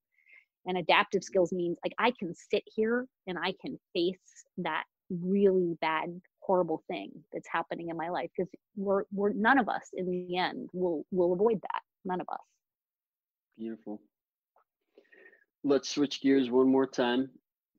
and 0.68 0.78
adaptive 0.78 1.24
skills 1.24 1.52
means 1.52 1.78
like 1.84 1.94
i 1.98 2.12
can 2.20 2.34
sit 2.34 2.64
here 2.66 3.06
and 3.28 3.38
i 3.38 3.54
can 3.62 3.78
face 3.94 4.46
that 4.58 4.84
really 5.10 5.78
bad 5.82 6.22
horrible 6.42 6.84
thing 6.88 7.12
that's 7.34 7.48
happening 7.52 7.90
in 7.90 7.98
my 7.98 8.10
life 8.10 8.30
because 8.36 8.50
we're 8.76 9.04
we're 9.12 9.34
none 9.34 9.58
of 9.58 9.68
us 9.68 9.90
in 9.94 10.10
the 10.10 10.38
end 10.38 10.70
will 10.74 11.06
will 11.12 11.34
avoid 11.34 11.60
that 11.62 11.82
none 12.06 12.22
of 12.22 12.28
us 12.30 12.40
beautiful 13.58 14.02
let's 15.68 15.90
switch 15.90 16.22
gears 16.22 16.50
one 16.50 16.70
more 16.70 16.88
time. 16.88 17.30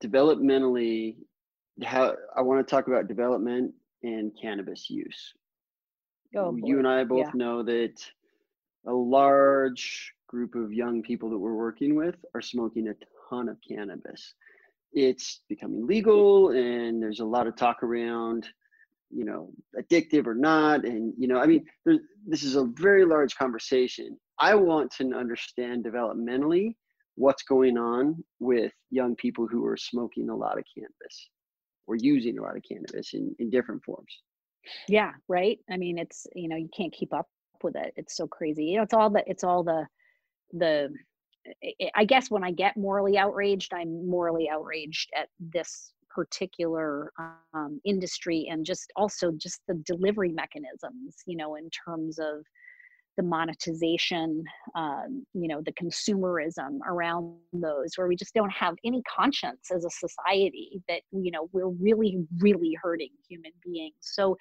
Developmentally, 0.03 1.16
how 1.82 2.14
I 2.36 2.43
want 2.43 2.66
to 2.66 2.70
talk 2.70 2.86
about 2.86 3.09
development 3.09 3.72
and 4.03 4.32
cannabis 4.41 4.89
use. 4.89 5.32
Oh, 6.36 6.57
you 6.62 6.78
and 6.78 6.86
I 6.86 7.05
both 7.05 7.26
yeah. 7.26 7.30
know 7.34 7.62
that 7.62 7.95
a 8.86 8.93
large 8.93 10.12
group 10.29 10.55
of 10.55 10.72
young 10.72 11.03
people 11.03 11.31
that 11.31 11.39
we're 11.39 11.57
working 11.57 11.97
with 11.97 12.14
are 12.35 12.41
smoking 12.41 12.89
a 12.89 12.95
ton 13.29 13.49
of 13.49 13.57
cannabis. 13.68 14.35
It's 14.93 15.41
becoming 15.49 15.87
legal, 15.87 16.51
and 16.51 17.03
there's 17.03 17.20
a 17.20 17.24
lot 17.24 17.47
of 17.47 17.57
talk 17.57 17.83
around, 17.83 18.49
you 19.11 19.24
know, 19.24 19.51
addictive 19.79 20.26
or 20.26 20.35
not. 20.35 20.85
And, 20.85 21.12
you 21.18 21.29
know, 21.29 21.41
I 21.41 21.47
mean, 21.47 21.64
this 22.26 22.43
is 22.43 22.57
a 22.57 22.64
very 22.74 23.05
large 23.05 23.35
conversation. 23.37 24.18
I 24.39 24.55
want 24.55 24.93
to 24.93 25.12
understand 25.14 25.85
developmentally 25.85 26.76
what's 27.16 27.43
going 27.43 27.76
on 27.76 28.22
with 28.39 28.72
young 28.91 29.16
people 29.16 29.47
who 29.47 29.66
are 29.66 29.76
smoking 29.76 30.31
a 30.31 30.37
lot 30.37 30.59
of 30.59 30.64
cannabis 30.74 31.29
or 31.87 31.97
using 31.97 32.39
a 32.39 32.43
lot 32.43 32.57
of 32.57 32.62
cannabis 32.70 33.14
in, 33.14 33.35
in 33.41 33.51
different 33.51 33.83
forms. 33.85 34.22
Yeah, 34.89 35.12
right. 35.29 35.59
I 35.70 35.76
mean, 35.76 35.99
it's 35.99 36.26
you 36.35 36.49
know 36.49 36.57
you 36.57 36.68
can't 36.76 36.93
keep 36.93 37.12
up 37.14 37.26
with 37.62 37.76
it. 37.76 37.93
It's 37.97 38.16
so 38.16 38.26
crazy. 38.26 38.64
You 38.64 38.76
know, 38.76 38.83
it's 38.83 38.95
all 38.95 39.11
the 39.11 39.24
it's 39.26 39.45
all 39.45 39.64
the 39.64 39.87
the. 40.53 40.93
I 41.95 42.05
guess 42.05 42.31
when 42.31 42.45
I 42.45 42.51
get 42.51 42.77
morally 42.77 43.17
outraged, 43.17 43.73
I'm 43.73 44.07
morally 44.07 44.51
outraged 44.51 45.11
at 45.17 45.29
this 45.39 45.93
particular 46.11 47.11
um, 47.55 47.81
industry 47.87 48.49
and 48.51 48.67
just 48.67 48.93
also 48.97 49.33
just 49.33 49.63
the 49.67 49.75
delivery 49.87 50.31
mechanisms. 50.31 51.17
You 51.27 51.39
know, 51.39 51.55
in 51.55 51.71
terms 51.87 52.19
of 52.19 52.45
the 53.19 53.23
monetization, 53.25 54.45
um, 54.77 55.27
you 55.35 55.49
know, 55.49 55.61
the 55.61 55.73
consumerism 55.73 56.79
around 56.87 57.35
those, 57.53 57.93
where 57.97 58.07
we 58.07 58.17
just 58.17 58.33
don't 58.33 58.53
have 58.53 58.77
any 58.85 59.03
conscience 59.03 59.71
as 59.75 59.85
a 59.85 59.91
society 59.91 60.81
that, 60.89 61.03
you 61.11 61.33
know, 61.33 61.49
we're 61.53 61.69
really, 61.69 62.25
really 62.39 62.77
hurting 62.81 63.11
human 63.29 63.51
beings. 63.65 63.97
So 64.01 64.37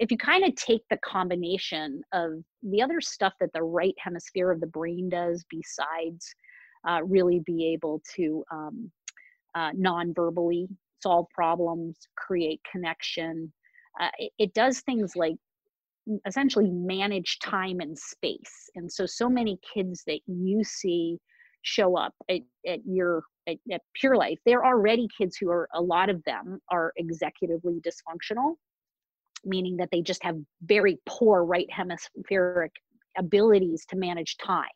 if 0.00 0.10
you 0.10 0.16
kind 0.16 0.44
of 0.44 0.54
take 0.54 0.80
the 0.88 0.96
combination 1.04 2.02
of 2.12 2.32
the 2.62 2.82
other 2.82 3.02
stuff 3.02 3.34
that 3.38 3.52
the 3.52 3.62
right 3.62 3.94
hemisphere 3.98 4.50
of 4.50 4.60
the 4.60 4.66
brain 4.66 5.10
does 5.10 5.44
besides 5.50 6.34
uh, 6.88 7.00
really 7.04 7.40
be 7.44 7.70
able 7.72 8.00
to 8.16 8.42
um, 8.50 8.90
uh, 9.54 9.70
non-verbally 9.74 10.66
solve 11.02 11.26
problems, 11.34 11.98
create 12.16 12.60
connection, 12.70 13.52
uh, 14.00 14.08
it, 14.18 14.32
it 14.38 14.54
does 14.54 14.80
things 14.80 15.16
like 15.16 15.36
essentially 16.26 16.70
manage 16.70 17.38
time 17.40 17.80
and 17.80 17.96
space. 17.96 18.70
And 18.76 18.90
so, 18.90 19.04
so 19.04 19.28
many 19.28 19.58
kids 19.74 20.02
that 20.06 20.20
you 20.26 20.64
see 20.64 21.18
show 21.60 21.98
up 21.98 22.14
at, 22.30 22.40
at 22.66 22.78
your 22.86 23.22
at, 23.46 23.56
at 23.70 23.82
Pure 23.94 24.16
Life, 24.16 24.38
they're 24.46 24.64
already 24.64 25.08
kids 25.18 25.36
who 25.36 25.50
are 25.50 25.68
a 25.74 25.82
lot 25.82 26.08
of 26.08 26.24
them 26.24 26.58
are 26.70 26.94
executively 26.98 27.82
dysfunctional, 27.82 28.54
meaning 29.44 29.76
that 29.78 29.88
they 29.90 30.02
just 30.02 30.22
have 30.22 30.36
very 30.62 30.98
poor 31.06 31.44
right 31.44 31.70
hemispheric 31.70 32.72
abilities 33.18 33.84
to 33.86 33.96
manage 33.96 34.36
time. 34.38 34.68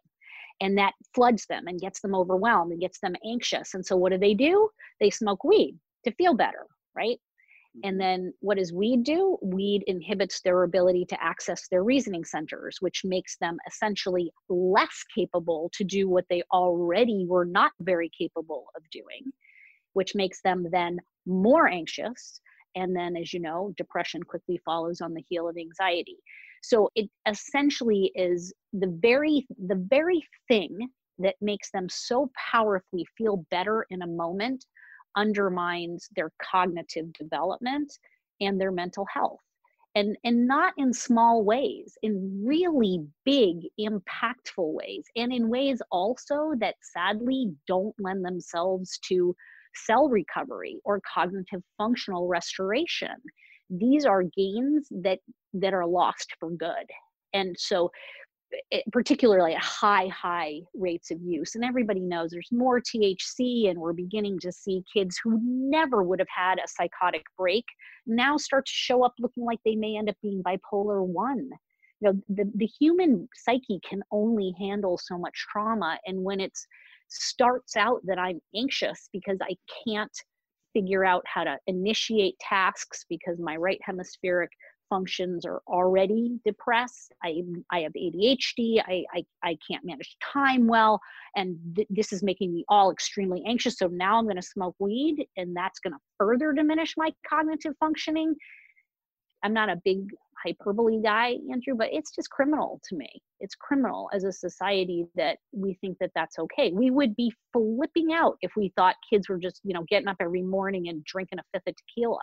And 0.61 0.79
that 0.79 0.93
floods 1.15 1.47
them 1.47 1.67
and 1.67 1.81
gets 1.81 2.01
them 2.01 2.15
overwhelmed 2.15 2.73
and 2.73 2.81
gets 2.81 3.01
them 3.01 3.15
anxious. 3.27 3.75
And 3.75 3.85
so, 3.85 3.97
what 3.97 4.13
do 4.13 4.19
they 4.19 4.35
do? 4.35 4.69
They 5.01 5.11
smoke 5.11 5.43
weed 5.43 5.77
to 6.05 6.13
feel 6.13 6.35
better, 6.35 6.67
right? 6.95 7.19
And 7.83 7.95
mm-hmm. 7.95 7.99
then 7.99 8.35
what 8.41 8.59
does 8.59 8.73
weed 8.73 9.03
do? 9.03 9.37
Weed 9.43 9.83
inhibits 9.87 10.41
their 10.41 10.63
ability 10.63 11.07
to 11.07 11.23
access 11.23 11.67
their 11.69 11.83
reasoning 11.83 12.25
centers, 12.25 12.77
which 12.81 13.03
makes 13.05 13.37
them 13.39 13.59
essentially 13.67 14.31
less 14.49 15.05
capable 15.15 15.71
to 15.75 15.85
do 15.85 16.09
what 16.09 16.27
they 16.31 16.43
already 16.53 17.27
were 17.29 17.45
not 17.45 17.73
very 17.81 18.11
capable 18.17 18.67
of 18.77 18.89
doing, 18.91 19.33
which 19.95 20.15
makes 20.15 20.41
them 20.43 20.67
then 20.71 20.99
more 21.27 21.67
anxious. 21.67 22.41
And 22.77 22.95
then, 22.95 23.17
as 23.17 23.33
you 23.33 23.41
know, 23.41 23.73
depression 23.77 24.23
quickly 24.23 24.61
follows 24.65 25.01
on 25.01 25.15
the 25.15 25.25
heel 25.29 25.49
of 25.49 25.57
anxiety. 25.57 26.17
So 26.63 26.91
it 26.95 27.11
essentially 27.29 28.11
is 28.15 28.53
the 28.73 28.97
very 29.01 29.47
the 29.67 29.87
very 29.89 30.23
thing 30.49 30.89
that 31.19 31.37
makes 31.41 31.71
them 31.71 31.89
so 31.89 32.31
powerfully 32.53 33.07
feel 33.17 33.45
better 33.51 33.87
in 33.91 34.03
a 34.03 34.07
moment 34.07 34.65
undermines 35.17 36.09
their 36.17 36.33
cognitive 36.43 37.13
development 37.13 37.93
and 38.41 38.61
their 38.61 38.73
mental 38.73 39.07
health 39.13 39.41
and 39.95 40.17
and 40.25 40.47
not 40.47 40.73
in 40.77 40.93
small 40.93 41.45
ways 41.45 41.97
in 42.03 42.43
really 42.45 43.01
big 43.25 43.59
impactful 43.79 44.73
ways 44.75 45.05
and 45.17 45.33
in 45.33 45.49
ways 45.49 45.81
also 45.91 46.53
that 46.59 46.75
sadly 46.83 47.53
don't 47.67 47.95
lend 47.99 48.25
themselves 48.25 48.99
to 48.99 49.35
cell 49.77 50.09
recovery 50.09 50.81
or 50.85 51.01
cognitive 51.13 51.63
functional 51.79 52.29
restoration 52.29 53.15
these 53.71 54.05
are 54.05 54.23
gains 54.23 54.89
that 54.91 55.19
that 55.53 55.75
are 55.75 55.87
lost 55.87 56.35
for 56.39 56.51
good 56.51 56.87
and 57.33 57.57
so 57.59 57.91
it, 58.71 58.85
particularly 58.93 59.55
at 59.55 59.63
high, 59.63 60.09
high 60.09 60.61
rates 60.75 61.11
of 61.11 61.21
use. 61.21 61.55
And 61.55 61.65
everybody 61.65 62.01
knows 62.01 62.31
there's 62.31 62.53
more 62.53 62.81
THC, 62.81 63.71
and 63.71 63.79
we're 63.79 63.93
beginning 63.93 64.39
to 64.41 64.53
see 64.53 64.83
kids 64.93 65.19
who 65.23 65.41
never 65.43 66.03
would 66.03 66.19
have 66.19 66.29
had 66.35 66.59
a 66.59 66.69
psychotic 66.69 67.25
break 67.37 67.65
now 68.07 68.37
start 68.37 68.67
to 68.67 68.73
show 68.73 69.05
up 69.05 69.15
looking 69.19 69.45
like 69.45 69.59
they 69.65 69.77
may 69.77 69.97
end 69.97 70.09
up 70.09 70.17
being 70.23 70.43
bipolar 70.43 71.05
one. 71.05 71.51
You 72.01 72.13
know, 72.13 72.21
the, 72.29 72.51
the 72.55 72.69
human 72.79 73.29
psyche 73.35 73.81
can 73.89 74.03
only 74.11 74.55
handle 74.59 74.99
so 75.03 75.17
much 75.17 75.47
trauma. 75.51 75.99
And 76.07 76.23
when 76.23 76.41
it 76.41 76.53
starts 77.09 77.77
out 77.77 78.01
that 78.05 78.19
I'm 78.19 78.41
anxious 78.55 79.09
because 79.13 79.39
I 79.43 79.55
can't 79.87 80.17
figure 80.73 81.05
out 81.05 81.23
how 81.27 81.45
to 81.45 81.57
initiate 81.67 82.39
tasks 82.41 83.05
because 83.09 83.39
my 83.39 83.57
right 83.57 83.79
hemispheric 83.83 84.51
functions 84.91 85.47
are 85.47 85.63
already 85.67 86.39
depressed. 86.45 87.13
I, 87.23 87.43
I 87.71 87.81
have 87.81 87.93
ADHD. 87.93 88.83
I, 88.87 89.05
I, 89.15 89.25
I 89.43 89.57
can't 89.67 89.85
manage 89.85 90.17
time 90.21 90.67
well. 90.67 91.01
And 91.37 91.57
th- 91.75 91.89
this 91.91 92.13
is 92.13 92.23
making 92.23 92.53
me 92.53 92.65
all 92.69 92.91
extremely 92.91 93.43
anxious. 93.47 93.79
So 93.79 93.87
now 93.89 94.19
I'm 94.19 94.25
going 94.25 94.37
to 94.37 94.43
smoke 94.43 94.77
weed 94.79 95.27
and 95.37 95.57
that's 95.57 95.79
going 95.79 95.93
to 95.95 95.99
further 96.19 96.53
diminish 96.53 96.95
my 96.97 97.11
cognitive 97.29 97.75
functioning. 97.81 98.35
I'm 99.43 99.55
not 99.55 99.69
a 99.69 99.81
big 99.85 100.11
hyperbole 100.45 101.01
guy, 101.03 101.37
Andrew, 101.51 101.75
but 101.77 101.89
it's 101.93 102.15
just 102.15 102.31
criminal 102.31 102.81
to 102.89 102.97
me. 102.97 103.09
It's 103.41 103.55
criminal 103.55 104.11
as 104.13 104.25
a 104.25 104.33
society 104.33 105.07
that 105.15 105.39
we 105.53 105.75
think 105.81 105.99
that 106.01 106.11
that's 106.15 106.39
okay. 106.39 106.73
We 106.73 106.91
would 106.91 107.17
be 107.17 107.33
flipping 107.53 108.13
out 108.13 108.37
if 108.41 108.53
we 108.57 108.73
thought 108.77 108.97
kids 109.09 109.29
were 109.29 109.39
just, 109.39 109.61
you 109.65 109.75
know, 109.75 109.85
getting 109.89 110.09
up 110.09 110.17
every 110.21 110.43
morning 110.43 110.89
and 110.89 111.05
drinking 111.05 111.39
a 111.39 111.43
fifth 111.53 111.69
of 111.69 111.75
tequila 111.77 112.19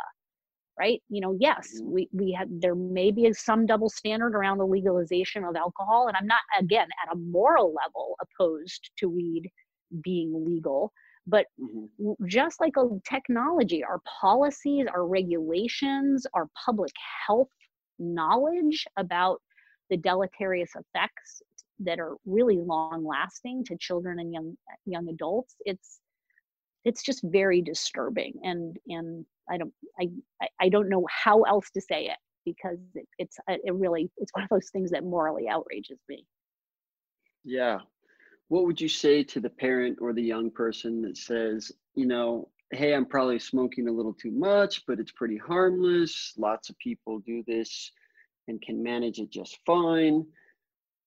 right 0.80 1.02
you 1.10 1.22
know 1.22 1.36
yes 1.40 1.76
mm-hmm. 1.76 1.92
we 1.92 2.10
we 2.12 2.32
have 2.32 2.48
there 2.50 2.76
may 2.76 3.12
be 3.12 3.32
some 3.34 3.66
double 3.66 3.90
standard 3.90 4.36
around 4.36 4.58
the 4.58 4.66
legalization 4.66 5.44
of 5.44 5.56
alcohol 5.56 6.08
and 6.08 6.16
i'm 6.18 6.28
not 6.28 6.42
again 6.60 6.88
at 7.06 7.14
a 7.14 7.18
moral 7.18 7.74
level 7.74 8.16
opposed 8.22 8.90
to 8.98 9.10
weed 9.10 9.50
being 10.04 10.46
legal 10.48 10.92
but 11.28 11.46
mm-hmm. 11.60 12.12
just 12.26 12.60
like 12.60 12.74
a 12.78 12.88
technology 13.08 13.84
our 13.84 14.00
policies 14.22 14.86
our 14.94 15.06
regulations 15.06 16.26
our 16.34 16.48
public 16.66 16.92
health 17.28 17.50
knowledge 18.02 18.86
about 18.98 19.42
the 19.90 19.98
deleterious 19.98 20.72
effects 20.76 21.42
that 21.80 22.00
are 22.00 22.16
really 22.26 22.58
long 22.58 23.06
lasting 23.06 23.64
to 23.66 23.76
children 23.78 24.20
and 24.20 24.34
young 24.34 24.58
young 24.86 25.10
adults 25.10 25.56
it's 25.66 26.00
it's 26.84 27.04
just 27.04 27.22
very 27.24 27.62
disturbing. 27.62 28.34
And 28.44 28.78
and 28.88 29.26
i 29.50 29.58
don't 29.58 29.74
i 30.00 30.10
i 30.60 30.70
don't 30.70 30.90
know 30.90 31.06
how 31.10 31.42
else 31.44 31.70
to 31.72 31.82
say 31.82 32.06
it 32.06 32.18
because 32.46 32.78
it, 32.96 33.08
it's 33.18 33.38
uh, 33.50 33.58
it 33.64 33.74
really 33.74 34.10
it's 34.18 34.34
one 34.34 34.44
of 34.44 34.50
those 34.50 34.70
things 34.72 34.92
that 34.92 35.04
morally 35.04 35.48
outrages 35.48 36.00
me. 36.10 36.26
Yeah. 37.44 37.80
What 38.50 38.66
would 38.66 38.82
you 38.82 38.90
say 38.90 39.24
to 39.24 39.40
the 39.40 39.50
parent 39.50 40.00
or 40.02 40.14
the 40.14 40.22
young 40.22 40.52
person 40.52 41.02
that 41.04 41.18
says 41.18 41.72
you 41.96 42.06
know 42.06 42.50
hey 42.72 42.94
i'm 42.94 43.06
probably 43.06 43.40
smoking 43.40 43.88
a 43.88 43.92
little 43.92 44.14
too 44.14 44.32
much 44.32 44.86
but 44.88 45.00
it's 45.00 45.12
pretty 45.12 45.38
harmless. 45.38 46.34
Lots 46.38 46.70
of 46.70 46.78
people 46.80 47.20
do 47.20 47.44
this 47.48 47.92
and 48.48 48.62
can 48.62 48.82
manage 48.82 49.20
it 49.20 49.30
just 49.30 49.60
fine. 49.66 50.26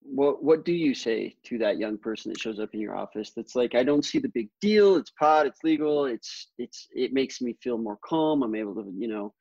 What 0.03 0.45
what 0.45 0.65
do 0.65 0.73
you 0.73 0.95
say 0.95 1.35
to 1.45 1.59
that 1.59 1.79
young 1.79 1.97
person 1.97 2.31
that 2.31 2.41
shows 2.41 2.61
up 2.61 2.75
in 2.75 2.81
your 2.81 2.95
office 2.95 3.33
that's 3.35 3.55
like 3.55 3.75
i 3.75 3.83
don't 3.83 4.05
see 4.05 4.19
the 4.19 4.29
big 4.29 4.49
deal. 4.61 4.97
It's 4.97 5.11
pot. 5.11 5.47
It's 5.47 5.65
legal. 5.65 6.05
It's 6.05 6.49
it's 6.59 6.89
it 6.93 7.13
makes 7.13 7.41
me 7.41 7.57
feel 7.63 7.79
more 7.79 7.99
calm. 8.05 8.43
I'm 8.43 8.55
able 8.55 8.75
to 8.75 8.93
you 8.97 9.09
know 9.09 9.35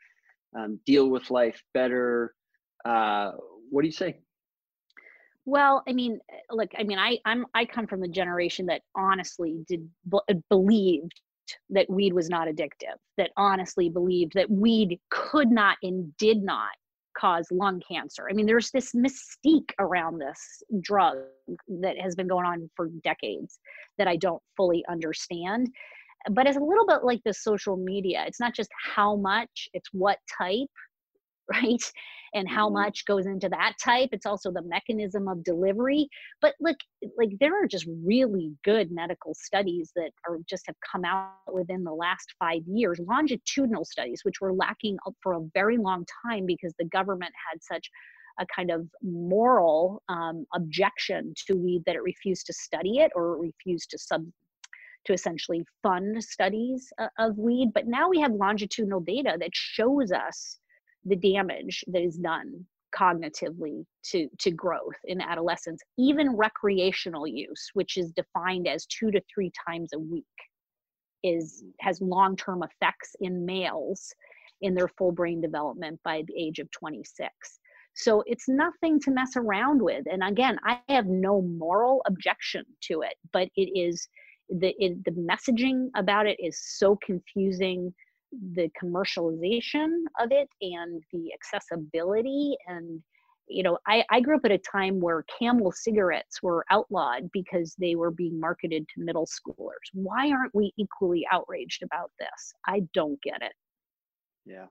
um, 0.58 0.80
deal 0.86 1.10
with 1.10 1.32
life 1.32 1.62
better. 1.74 2.34
Uh, 2.86 3.32
what 3.70 3.82
do 3.82 3.88
you 3.88 3.94
say? 3.94 4.20
Well 5.46 5.84
i 5.90 5.92
mean 5.92 6.22
look 6.52 6.70
i 6.78 6.84
mean 6.84 6.98
i 6.98 7.18
i'm 7.26 7.46
i 7.54 7.66
come 7.66 7.86
from 7.86 8.00
the 8.00 8.08
generation 8.08 8.68
that 8.68 8.82
honestly 8.96 9.58
did 9.68 9.90
believed 10.50 11.20
that 11.70 11.90
weed 11.90 12.14
was 12.14 12.30
not 12.30 12.48
addictive 12.48 12.96
that 13.18 13.32
honestly 13.38 13.90
believed 13.90 14.34
that 14.36 14.50
weed 14.50 15.00
could 15.10 15.50
not 15.52 15.78
and 15.84 16.16
did 16.18 16.42
not 16.42 16.72
cause 17.18 17.48
lung 17.52 17.82
cancer. 17.88 18.28
I 18.30 18.34
mean, 18.34 18.46
there's 18.46 18.72
this 18.72 18.94
mystique 18.94 19.72
around 19.80 20.20
this 20.20 20.64
drug 20.82 21.18
that 21.82 21.98
has 22.00 22.16
been 22.16 22.28
going 22.28 22.46
on 22.46 22.70
for 22.76 22.90
decades 23.04 23.60
that 23.98 24.08
I 24.08 24.16
don't 24.16 24.42
fully 24.58 24.84
understand. 24.90 25.70
But 26.32 26.48
it's 26.48 26.58
a 26.58 26.62
little 26.62 26.88
bit 26.88 27.04
like 27.04 27.22
the 27.26 27.34
social 27.34 27.78
media. 27.78 28.24
It's 28.26 28.40
not 28.40 28.56
just 28.56 28.70
how 28.96 29.16
much, 29.16 29.70
it's 29.74 29.90
what 29.92 30.18
type, 30.38 30.70
right? 31.52 31.84
and 32.34 32.50
how 32.50 32.66
mm-hmm. 32.66 32.82
much 32.82 33.06
goes 33.06 33.26
into 33.26 33.50
that 33.50 33.74
type 33.82 34.10
it's 34.12 34.26
also 34.26 34.52
the 34.52 34.62
mechanism 34.64 35.28
of 35.28 35.44
delivery 35.44 36.08
but 36.42 36.54
look 36.60 36.78
like 37.18 37.30
there 37.40 37.62
are 37.62 37.68
just 37.68 37.88
really 38.04 38.52
good 38.64 38.92
medical 38.92 39.34
studies 39.34 39.92
that 39.96 40.12
are 40.28 40.38
just 40.50 40.64
have 40.68 40.76
come 40.92 41.06
out 41.06 41.32
within 41.52 41.84
the 41.84 41.94
last 41.94 42.34
five 42.40 42.62
years 42.68 43.00
longitudinal 43.08 43.86
studies 43.86 44.22
which 44.24 44.42
were 44.42 44.54
lacking 44.54 44.98
for 45.22 45.34
a 45.34 45.48
very 45.54 45.78
long 45.78 46.06
time 46.28 46.46
because 46.46 46.74
the 46.80 46.86
government 46.86 47.32
had 47.52 47.62
such 47.62 47.90
a 48.40 48.46
kind 48.56 48.72
of 48.72 48.88
moral 49.04 50.02
um, 50.10 50.44
objection 50.56 51.34
to 51.46 51.56
weed 51.56 51.84
that 51.86 51.96
it 51.96 52.02
refused 52.02 52.48
to 52.48 52.54
study 52.54 52.98
it 52.98 53.12
or 53.16 53.38
refused 53.38 53.92
to 53.92 53.98
sub 53.98 54.26
to 55.06 55.14
essentially 55.14 55.66
fund 55.84 56.24
studies 56.24 56.92
uh, 56.98 57.08
of 57.20 57.38
weed 57.38 57.70
but 57.76 57.88
now 57.88 58.10
we 58.10 58.20
have 58.20 58.32
longitudinal 58.32 59.02
data 59.02 59.36
that 59.40 59.50
shows 59.52 60.12
us 60.12 60.60
the 61.06 61.16
damage 61.16 61.84
that 61.88 62.02
is 62.02 62.18
done 62.18 62.66
cognitively 62.96 63.84
to 64.04 64.30
to 64.40 64.52
growth 64.52 64.94
in 65.06 65.20
adolescence 65.20 65.82
even 65.98 66.36
recreational 66.36 67.26
use 67.26 67.70
which 67.74 67.98
is 67.98 68.12
defined 68.12 68.68
as 68.68 68.86
2 68.86 69.12
to 69.12 69.22
3 69.34 69.52
times 69.68 69.90
a 69.94 70.00
week 70.00 70.26
is 71.24 71.64
has 71.80 72.00
long-term 72.02 72.64
effects 72.64 73.16
in 73.22 73.46
males 73.46 74.14
in 74.62 74.76
their 74.76 74.88
full 74.88 75.12
brain 75.12 75.42
development 75.42 76.00
by 76.04 76.24
the 76.28 76.34
age 76.38 76.60
of 76.60 76.70
26 76.72 77.30
so 77.96 78.24
it's 78.26 78.50
nothing 78.50 79.00
to 79.00 79.12
mess 79.12 79.36
around 79.36 79.80
with. 79.82 80.06
And 80.12 80.24
again 80.24 80.58
i 80.66 80.80
have 80.90 81.08
no 81.08 81.42
moral 81.42 82.02
objection 82.06 82.64
to 82.90 83.02
it 83.02 83.16
but 83.32 83.50
it 83.56 83.70
is 83.76 84.08
the 84.50 84.74
it, 84.78 85.04
the 85.06 85.12
messaging 85.12 85.90
about 85.96 86.28
it 86.28 86.38
is 86.40 86.60
so 86.78 86.98
confusing 87.04 87.94
the 88.54 88.70
commercialization 88.82 90.04
of 90.20 90.32
it 90.32 90.50
and 90.62 91.04
the 91.12 91.32
accessibility 91.34 92.56
and 92.68 93.02
you 93.48 93.64
know 93.64 93.78
I, 93.88 94.04
I 94.10 94.22
grew 94.22 94.36
up 94.36 94.46
at 94.46 94.52
a 94.52 94.58
time 94.58 95.00
where 95.00 95.26
camel 95.40 95.72
cigarettes 95.72 96.42
were 96.42 96.66
outlawed 96.70 97.32
because 97.32 97.76
they 97.78 97.96
were 97.96 98.12
being 98.12 98.40
marketed 98.40 98.88
to 98.90 99.04
middle 99.04 99.28
schoolers. 99.28 99.90
Why 99.94 100.32
aren't 100.32 100.56
we 100.56 100.74
equally 100.78 101.26
outraged 101.32 101.84
about 101.84 102.12
this? 102.20 102.54
I 102.66 102.82
don't 102.94 103.22
get 103.22 103.42
it. 103.42 103.54
Yeah. 104.46 104.68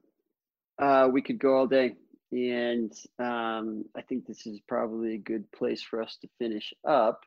Uh, 0.78 1.08
we 1.12 1.22
could 1.22 1.38
go 1.38 1.56
all 1.56 1.66
day 1.66 1.94
and 2.32 2.92
um, 3.18 3.84
i 3.96 4.00
think 4.00 4.26
this 4.26 4.46
is 4.46 4.60
probably 4.66 5.14
a 5.14 5.18
good 5.18 5.50
place 5.52 5.82
for 5.82 6.02
us 6.02 6.16
to 6.20 6.28
finish 6.38 6.72
up 6.88 7.20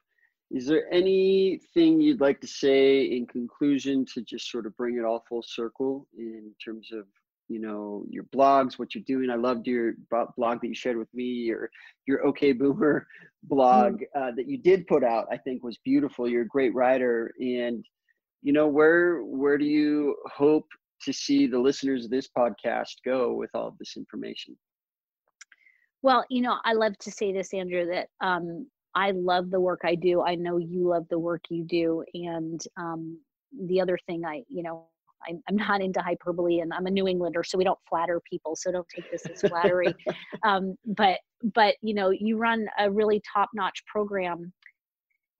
is 0.51 0.67
there 0.67 0.91
anything 0.93 1.99
you'd 1.99 2.21
like 2.21 2.39
to 2.41 2.47
say 2.47 3.03
in 3.03 3.25
conclusion 3.25 4.05
to 4.13 4.21
just 4.21 4.51
sort 4.51 4.65
of 4.65 4.77
bring 4.77 4.97
it 4.97 5.03
all 5.03 5.25
full 5.27 5.43
circle 5.43 6.07
in 6.17 6.53
terms 6.63 6.89
of 6.93 7.05
you 7.47 7.59
know 7.59 8.03
your 8.09 8.23
blogs 8.25 8.77
what 8.77 8.93
you're 8.93 9.03
doing? 9.07 9.29
I 9.29 9.35
loved 9.35 9.67
your 9.67 9.93
blog 10.09 10.61
that 10.61 10.67
you 10.67 10.75
shared 10.75 10.97
with 10.97 11.11
me 11.13 11.23
your 11.23 11.69
your 12.07 12.25
okay 12.27 12.53
boomer 12.53 13.07
blog 13.43 13.93
mm-hmm. 13.93 14.21
uh, 14.21 14.31
that 14.35 14.47
you 14.47 14.57
did 14.57 14.87
put 14.87 15.03
out 15.03 15.27
i 15.31 15.37
think 15.37 15.63
was 15.63 15.77
beautiful. 15.83 16.29
You're 16.29 16.43
a 16.43 16.47
great 16.47 16.73
writer. 16.73 17.33
And 17.39 17.83
you 18.41 18.53
know 18.53 18.67
where 18.67 19.23
where 19.23 19.57
do 19.57 19.65
you 19.65 20.15
hope 20.31 20.67
to 21.01 21.11
see 21.11 21.47
the 21.47 21.59
listeners 21.59 22.05
of 22.05 22.11
this 22.11 22.29
podcast 22.37 22.95
go 23.03 23.33
with 23.33 23.49
all 23.55 23.67
of 23.67 23.77
this 23.79 23.97
information? 23.97 24.55
Well 26.03 26.23
you 26.29 26.41
know 26.41 26.59
i 26.63 26.73
love 26.73 26.95
to 26.99 27.09
say 27.09 27.33
this 27.33 27.51
andrew 27.51 27.87
that 27.87 28.09
um, 28.21 28.67
I 28.95 29.11
love 29.11 29.51
the 29.51 29.59
work 29.59 29.81
I 29.83 29.95
do. 29.95 30.21
I 30.21 30.35
know 30.35 30.57
you 30.57 30.87
love 30.87 31.05
the 31.09 31.19
work 31.19 31.41
you 31.49 31.63
do. 31.63 32.03
And 32.13 32.61
um, 32.77 33.19
the 33.67 33.81
other 33.81 33.97
thing 34.07 34.23
I, 34.25 34.43
you 34.47 34.63
know, 34.63 34.87
I'm, 35.27 35.41
I'm 35.49 35.55
not 35.55 35.81
into 35.81 36.01
hyperbole 36.01 36.59
and 36.59 36.73
I'm 36.73 36.85
a 36.85 36.91
New 36.91 37.07
Englander, 37.07 37.43
so 37.43 37.57
we 37.57 37.63
don't 37.63 37.79
flatter 37.89 38.21
people. 38.29 38.55
So 38.55 38.71
don't 38.71 38.87
take 38.93 39.11
this 39.11 39.25
as 39.25 39.41
flattery. 39.41 39.93
um, 40.43 40.75
but, 40.85 41.19
but, 41.53 41.75
you 41.81 41.93
know, 41.93 42.09
you 42.11 42.37
run 42.37 42.67
a 42.79 42.89
really 42.89 43.21
top 43.33 43.49
notch 43.53 43.83
program 43.85 44.53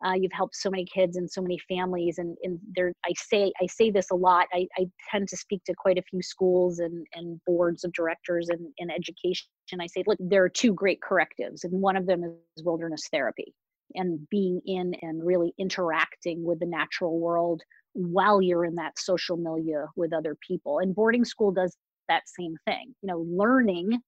uh, 0.05 0.13
you've 0.13 0.31
helped 0.31 0.55
so 0.55 0.69
many 0.69 0.85
kids 0.85 1.15
and 1.17 1.29
so 1.29 1.41
many 1.41 1.57
families, 1.67 2.17
and, 2.17 2.37
and 2.43 2.59
there 2.75 2.91
I 3.05 3.13
say 3.15 3.51
I 3.61 3.65
say 3.65 3.89
this 3.91 4.11
a 4.11 4.15
lot. 4.15 4.47
I, 4.53 4.67
I 4.77 4.85
tend 5.09 5.29
to 5.29 5.37
speak 5.37 5.63
to 5.65 5.73
quite 5.77 5.97
a 5.97 6.03
few 6.03 6.21
schools 6.21 6.79
and, 6.79 7.05
and 7.13 7.39
boards 7.45 7.83
of 7.83 7.93
directors 7.93 8.49
and 8.49 8.67
in 8.77 8.91
education. 8.91 9.47
I 9.82 9.88
say, 9.88 10.03
look, 10.05 10.18
there 10.20 10.43
are 10.43 10.49
two 10.49 10.74
great 10.74 11.01
correctives, 11.01 11.63
and 11.63 11.82
one 11.82 11.95
of 11.95 12.05
them 12.05 12.24
is 12.24 12.63
wilderness 12.63 13.07
therapy 13.11 13.53
and 13.93 14.28
being 14.30 14.61
in 14.66 14.95
and 15.01 15.26
really 15.26 15.53
interacting 15.57 16.43
with 16.43 16.59
the 16.59 16.66
natural 16.66 17.20
world 17.20 17.61
while 17.93 18.41
you're 18.41 18.66
in 18.66 18.76
that 18.76 18.99
social 18.99 19.38
milieu 19.38 19.86
with 19.95 20.13
other 20.13 20.36
people. 20.45 20.80
And 20.80 20.93
boarding 20.93 21.26
school 21.26 21.51
does 21.51 21.76
that 22.09 22.24
same 22.28 22.55
thing. 22.66 22.93
You 23.01 23.07
know, 23.07 23.26
learning 23.28 23.99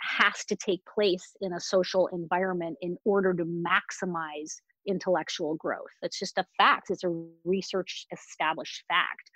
has 0.00 0.44
to 0.46 0.56
take 0.56 0.82
place 0.92 1.36
in 1.40 1.52
a 1.52 1.60
social 1.60 2.08
environment 2.08 2.76
in 2.80 2.96
order 3.04 3.32
to 3.34 3.44
maximize 3.44 4.52
intellectual 4.86 5.54
growth. 5.56 5.92
It's 6.02 6.18
just 6.18 6.38
a 6.38 6.44
fact, 6.58 6.90
it's 6.90 7.04
a 7.04 7.24
research 7.44 8.06
established 8.12 8.84
fact. 8.88 9.30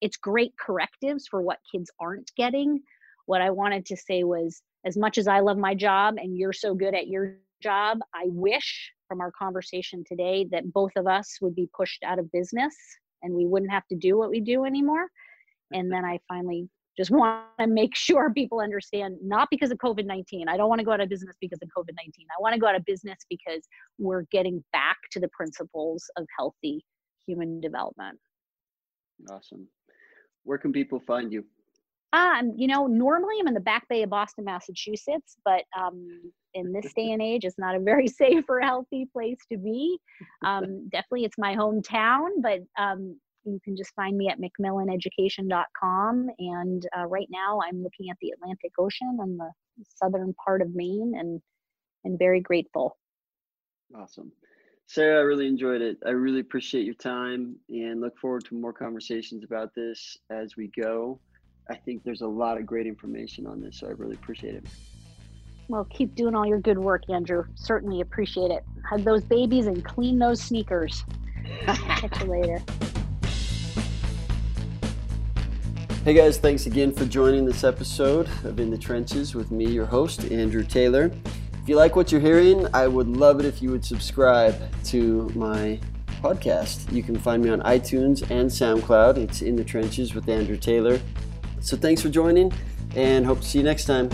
It's 0.00 0.16
great 0.16 0.52
correctives 0.64 1.26
for 1.28 1.40
what 1.40 1.58
kids 1.72 1.90
aren't 2.00 2.30
getting. 2.36 2.80
What 3.26 3.42
I 3.42 3.50
wanted 3.50 3.86
to 3.86 3.96
say 3.96 4.24
was 4.24 4.62
as 4.88 4.96
much 4.96 5.18
as 5.18 5.28
I 5.28 5.40
love 5.40 5.58
my 5.58 5.74
job 5.74 6.14
and 6.18 6.36
you're 6.36 6.54
so 6.54 6.74
good 6.74 6.94
at 6.94 7.08
your 7.08 7.36
job, 7.62 7.98
I 8.14 8.24
wish 8.28 8.90
from 9.06 9.20
our 9.20 9.30
conversation 9.30 10.02
today 10.06 10.46
that 10.50 10.72
both 10.72 10.92
of 10.96 11.06
us 11.06 11.36
would 11.42 11.54
be 11.54 11.68
pushed 11.76 12.02
out 12.02 12.18
of 12.18 12.32
business 12.32 12.74
and 13.22 13.34
we 13.34 13.46
wouldn't 13.46 13.70
have 13.70 13.86
to 13.88 13.96
do 13.96 14.16
what 14.16 14.30
we 14.30 14.40
do 14.40 14.64
anymore. 14.64 15.08
And 15.72 15.92
then 15.92 16.06
I 16.06 16.18
finally 16.26 16.70
just 16.96 17.10
want 17.12 17.44
to 17.60 17.66
make 17.66 17.94
sure 17.94 18.32
people 18.32 18.60
understand 18.60 19.18
not 19.22 19.48
because 19.50 19.70
of 19.70 19.76
COVID 19.76 20.06
19. 20.06 20.48
I 20.48 20.56
don't 20.56 20.70
want 20.70 20.78
to 20.78 20.86
go 20.86 20.92
out 20.92 21.02
of 21.02 21.10
business 21.10 21.36
because 21.38 21.58
of 21.62 21.68
COVID 21.76 21.94
19. 21.94 22.26
I 22.30 22.40
want 22.40 22.54
to 22.54 22.60
go 22.60 22.66
out 22.66 22.74
of 22.74 22.84
business 22.86 23.18
because 23.28 23.68
we're 23.98 24.24
getting 24.32 24.64
back 24.72 24.96
to 25.12 25.20
the 25.20 25.28
principles 25.28 26.02
of 26.16 26.26
healthy 26.38 26.82
human 27.26 27.60
development. 27.60 28.18
Awesome. 29.30 29.68
Where 30.44 30.56
can 30.56 30.72
people 30.72 30.98
find 30.98 31.30
you? 31.30 31.44
Um, 32.12 32.52
you 32.56 32.66
know, 32.66 32.86
normally 32.86 33.36
I'm 33.38 33.48
in 33.48 33.54
the 33.54 33.60
back 33.60 33.86
bay 33.88 34.02
of 34.02 34.10
Boston, 34.10 34.44
Massachusetts, 34.44 35.36
but 35.44 35.64
um, 35.78 36.32
in 36.54 36.72
this 36.72 36.92
day 36.94 37.10
and 37.10 37.20
age, 37.20 37.44
it's 37.44 37.58
not 37.58 37.74
a 37.74 37.80
very 37.80 38.08
safe 38.08 38.44
or 38.48 38.60
healthy 38.60 39.06
place 39.12 39.38
to 39.52 39.58
be. 39.58 39.98
Um, 40.44 40.88
definitely, 40.88 41.24
it's 41.24 41.38
my 41.38 41.54
hometown, 41.54 42.28
but 42.40 42.60
um, 42.78 43.18
you 43.44 43.60
can 43.62 43.76
just 43.76 43.94
find 43.94 44.16
me 44.16 44.28
at 44.28 44.38
mcmillaneducation.com. 44.40 46.30
And 46.38 46.88
uh, 46.96 47.06
right 47.06 47.28
now, 47.30 47.60
I'm 47.66 47.82
looking 47.82 48.08
at 48.10 48.16
the 48.20 48.30
Atlantic 48.30 48.72
Ocean 48.78 49.18
and 49.20 49.38
the 49.38 49.50
southern 49.96 50.34
part 50.44 50.62
of 50.62 50.74
Maine, 50.74 51.14
and 51.18 51.42
and 52.04 52.18
very 52.18 52.40
grateful. 52.40 52.96
Awesome. 53.94 54.32
Sarah, 54.86 55.18
I 55.18 55.22
really 55.22 55.46
enjoyed 55.46 55.82
it. 55.82 55.98
I 56.06 56.10
really 56.10 56.40
appreciate 56.40 56.86
your 56.86 56.94
time 56.94 57.56
and 57.68 58.00
look 58.00 58.16
forward 58.18 58.46
to 58.46 58.54
more 58.54 58.72
conversations 58.72 59.44
about 59.44 59.74
this 59.74 60.16
as 60.30 60.56
we 60.56 60.68
go. 60.68 61.20
I 61.70 61.74
think 61.74 62.02
there's 62.02 62.22
a 62.22 62.26
lot 62.26 62.56
of 62.56 62.64
great 62.64 62.86
information 62.86 63.46
on 63.46 63.60
this, 63.60 63.80
so 63.80 63.88
I 63.88 63.90
really 63.90 64.14
appreciate 64.14 64.54
it. 64.54 64.64
Well, 65.68 65.84
keep 65.90 66.14
doing 66.14 66.34
all 66.34 66.46
your 66.46 66.60
good 66.60 66.78
work, 66.78 67.02
Andrew. 67.10 67.44
Certainly 67.56 68.00
appreciate 68.00 68.50
it. 68.50 68.64
Hug 68.88 69.04
those 69.04 69.22
babies 69.22 69.66
and 69.66 69.84
clean 69.84 70.18
those 70.18 70.40
sneakers. 70.40 71.04
Catch 71.66 72.22
you 72.22 72.26
later. 72.26 72.62
Hey 76.04 76.14
guys, 76.14 76.38
thanks 76.38 76.64
again 76.64 76.90
for 76.90 77.04
joining 77.04 77.44
this 77.44 77.64
episode 77.64 78.30
of 78.44 78.58
In 78.58 78.70
the 78.70 78.78
Trenches 78.78 79.34
with 79.34 79.50
me, 79.50 79.66
your 79.66 79.84
host, 79.84 80.24
Andrew 80.32 80.64
Taylor. 80.64 81.10
If 81.62 81.68
you 81.68 81.76
like 81.76 81.96
what 81.96 82.10
you're 82.10 82.20
hearing, 82.22 82.66
I 82.72 82.88
would 82.88 83.08
love 83.08 83.40
it 83.40 83.44
if 83.44 83.60
you 83.60 83.70
would 83.72 83.84
subscribe 83.84 84.54
to 84.84 85.28
my 85.34 85.78
podcast. 86.22 86.90
You 86.90 87.02
can 87.02 87.18
find 87.18 87.44
me 87.44 87.50
on 87.50 87.60
iTunes 87.60 88.22
and 88.30 88.48
SoundCloud. 88.48 89.18
It's 89.18 89.42
In 89.42 89.54
the 89.54 89.64
Trenches 89.64 90.14
with 90.14 90.30
Andrew 90.30 90.56
Taylor. 90.56 90.98
So 91.60 91.76
thanks 91.76 92.02
for 92.02 92.08
joining 92.08 92.52
and 92.94 93.24
hope 93.26 93.40
to 93.40 93.46
see 93.46 93.58
you 93.58 93.64
next 93.64 93.84
time. 93.84 94.10